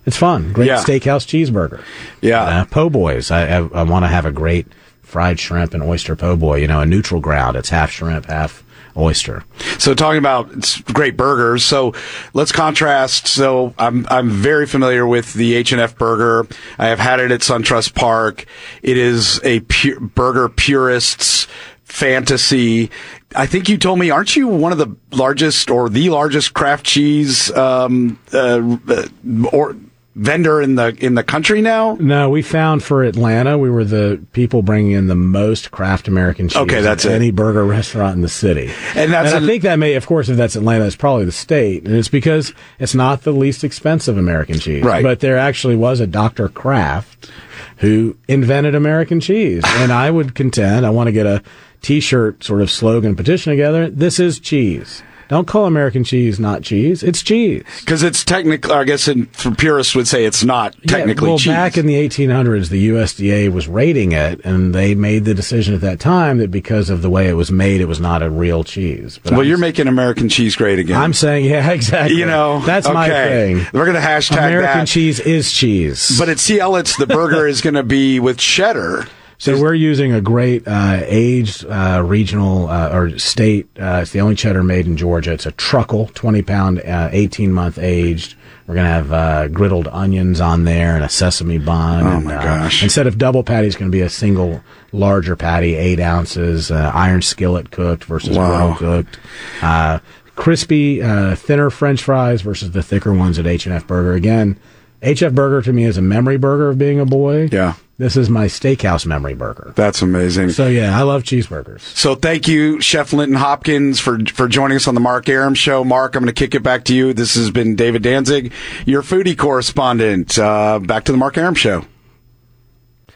it's 0.05 0.15
fun. 0.17 0.53
Great 0.53 0.67
Yeah. 0.67 0.77
steakhouse 0.81 1.25
cheeseburger. 1.27 1.81
Yeah. 2.21 2.41
Uh, 2.43 2.65
po' 2.65 2.89
boys. 2.89 3.31
I 3.31 3.57
I, 3.57 3.67
I 3.67 3.83
want 3.83 4.03
to 4.03 4.07
have 4.07 4.25
a 4.25 4.31
great 4.31 4.65
fried 5.11 5.39
shrimp 5.39 5.73
and 5.73 5.83
oyster 5.83 6.15
po' 6.15 6.35
boy. 6.35 6.57
You 6.57 6.67
know, 6.67 6.79
a 6.79 6.85
neutral 6.85 7.19
ground. 7.19 7.57
It's 7.57 7.69
half 7.69 7.91
shrimp, 7.91 8.25
half 8.27 8.63
oyster. 8.95 9.43
So 9.77 9.93
talking 9.93 10.19
about 10.19 10.81
great 10.85 11.17
burgers. 11.17 11.63
So 11.63 11.93
let's 12.33 12.51
contrast. 12.51 13.27
So 13.27 13.73
I'm 13.77 14.07
I'm 14.09 14.29
very 14.29 14.65
familiar 14.65 15.05
with 15.05 15.33
the 15.33 15.55
H 15.55 15.71
and 15.71 15.81
F 15.81 15.97
burger. 15.97 16.47
I 16.79 16.87
have 16.87 16.99
had 16.99 17.19
it 17.19 17.31
at 17.31 17.41
SunTrust 17.41 17.93
Park. 17.93 18.45
It 18.81 18.97
is 18.97 19.39
a 19.43 19.59
burger 19.59 20.49
purists 20.49 21.47
fantasy. 21.83 22.89
I 23.35 23.45
think 23.45 23.67
you 23.67 23.77
told 23.77 23.99
me, 23.99 24.09
aren't 24.09 24.35
you 24.35 24.47
one 24.47 24.71
of 24.71 24.77
the 24.77 24.95
largest 25.11 25.69
or 25.69 25.89
the 25.89 26.09
largest 26.09 26.53
craft 26.53 26.85
cheese 26.85 27.51
um, 27.51 28.17
uh, 28.33 28.77
uh, 28.87 29.07
or 29.51 29.75
vendor 30.15 30.61
in 30.61 30.75
the 30.75 30.95
in 30.99 31.15
the 31.15 31.23
country 31.23 31.61
now? 31.61 31.95
No, 31.99 32.29
we 32.29 32.41
found 32.41 32.83
for 32.83 33.03
Atlanta, 33.03 33.57
we 33.57 33.69
were 33.69 33.83
the 33.85 34.21
people 34.33 34.61
bringing 34.61 34.91
in 34.91 35.07
the 35.07 35.15
most 35.15 35.71
craft 35.71 36.07
American 36.07 36.49
cheese. 36.49 36.57
Okay, 36.57 36.81
that's 36.81 37.05
of 37.05 37.11
it. 37.11 37.15
any 37.15 37.31
burger 37.31 37.63
restaurant 37.65 38.15
in 38.15 38.21
the 38.21 38.29
city. 38.29 38.71
And 38.95 39.11
that's 39.13 39.33
I 39.33 39.37
a- 39.37 39.41
think 39.41 39.63
that 39.63 39.77
may, 39.79 39.95
of 39.95 40.05
course, 40.05 40.27
if 40.29 40.37
that's 40.37 40.55
Atlanta, 40.55 40.85
it's 40.85 40.95
probably 40.95 41.25
the 41.25 41.31
state, 41.31 41.85
and 41.85 41.95
it's 41.95 42.09
because 42.09 42.53
it's 42.79 42.95
not 42.95 43.23
the 43.23 43.31
least 43.31 43.63
expensive 43.63 44.17
American 44.17 44.59
cheese. 44.59 44.83
Right. 44.83 45.03
But 45.03 45.19
there 45.21 45.37
actually 45.37 45.75
was 45.75 45.99
a 45.99 46.07
Dr. 46.07 46.49
Kraft 46.49 47.31
who 47.77 48.15
invented 48.27 48.75
American 48.75 49.19
cheese, 49.19 49.63
and 49.67 49.91
I 49.91 50.11
would 50.11 50.35
contend 50.35 50.85
I 50.85 50.89
want 50.89 51.07
to 51.07 51.11
get 51.11 51.25
a 51.25 51.41
T-shirt 51.81 52.43
sort 52.43 52.61
of 52.61 52.69
slogan 52.69 53.15
petition 53.15 53.51
together. 53.51 53.89
This 53.89 54.19
is 54.19 54.39
cheese. 54.39 55.01
Don't 55.31 55.47
call 55.47 55.65
American 55.65 56.03
cheese 56.03 56.41
not 56.41 56.61
cheese. 56.61 57.03
It's 57.03 57.23
cheese. 57.23 57.63
Because 57.79 58.03
it's 58.03 58.25
technically, 58.25 58.73
I 58.73 58.83
guess, 58.83 59.07
in, 59.07 59.27
purists 59.27 59.95
would 59.95 60.05
say 60.05 60.25
it's 60.25 60.43
not 60.43 60.75
technically 60.87 61.27
yeah, 61.27 61.31
well, 61.31 61.37
cheese. 61.37 61.53
back 61.53 61.77
in 61.77 61.85
the 61.85 61.95
1800s, 61.95 62.67
the 62.67 62.89
USDA 62.89 63.49
was 63.49 63.65
rating 63.65 64.11
it, 64.11 64.43
and 64.43 64.75
they 64.75 64.93
made 64.93 65.23
the 65.23 65.33
decision 65.33 65.73
at 65.73 65.79
that 65.79 66.01
time 66.01 66.39
that 66.39 66.51
because 66.51 66.89
of 66.89 67.01
the 67.01 67.09
way 67.09 67.29
it 67.29 67.35
was 67.35 67.49
made, 67.49 67.79
it 67.79 67.85
was 67.85 68.01
not 68.01 68.21
a 68.21 68.29
real 68.29 68.65
cheese. 68.65 69.21
But 69.23 69.31
well, 69.31 69.39
I'm, 69.39 69.47
you're 69.47 69.57
making 69.57 69.87
American 69.87 70.27
cheese 70.27 70.57
great 70.57 70.79
again. 70.79 70.99
I'm 70.99 71.13
saying, 71.13 71.45
yeah, 71.45 71.71
exactly. 71.71 72.17
You 72.17 72.25
know, 72.25 72.59
that's 72.65 72.89
my 72.89 73.07
thing. 73.07 73.65
We're 73.71 73.85
gonna 73.85 73.99
hashtag 73.99 74.37
American 74.37 74.79
that. 74.79 74.87
cheese 74.89 75.21
is 75.21 75.49
cheese. 75.53 76.19
But 76.19 76.27
at 76.27 76.39
C. 76.39 76.59
Ellet's, 76.59 76.97
the 76.97 77.07
burger 77.07 77.47
is 77.51 77.61
going 77.61 77.75
to 77.75 77.83
be 77.83 78.19
with 78.19 78.37
cheddar. 78.37 79.07
So 79.41 79.59
we're 79.59 79.73
using 79.73 80.13
a 80.13 80.21
great 80.21 80.67
uh, 80.67 80.99
aged 81.01 81.65
uh, 81.65 82.03
regional 82.05 82.67
uh, 82.69 82.95
or 82.95 83.17
state. 83.17 83.67
Uh, 83.75 84.01
it's 84.03 84.11
the 84.11 84.21
only 84.21 84.35
cheddar 84.35 84.61
made 84.61 84.85
in 84.85 84.97
Georgia. 84.97 85.31
It's 85.31 85.47
a 85.47 85.51
truckle, 85.51 86.11
twenty 86.13 86.43
pound, 86.43 86.79
uh, 86.79 87.09
eighteen 87.11 87.51
month 87.51 87.79
aged. 87.79 88.35
We're 88.67 88.75
gonna 88.75 88.89
have 88.89 89.11
uh, 89.11 89.47
griddled 89.47 89.91
onions 89.91 90.39
on 90.39 90.65
there 90.65 90.93
and 90.93 91.03
a 91.03 91.09
sesame 91.09 91.57
bun. 91.57 92.05
Oh, 92.05 92.17
and, 92.17 92.25
my 92.25 92.35
gosh. 92.35 92.83
Instead 92.83 93.07
of 93.07 93.17
double 93.17 93.43
patty, 93.43 93.65
it's 93.65 93.75
gonna 93.75 93.89
be 93.89 94.01
a 94.01 94.09
single 94.09 94.61
larger 94.91 95.35
patty, 95.35 95.73
eight 95.73 95.99
ounces, 95.99 96.69
uh, 96.69 96.91
iron 96.93 97.23
skillet 97.23 97.71
cooked 97.71 98.03
versus 98.03 98.37
Wow. 98.37 98.75
grill 98.75 98.75
cooked. 98.75 99.19
Uh, 99.63 99.97
crispy, 100.35 101.01
uh, 101.01 101.35
thinner 101.35 101.71
French 101.71 102.03
fries 102.03 102.43
versus 102.43 102.71
the 102.71 102.83
thicker 102.83 103.11
ones 103.11 103.39
at 103.39 103.47
H 103.47 103.65
and 103.65 103.73
F 103.73 103.87
Burger. 103.87 104.13
Again, 104.13 104.57
H 105.01 105.23
F 105.23 105.33
Burger 105.33 105.61
to 105.61 105.73
me 105.73 105.85
is 105.85 105.97
a 105.97 106.01
memory 106.01 106.37
burger 106.37 106.69
of 106.69 106.77
being 106.77 106.99
a 106.99 107.05
boy. 107.05 107.49
Yeah. 107.51 107.73
This 107.97 108.17
is 108.17 108.31
my 108.31 108.47
steakhouse 108.47 109.05
memory 109.05 109.35
burger. 109.35 109.73
That's 109.75 110.01
amazing. 110.01 110.49
So 110.49 110.67
yeah, 110.67 110.97
I 110.97 111.03
love 111.03 111.21
cheeseburgers. 111.21 111.81
So 111.81 112.15
thank 112.15 112.47
you, 112.47 112.81
Chef 112.81 113.13
Linton 113.13 113.37
Hopkins, 113.37 113.99
for 113.99 114.17
for 114.25 114.47
joining 114.47 114.75
us 114.75 114.87
on 114.87 114.95
the 114.95 115.01
Mark 115.01 115.29
Arum 115.29 115.53
Show. 115.53 115.83
Mark, 115.83 116.15
I'm 116.15 116.23
going 116.23 116.33
to 116.33 116.39
kick 116.39 116.55
it 116.55 116.63
back 116.63 116.83
to 116.85 116.95
you. 116.95 117.13
This 117.13 117.35
has 117.35 117.51
been 117.51 117.75
David 117.75 118.01
Danzig, 118.01 118.53
your 118.87 119.03
foodie 119.03 119.37
correspondent. 119.37 120.39
Uh, 120.39 120.79
back 120.79 121.03
to 121.05 121.11
the 121.11 121.17
Mark 121.19 121.37
Arum 121.37 121.53
Show. 121.53 121.85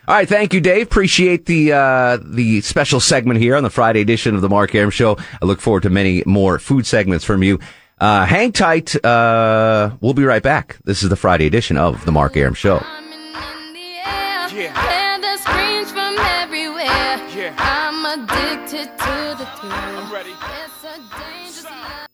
All 0.07 0.13
right, 0.13 0.29
thank 0.29 0.53
you, 0.53 0.61
Dave. 0.61 0.85
Appreciate 0.85 1.47
the 1.47 1.73
uh, 1.73 2.19
the 2.23 2.61
special 2.61 2.99
segment 2.99 3.39
here 3.39 3.55
on 3.55 3.63
the 3.63 3.71
Friday 3.71 4.01
edition 4.01 4.35
of 4.35 4.41
the 4.41 4.49
Mark 4.49 4.75
Arum 4.75 4.91
Show. 4.91 5.17
I 5.41 5.45
look 5.45 5.61
forward 5.61 5.81
to 5.81 5.89
many 5.89 6.21
more 6.27 6.59
food 6.59 6.85
segments 6.85 7.25
from 7.25 7.41
you. 7.41 7.59
Uh, 7.97 8.25
hang 8.25 8.51
tight. 8.51 8.93
Uh, 9.05 9.91
we'll 10.01 10.13
be 10.13 10.25
right 10.25 10.43
back. 10.43 10.77
This 10.83 11.01
is 11.01 11.09
the 11.09 11.15
Friday 11.15 11.45
edition 11.45 11.77
of 11.77 12.03
the 12.03 12.11
Mark 12.11 12.35
Arum 12.35 12.53
Show. 12.53 12.79
Coming 12.79 13.13
in 13.13 13.73
the 13.73 13.79
air. 14.05 14.49
Hear 14.49 15.21
the 15.21 15.37
screams 15.37 15.91
from 15.91 16.17
everywhere. 16.19 17.53
I'm 17.57 18.19
addicted 18.19 18.97
to 18.97 19.35
the 19.37 19.47
thrill. 19.57 19.71
I'm 19.71 20.11
ready. 20.11 20.31
It's 20.31 20.83
a 20.83 20.97
dangerous 21.17 21.63
love. 21.63 22.07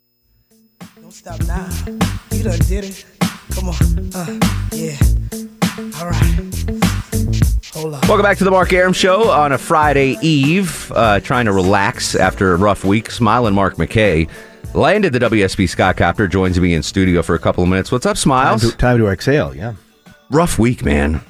Don't 1.01 1.11
stop 1.11 1.39
now. 1.47 1.67
You 2.31 2.43
done 2.43 2.59
did 2.59 2.83
it. 2.83 3.05
Come 3.49 3.69
on. 3.69 3.75
Uh, 4.13 4.39
yeah. 4.71 4.97
All 5.99 6.07
right. 6.07 6.51
Hold 7.73 7.95
on. 7.95 8.01
Welcome 8.01 8.21
back 8.21 8.37
to 8.37 8.43
the 8.43 8.51
Mark 8.51 8.71
Arum 8.71 8.93
Show 8.93 9.31
on 9.31 9.51
a 9.51 9.57
Friday 9.57 10.17
eve. 10.21 10.91
Uh, 10.91 11.19
trying 11.21 11.45
to 11.45 11.51
relax 11.51 12.13
after 12.13 12.53
a 12.53 12.57
rough 12.57 12.83
week. 12.83 13.09
Smiling 13.09 13.55
Mark 13.55 13.77
McKay 13.77 14.29
landed 14.73 15.13
the 15.13 15.19
WSB 15.19 15.65
Skycopter. 15.65 16.29
Joins 16.29 16.59
me 16.59 16.73
in 16.73 16.83
studio 16.83 17.21
for 17.21 17.35
a 17.35 17.39
couple 17.39 17.63
of 17.63 17.69
minutes. 17.69 17.91
What's 17.91 18.05
up, 18.05 18.11
Time 18.15 18.21
Smiles? 18.21 18.61
to, 18.71 18.77
time 18.77 18.97
to 18.97 19.07
exhale. 19.07 19.55
Yeah. 19.55 19.73
Rough 20.29 20.57
week, 20.59 20.83
man. 20.85 21.21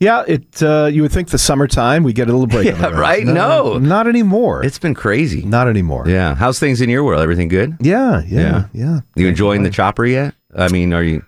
Yeah, 0.00 0.24
it. 0.26 0.62
Uh, 0.62 0.86
you 0.90 1.02
would 1.02 1.12
think 1.12 1.28
the 1.28 1.38
summertime 1.38 2.04
we 2.04 2.12
get 2.14 2.28
a 2.28 2.32
little 2.32 2.46
break. 2.46 2.66
Yeah, 2.74 2.86
right? 2.88 3.24
roads. 3.24 3.34
No. 3.34 3.78
not 3.78 4.06
anymore. 4.06 4.64
It's 4.64 4.78
been 4.78 4.94
crazy. 4.94 5.42
not 5.42 5.68
anymore. 5.68 6.08
Yeah. 6.08 6.34
How's 6.34 6.58
things 6.58 6.80
in 6.80 6.88
your 6.88 7.04
world? 7.04 7.20
Everything 7.22 7.48
good? 7.48 7.76
Yeah, 7.80 8.22
yeah, 8.26 8.40
Yeah. 8.40 8.64
yeah. 8.72 9.00
You 9.14 9.28
enjoying 9.28 9.62
the 9.62 9.70
chopper 9.70 10.06
yet? 10.06 10.34
I 10.56 10.68
mean, 10.68 10.92
are 10.94 11.02
you? 11.02 11.22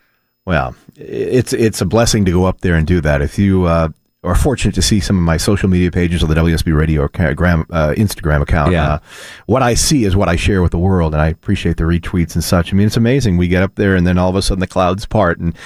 Well, 0.46 0.74
it's 0.96 1.52
it's 1.52 1.80
a 1.80 1.84
blessing 1.86 2.24
to 2.24 2.32
go 2.32 2.46
up 2.46 2.62
there 2.62 2.74
and 2.74 2.86
do 2.86 3.00
that. 3.02 3.20
If 3.22 3.38
you 3.38 3.64
uh, 3.66 3.90
or 4.22 4.34
fortunate 4.36 4.74
to 4.76 4.82
see 4.82 5.00
some 5.00 5.16
of 5.16 5.22
my 5.22 5.36
social 5.36 5.68
media 5.68 5.90
pages 5.90 6.22
on 6.22 6.28
the 6.28 6.34
WSB 6.36 6.76
Radio 6.76 7.08
gram, 7.34 7.66
uh, 7.70 7.92
Instagram 7.96 8.40
account. 8.40 8.70
Yeah. 8.72 8.84
Uh, 8.94 8.98
what 9.46 9.62
I 9.62 9.74
see 9.74 10.04
is 10.04 10.14
what 10.14 10.28
I 10.28 10.36
share 10.36 10.62
with 10.62 10.70
the 10.70 10.78
world, 10.78 11.12
and 11.12 11.20
I 11.20 11.26
appreciate 11.28 11.76
the 11.76 11.84
retweets 11.84 12.34
and 12.34 12.44
such. 12.44 12.72
I 12.72 12.76
mean, 12.76 12.86
it's 12.86 12.96
amazing. 12.96 13.36
We 13.36 13.48
get 13.48 13.62
up 13.64 13.74
there, 13.74 13.96
and 13.96 14.06
then 14.06 14.18
all 14.18 14.30
of 14.30 14.36
a 14.36 14.42
sudden 14.42 14.60
the 14.60 14.66
clouds 14.68 15.06
part, 15.06 15.40
and 15.40 15.56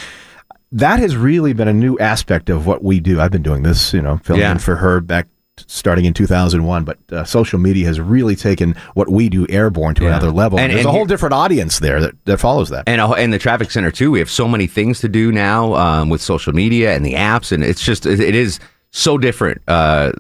that 0.73 0.99
has 0.99 1.17
really 1.17 1.53
been 1.53 1.69
a 1.69 1.73
new 1.75 1.99
aspect 1.99 2.49
of 2.49 2.67
what 2.67 2.83
we 2.83 2.99
do. 2.99 3.21
I've 3.21 3.31
been 3.31 3.43
doing 3.43 3.63
this, 3.63 3.93
you 3.93 4.01
know, 4.03 4.19
filming 4.19 4.43
Yeah. 4.43 4.57
for 4.59 4.77
her 4.77 5.01
back 5.01 5.29
starting 5.67 6.05
in 6.05 6.13
2001, 6.15 6.85
but 6.85 6.99
uh, 7.13 7.25
social 7.25 7.59
media 7.59 7.87
has 7.87 7.99
really 8.01 8.37
taken 8.37 8.75
what 8.95 9.09
we 9.11 9.29
do 9.29 9.47
airborne 9.49 9.95
to 9.97 10.03
Yeah. 10.05 10.11
another 10.11 10.31
level. 10.31 10.59
And- 10.59 10.71
There's 10.71 10.81
and 10.81 10.89
a 10.89 10.91
whole 10.91 11.01
here- 11.01 11.07
different 11.07 11.33
audience 11.35 11.79
there 11.79 12.01
that, 12.01 12.15
that 12.27 12.39
follows 12.39 12.69
that. 12.71 12.85
And 12.87 13.01
and 13.01 13.33
the 13.33 13.39
traffic 13.39 13.71
center 13.71 13.91
too. 13.91 14.11
We 14.11 14.19
have 14.19 14.31
so 14.31 14.47
many 14.49 14.67
things 14.67 15.01
to 15.01 15.09
do 15.09 15.33
now 15.33 15.75
um, 15.75 16.09
with 16.09 16.21
social 16.21 16.53
media 16.53 16.95
and 16.95 17.05
the 17.05 17.15
apps, 17.15 17.53
and 17.53 17.63
it's 17.65 17.83
just 17.83 18.07
it, 18.07 18.21
it 18.21 18.35
is 18.35 18.59
so 18.91 19.19
different 19.19 19.63
uh, 19.69 20.13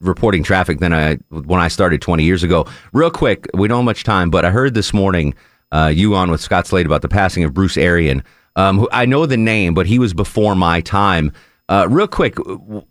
reporting 0.00 0.42
traffic 0.42 0.78
than 0.78 0.92
I 0.92 1.16
when 1.30 1.60
I 1.60 1.68
started 1.68 2.00
20 2.00 2.22
years 2.24 2.42
ago. 2.42 2.66
Real 2.92 3.10
quick, 3.10 3.46
we 3.54 3.68
don't 3.68 3.78
have 3.78 3.84
much 3.84 4.04
time, 4.04 4.30
but 4.30 4.44
I 4.44 4.50
heard 4.50 4.74
this 4.74 4.92
morning 4.92 5.34
uh, 5.72 5.90
you 5.94 6.14
on 6.14 6.30
with 6.30 6.40
Scott 6.40 6.66
Slade 6.66 6.86
about 6.86 7.02
the 7.02 7.08
passing 7.08 7.44
of 7.44 7.52
Bruce 7.54 7.76
Arian. 7.76 8.22
Um, 8.54 8.78
who, 8.78 8.88
I 8.90 9.04
know 9.04 9.26
the 9.26 9.36
name, 9.36 9.74
but 9.74 9.86
he 9.86 9.98
was 9.98 10.14
before 10.14 10.54
my 10.54 10.80
time. 10.80 11.30
Uh, 11.68 11.86
real 11.90 12.06
quick, 12.06 12.36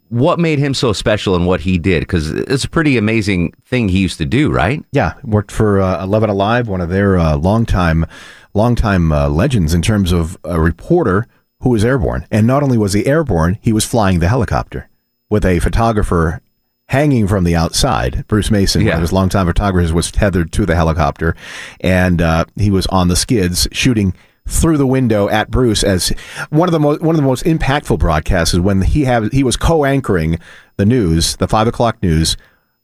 what 0.09 0.37
made 0.37 0.59
him 0.59 0.73
so 0.73 0.91
special 0.91 1.33
and 1.35 1.47
what 1.47 1.61
he 1.61 1.77
did? 1.77 2.01
Because 2.01 2.29
it's 2.31 2.65
a 2.65 2.69
pretty 2.69 2.97
amazing 2.97 3.53
thing 3.63 3.87
he 3.87 3.99
used 3.99 4.17
to 4.17 4.25
do, 4.25 4.51
right? 4.51 4.83
Yeah, 4.91 5.13
worked 5.23 5.51
for 5.51 5.79
uh, 5.79 6.03
Eleven 6.03 6.29
Alive, 6.29 6.67
one 6.67 6.81
of 6.81 6.89
their 6.89 7.17
uh, 7.17 7.37
longtime, 7.37 8.05
longtime 8.53 9.13
uh, 9.13 9.29
legends 9.29 9.73
in 9.73 9.81
terms 9.81 10.11
of 10.11 10.37
a 10.43 10.59
reporter 10.59 11.25
who 11.61 11.69
was 11.69 11.85
airborne. 11.85 12.27
And 12.29 12.45
not 12.45 12.63
only 12.63 12.77
was 12.77 12.91
he 12.91 13.05
airborne, 13.05 13.57
he 13.61 13.71
was 13.71 13.85
flying 13.85 14.19
the 14.19 14.27
helicopter 14.27 14.89
with 15.29 15.45
a 15.45 15.59
photographer 15.59 16.41
hanging 16.89 17.27
from 17.27 17.45
the 17.45 17.55
outside. 17.55 18.25
Bruce 18.27 18.51
Mason, 18.51 18.81
one 18.81 18.87
Yeah. 18.87 18.95
of 18.95 19.01
his 19.01 19.13
longtime 19.13 19.47
photographers, 19.47 19.93
was 19.93 20.11
tethered 20.11 20.51
to 20.51 20.65
the 20.65 20.75
helicopter, 20.75 21.33
and 21.79 22.21
uh, 22.21 22.43
he 22.57 22.69
was 22.69 22.87
on 22.87 23.07
the 23.07 23.15
skids 23.15 23.69
shooting 23.71 24.13
through 24.47 24.77
the 24.77 24.87
window 24.87 25.27
at 25.29 25.49
Bruce 25.49 25.83
as 25.83 26.09
one 26.49 26.67
of 26.69 26.71
the 26.73 26.79
most 26.79 27.01
one 27.01 27.15
of 27.15 27.21
the 27.21 27.27
most 27.27 27.43
impactful 27.45 27.97
broadcasts 27.99 28.53
is 28.53 28.59
when 28.59 28.81
he 28.81 29.03
had 29.05 29.31
he 29.33 29.43
was 29.43 29.57
co-anchoring 29.57 30.37
the 30.77 30.85
news, 30.85 31.35
the 31.37 31.47
five 31.47 31.67
o'clock 31.67 32.01
news, 32.03 32.37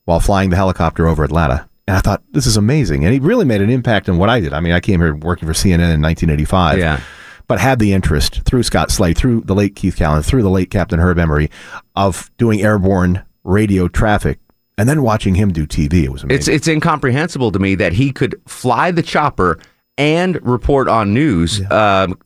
while 0.05 0.19
flying 0.19 0.49
the 0.49 0.55
helicopter 0.55 1.07
over 1.07 1.23
Atlanta. 1.23 1.67
And 1.87 1.97
I 1.97 1.99
thought 1.99 2.23
this 2.31 2.45
is 2.45 2.57
amazing, 2.57 3.03
and 3.03 3.13
he 3.13 3.19
really 3.19 3.45
made 3.45 3.61
an 3.61 3.69
impact 3.69 4.07
on 4.09 4.17
what 4.17 4.29
I 4.29 4.39
did. 4.39 4.53
I 4.53 4.59
mean, 4.59 4.71
I 4.73 4.79
came 4.79 4.99
here 5.01 5.15
working 5.15 5.47
for 5.47 5.53
CNN 5.53 5.93
in 5.93 6.01
1985, 6.01 6.77
Yeah. 6.79 6.99
but 7.47 7.59
had 7.59 7.79
the 7.79 7.91
interest 7.93 8.41
through 8.43 8.63
Scott 8.63 8.91
Slade, 8.91 9.17
through 9.17 9.41
the 9.41 9.55
late 9.55 9.75
Keith 9.75 9.95
Callan, 9.97 10.23
through 10.23 10.43
the 10.43 10.49
late 10.49 10.69
Captain 10.69 10.99
Herb 10.99 11.17
Emery, 11.19 11.49
of 11.95 12.31
doing 12.37 12.61
airborne 12.61 13.23
radio 13.43 13.87
traffic, 13.87 14.39
and 14.77 14.87
then 14.87 15.01
watching 15.01 15.35
him 15.35 15.51
do 15.51 15.65
TV. 15.67 16.03
It 16.05 16.11
was 16.11 16.23
amazing. 16.23 16.37
It's 16.39 16.47
it's 16.47 16.67
incomprehensible 16.67 17.51
to 17.51 17.59
me 17.59 17.75
that 17.75 17.93
he 17.93 18.11
could 18.11 18.39
fly 18.47 18.91
the 18.91 19.03
chopper 19.03 19.59
and 20.01 20.43
report 20.45 20.87
on 20.87 21.13
news. 21.13 21.61
Um, 21.71 22.17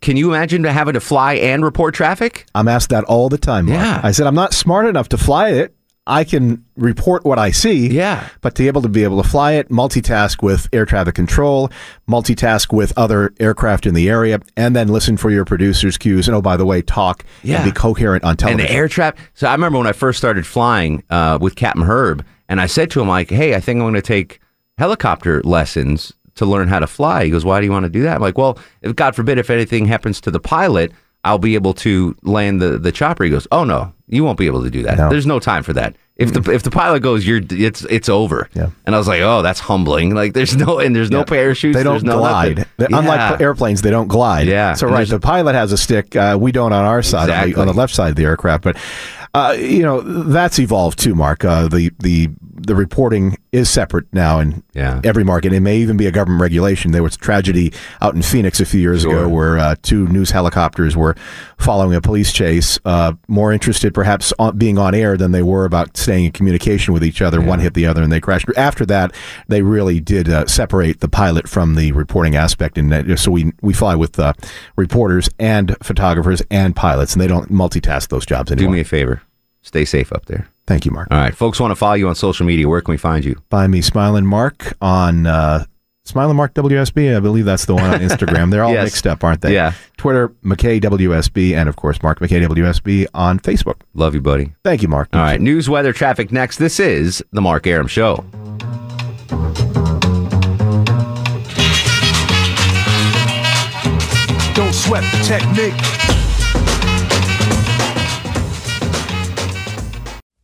can 0.00 0.16
you 0.16 0.28
imagine 0.32 0.62
to 0.62 0.72
having 0.72 0.94
to 0.94 1.00
fly 1.00 1.34
and 1.34 1.64
report 1.64 1.92
traffic? 1.94 2.46
I'm 2.54 2.68
asked 2.68 2.90
that 2.90 3.02
all 3.04 3.28
the 3.28 3.38
time. 3.38 3.66
Mark. 3.66 3.78
Yeah. 3.80 4.00
I 4.04 4.12
said 4.12 4.26
I'm 4.28 4.34
not 4.36 4.54
smart 4.54 4.86
enough 4.86 5.08
to 5.10 5.18
fly 5.18 5.48
it. 5.50 5.74
I 6.06 6.24
can 6.24 6.64
report 6.76 7.24
what 7.24 7.38
I 7.38 7.50
see. 7.50 7.88
Yeah. 7.88 8.28
But 8.40 8.54
to 8.54 8.62
be 8.62 8.66
able 8.68 8.80
to 8.82 8.88
be 8.88 9.02
able 9.04 9.20
to 9.22 9.28
fly 9.28 9.52
it, 9.54 9.68
multitask 9.70 10.42
with 10.42 10.68
air 10.72 10.86
traffic 10.86 11.14
control, 11.16 11.68
multitask 12.08 12.72
with 12.72 12.96
other 12.96 13.34
aircraft 13.40 13.84
in 13.86 13.92
the 13.94 14.08
area, 14.08 14.40
and 14.56 14.74
then 14.74 14.88
listen 14.88 15.16
for 15.18 15.30
your 15.30 15.44
producer's 15.44 15.98
cues. 15.98 16.26
And 16.28 16.34
oh, 16.36 16.40
by 16.40 16.56
the 16.56 16.64
way, 16.64 16.80
talk 16.80 17.24
Yeah. 17.42 17.56
and 17.62 17.64
be 17.64 17.72
coherent 17.78 18.24
on 18.24 18.36
television. 18.36 18.60
And 18.60 18.68
the 18.70 18.72
air 18.74 18.88
traffic. 18.88 19.20
So 19.34 19.48
I 19.48 19.52
remember 19.52 19.78
when 19.78 19.86
I 19.86 19.92
first 19.92 20.16
started 20.18 20.46
flying 20.46 21.02
uh, 21.10 21.38
with 21.40 21.56
Captain 21.56 21.82
Herb, 21.82 22.24
and 22.48 22.60
I 22.60 22.66
said 22.66 22.90
to 22.92 23.00
him 23.02 23.08
like, 23.08 23.28
"Hey, 23.30 23.54
I 23.54 23.60
think 23.60 23.78
I'm 23.78 23.84
going 23.84 23.94
to 23.94 24.00
take 24.02 24.40
helicopter 24.78 25.42
lessons 25.42 26.12
to 26.38 26.46
learn 26.46 26.68
how 26.68 26.78
to 26.80 26.86
fly." 26.86 27.24
He 27.24 27.30
goes, 27.30 27.44
"Why 27.44 27.60
do 27.60 27.66
you 27.66 27.72
want 27.72 27.84
to 27.84 27.90
do 27.90 28.02
that?" 28.02 28.16
I'm 28.16 28.22
like, 28.22 28.38
"Well, 28.38 28.58
if 28.82 28.96
God 28.96 29.14
forbid 29.14 29.38
if 29.38 29.50
anything 29.50 29.86
happens 29.86 30.20
to 30.22 30.30
the 30.30 30.40
pilot." 30.40 30.92
I'll 31.24 31.36
be 31.36 31.56
able 31.56 31.74
to 31.74 32.16
land 32.22 32.62
the, 32.62 32.78
the 32.78 32.92
chopper. 32.92 33.24
He 33.24 33.28
goes, 33.30 33.46
"Oh 33.50 33.64
no, 33.64 33.92
you 34.06 34.22
won't 34.22 34.38
be 34.38 34.46
able 34.46 34.62
to 34.62 34.70
do 34.70 34.84
that. 34.84 34.98
No. 34.98 35.08
There's 35.10 35.26
no 35.26 35.40
time 35.40 35.64
for 35.64 35.72
that. 35.72 35.96
If 36.16 36.32
the 36.32 36.52
if 36.52 36.62
the 36.62 36.70
pilot 36.70 37.00
goes, 37.02 37.26
you're 37.26 37.40
it's 37.50 37.84
it's 37.90 38.08
over." 38.08 38.48
Yeah. 38.54 38.70
And 38.86 38.94
I 38.94 38.98
was 38.98 39.08
like, 39.08 39.20
"Oh, 39.20 39.42
that's 39.42 39.58
humbling. 39.58 40.14
Like 40.14 40.32
there's 40.32 40.56
no 40.56 40.78
and 40.78 40.94
there's 40.94 41.10
no 41.10 41.18
Yeah. 41.18 41.24
parachutes. 41.24 41.76
They 41.76 41.82
don't 41.82 41.94
there's 41.94 42.04
no 42.04 42.18
glide. 42.18 42.66
Yeah. 42.78 42.86
Unlike 42.92 43.40
airplanes, 43.40 43.82
they 43.82 43.90
don't 43.90 44.06
glide. 44.06 44.46
Yeah. 44.46 44.74
So 44.74 44.86
right, 44.86 45.06
the 45.08 45.18
pilot 45.18 45.56
has 45.56 45.72
a 45.72 45.76
stick. 45.76 46.14
Uh, 46.14 46.38
we 46.40 46.52
don't 46.52 46.72
on 46.72 46.84
our 46.84 47.02
side, 47.02 47.30
on, 47.30 47.50
the, 47.50 47.60
on 47.62 47.66
the 47.66 47.74
left 47.74 47.92
side 47.94 48.10
of 48.10 48.16
the 48.16 48.24
aircraft. 48.24 48.62
But 48.62 48.76
uh, 49.34 49.54
you 49.58 49.82
know 49.82 50.00
that's 50.00 50.58
evolved 50.58 50.98
too, 50.98 51.14
Mark. 51.14 51.44
Uh, 51.44 51.68
the 51.68 51.90
the 52.00 52.28
the 52.60 52.74
reporting 52.74 53.36
is 53.52 53.70
separate 53.70 54.04
now 54.12 54.40
in 54.40 54.62
Yeah. 54.74 55.00
every 55.04 55.22
market. 55.24 55.52
It 55.52 55.60
may 55.60 55.78
even 55.78 55.96
be 55.96 56.06
a 56.06 56.10
government 56.10 56.42
regulation. 56.42 56.90
There 56.90 57.02
was 57.04 57.14
a 57.14 57.18
tragedy 57.18 57.72
out 58.02 58.14
in 58.14 58.22
Phoenix 58.22 58.60
a 58.60 58.64
few 58.66 58.80
years 58.80 59.02
Sure. 59.02 59.12
ago 59.12 59.28
where 59.28 59.58
uh, 59.58 59.76
two 59.82 60.08
news 60.08 60.32
helicopters 60.32 60.96
were 60.96 61.14
following 61.56 61.94
a 61.94 62.00
police 62.00 62.32
chase, 62.32 62.78
uh, 62.84 63.12
more 63.28 63.52
interested 63.52 63.94
perhaps 63.94 64.32
on 64.40 64.58
being 64.58 64.76
on 64.76 64.92
air 64.94 65.16
than 65.16 65.30
they 65.32 65.42
were 65.42 65.64
about 65.64 65.96
staying 65.96 66.26
in 66.26 66.32
communication 66.32 66.92
with 66.92 67.04
each 67.04 67.22
other. 67.22 67.40
One 67.40 67.60
hit 67.60 67.74
the 67.74 67.86
other 67.86 68.02
and 68.02 68.10
they 68.12 68.20
crashed. 68.20 68.46
After 68.56 68.84
that, 68.86 69.14
they 69.46 69.62
really 69.62 70.00
did 70.00 70.28
uh, 70.28 70.46
separate 70.46 70.98
the 71.00 71.08
pilot 71.08 71.48
from 71.48 71.76
the 71.76 71.92
reporting 71.92 72.34
aspect. 72.34 72.76
And 72.76 73.18
so 73.18 73.30
we, 73.30 73.52
we 73.62 73.72
fly 73.72 73.94
with 73.94 74.18
uh, 74.18 74.32
reporters 74.76 75.30
and 75.38 75.76
photographers 75.82 76.42
and 76.50 76.74
pilots, 76.74 77.12
and 77.14 77.22
they 77.22 77.28
don't 77.28 77.50
multitask 77.52 78.08
those 78.08 78.26
jobs 78.26 78.50
Do 78.50 78.68
me 78.68 78.80
a 78.80 78.84
favor. 78.84 79.22
Stay 79.62 79.84
safe 79.84 80.12
up 80.12 80.26
there. 80.26 80.48
Thank 80.66 80.84
you, 80.84 80.90
Mark. 80.92 81.08
All 81.10 81.18
right, 81.18 81.34
folks 81.34 81.58
want 81.60 81.70
to 81.70 81.76
follow 81.76 81.94
you 81.94 82.08
on 82.08 82.14
social 82.14 82.44
media. 82.46 82.68
Where 82.68 82.80
can 82.80 82.92
we 82.92 82.98
find 82.98 83.24
you? 83.24 83.40
Find 83.50 83.72
me 83.72 83.80
Smiling 83.80 84.26
Mark 84.26 84.74
on 84.80 85.26
uh, 85.26 85.64
Smiling 86.04 86.36
Mark 86.36 86.54
WSB. 86.54 87.16
I 87.16 87.20
believe 87.20 87.44
that's 87.44 87.64
the 87.64 87.74
one 87.74 87.84
on 87.90 88.00
Instagram. 88.00 88.50
They're 88.50 88.64
all 88.64 88.72
Yes. 88.74 88.84
mixed 88.84 89.06
up, 89.06 89.24
aren't 89.24 89.40
they? 89.42 89.54
Yeah. 89.54 89.72
Twitter, 89.96 90.28
McKay 90.44 90.80
WSB, 90.80 91.54
and 91.54 91.68
of 91.68 91.76
course, 91.76 92.02
Mark 92.02 92.20
McKay 92.20 92.46
WSB 92.46 93.06
on 93.14 93.40
Facebook. 93.40 93.80
Love 93.94 94.14
you, 94.14 94.20
buddy. 94.20 94.52
Thank 94.64 94.82
you, 94.82 94.88
Mark. 94.88 95.08
All 95.12 95.20
right, 95.20 95.40
news, 95.40 95.68
weather, 95.68 95.92
traffic 95.92 96.30
next. 96.32 96.58
This 96.58 96.78
is 96.80 97.22
the 97.32 97.40
Mark 97.40 97.66
Arum 97.66 97.86
Show. 97.86 98.24
Don't 104.54 104.72
sweat 104.74 105.04
the 105.12 105.22
technique. 105.24 106.07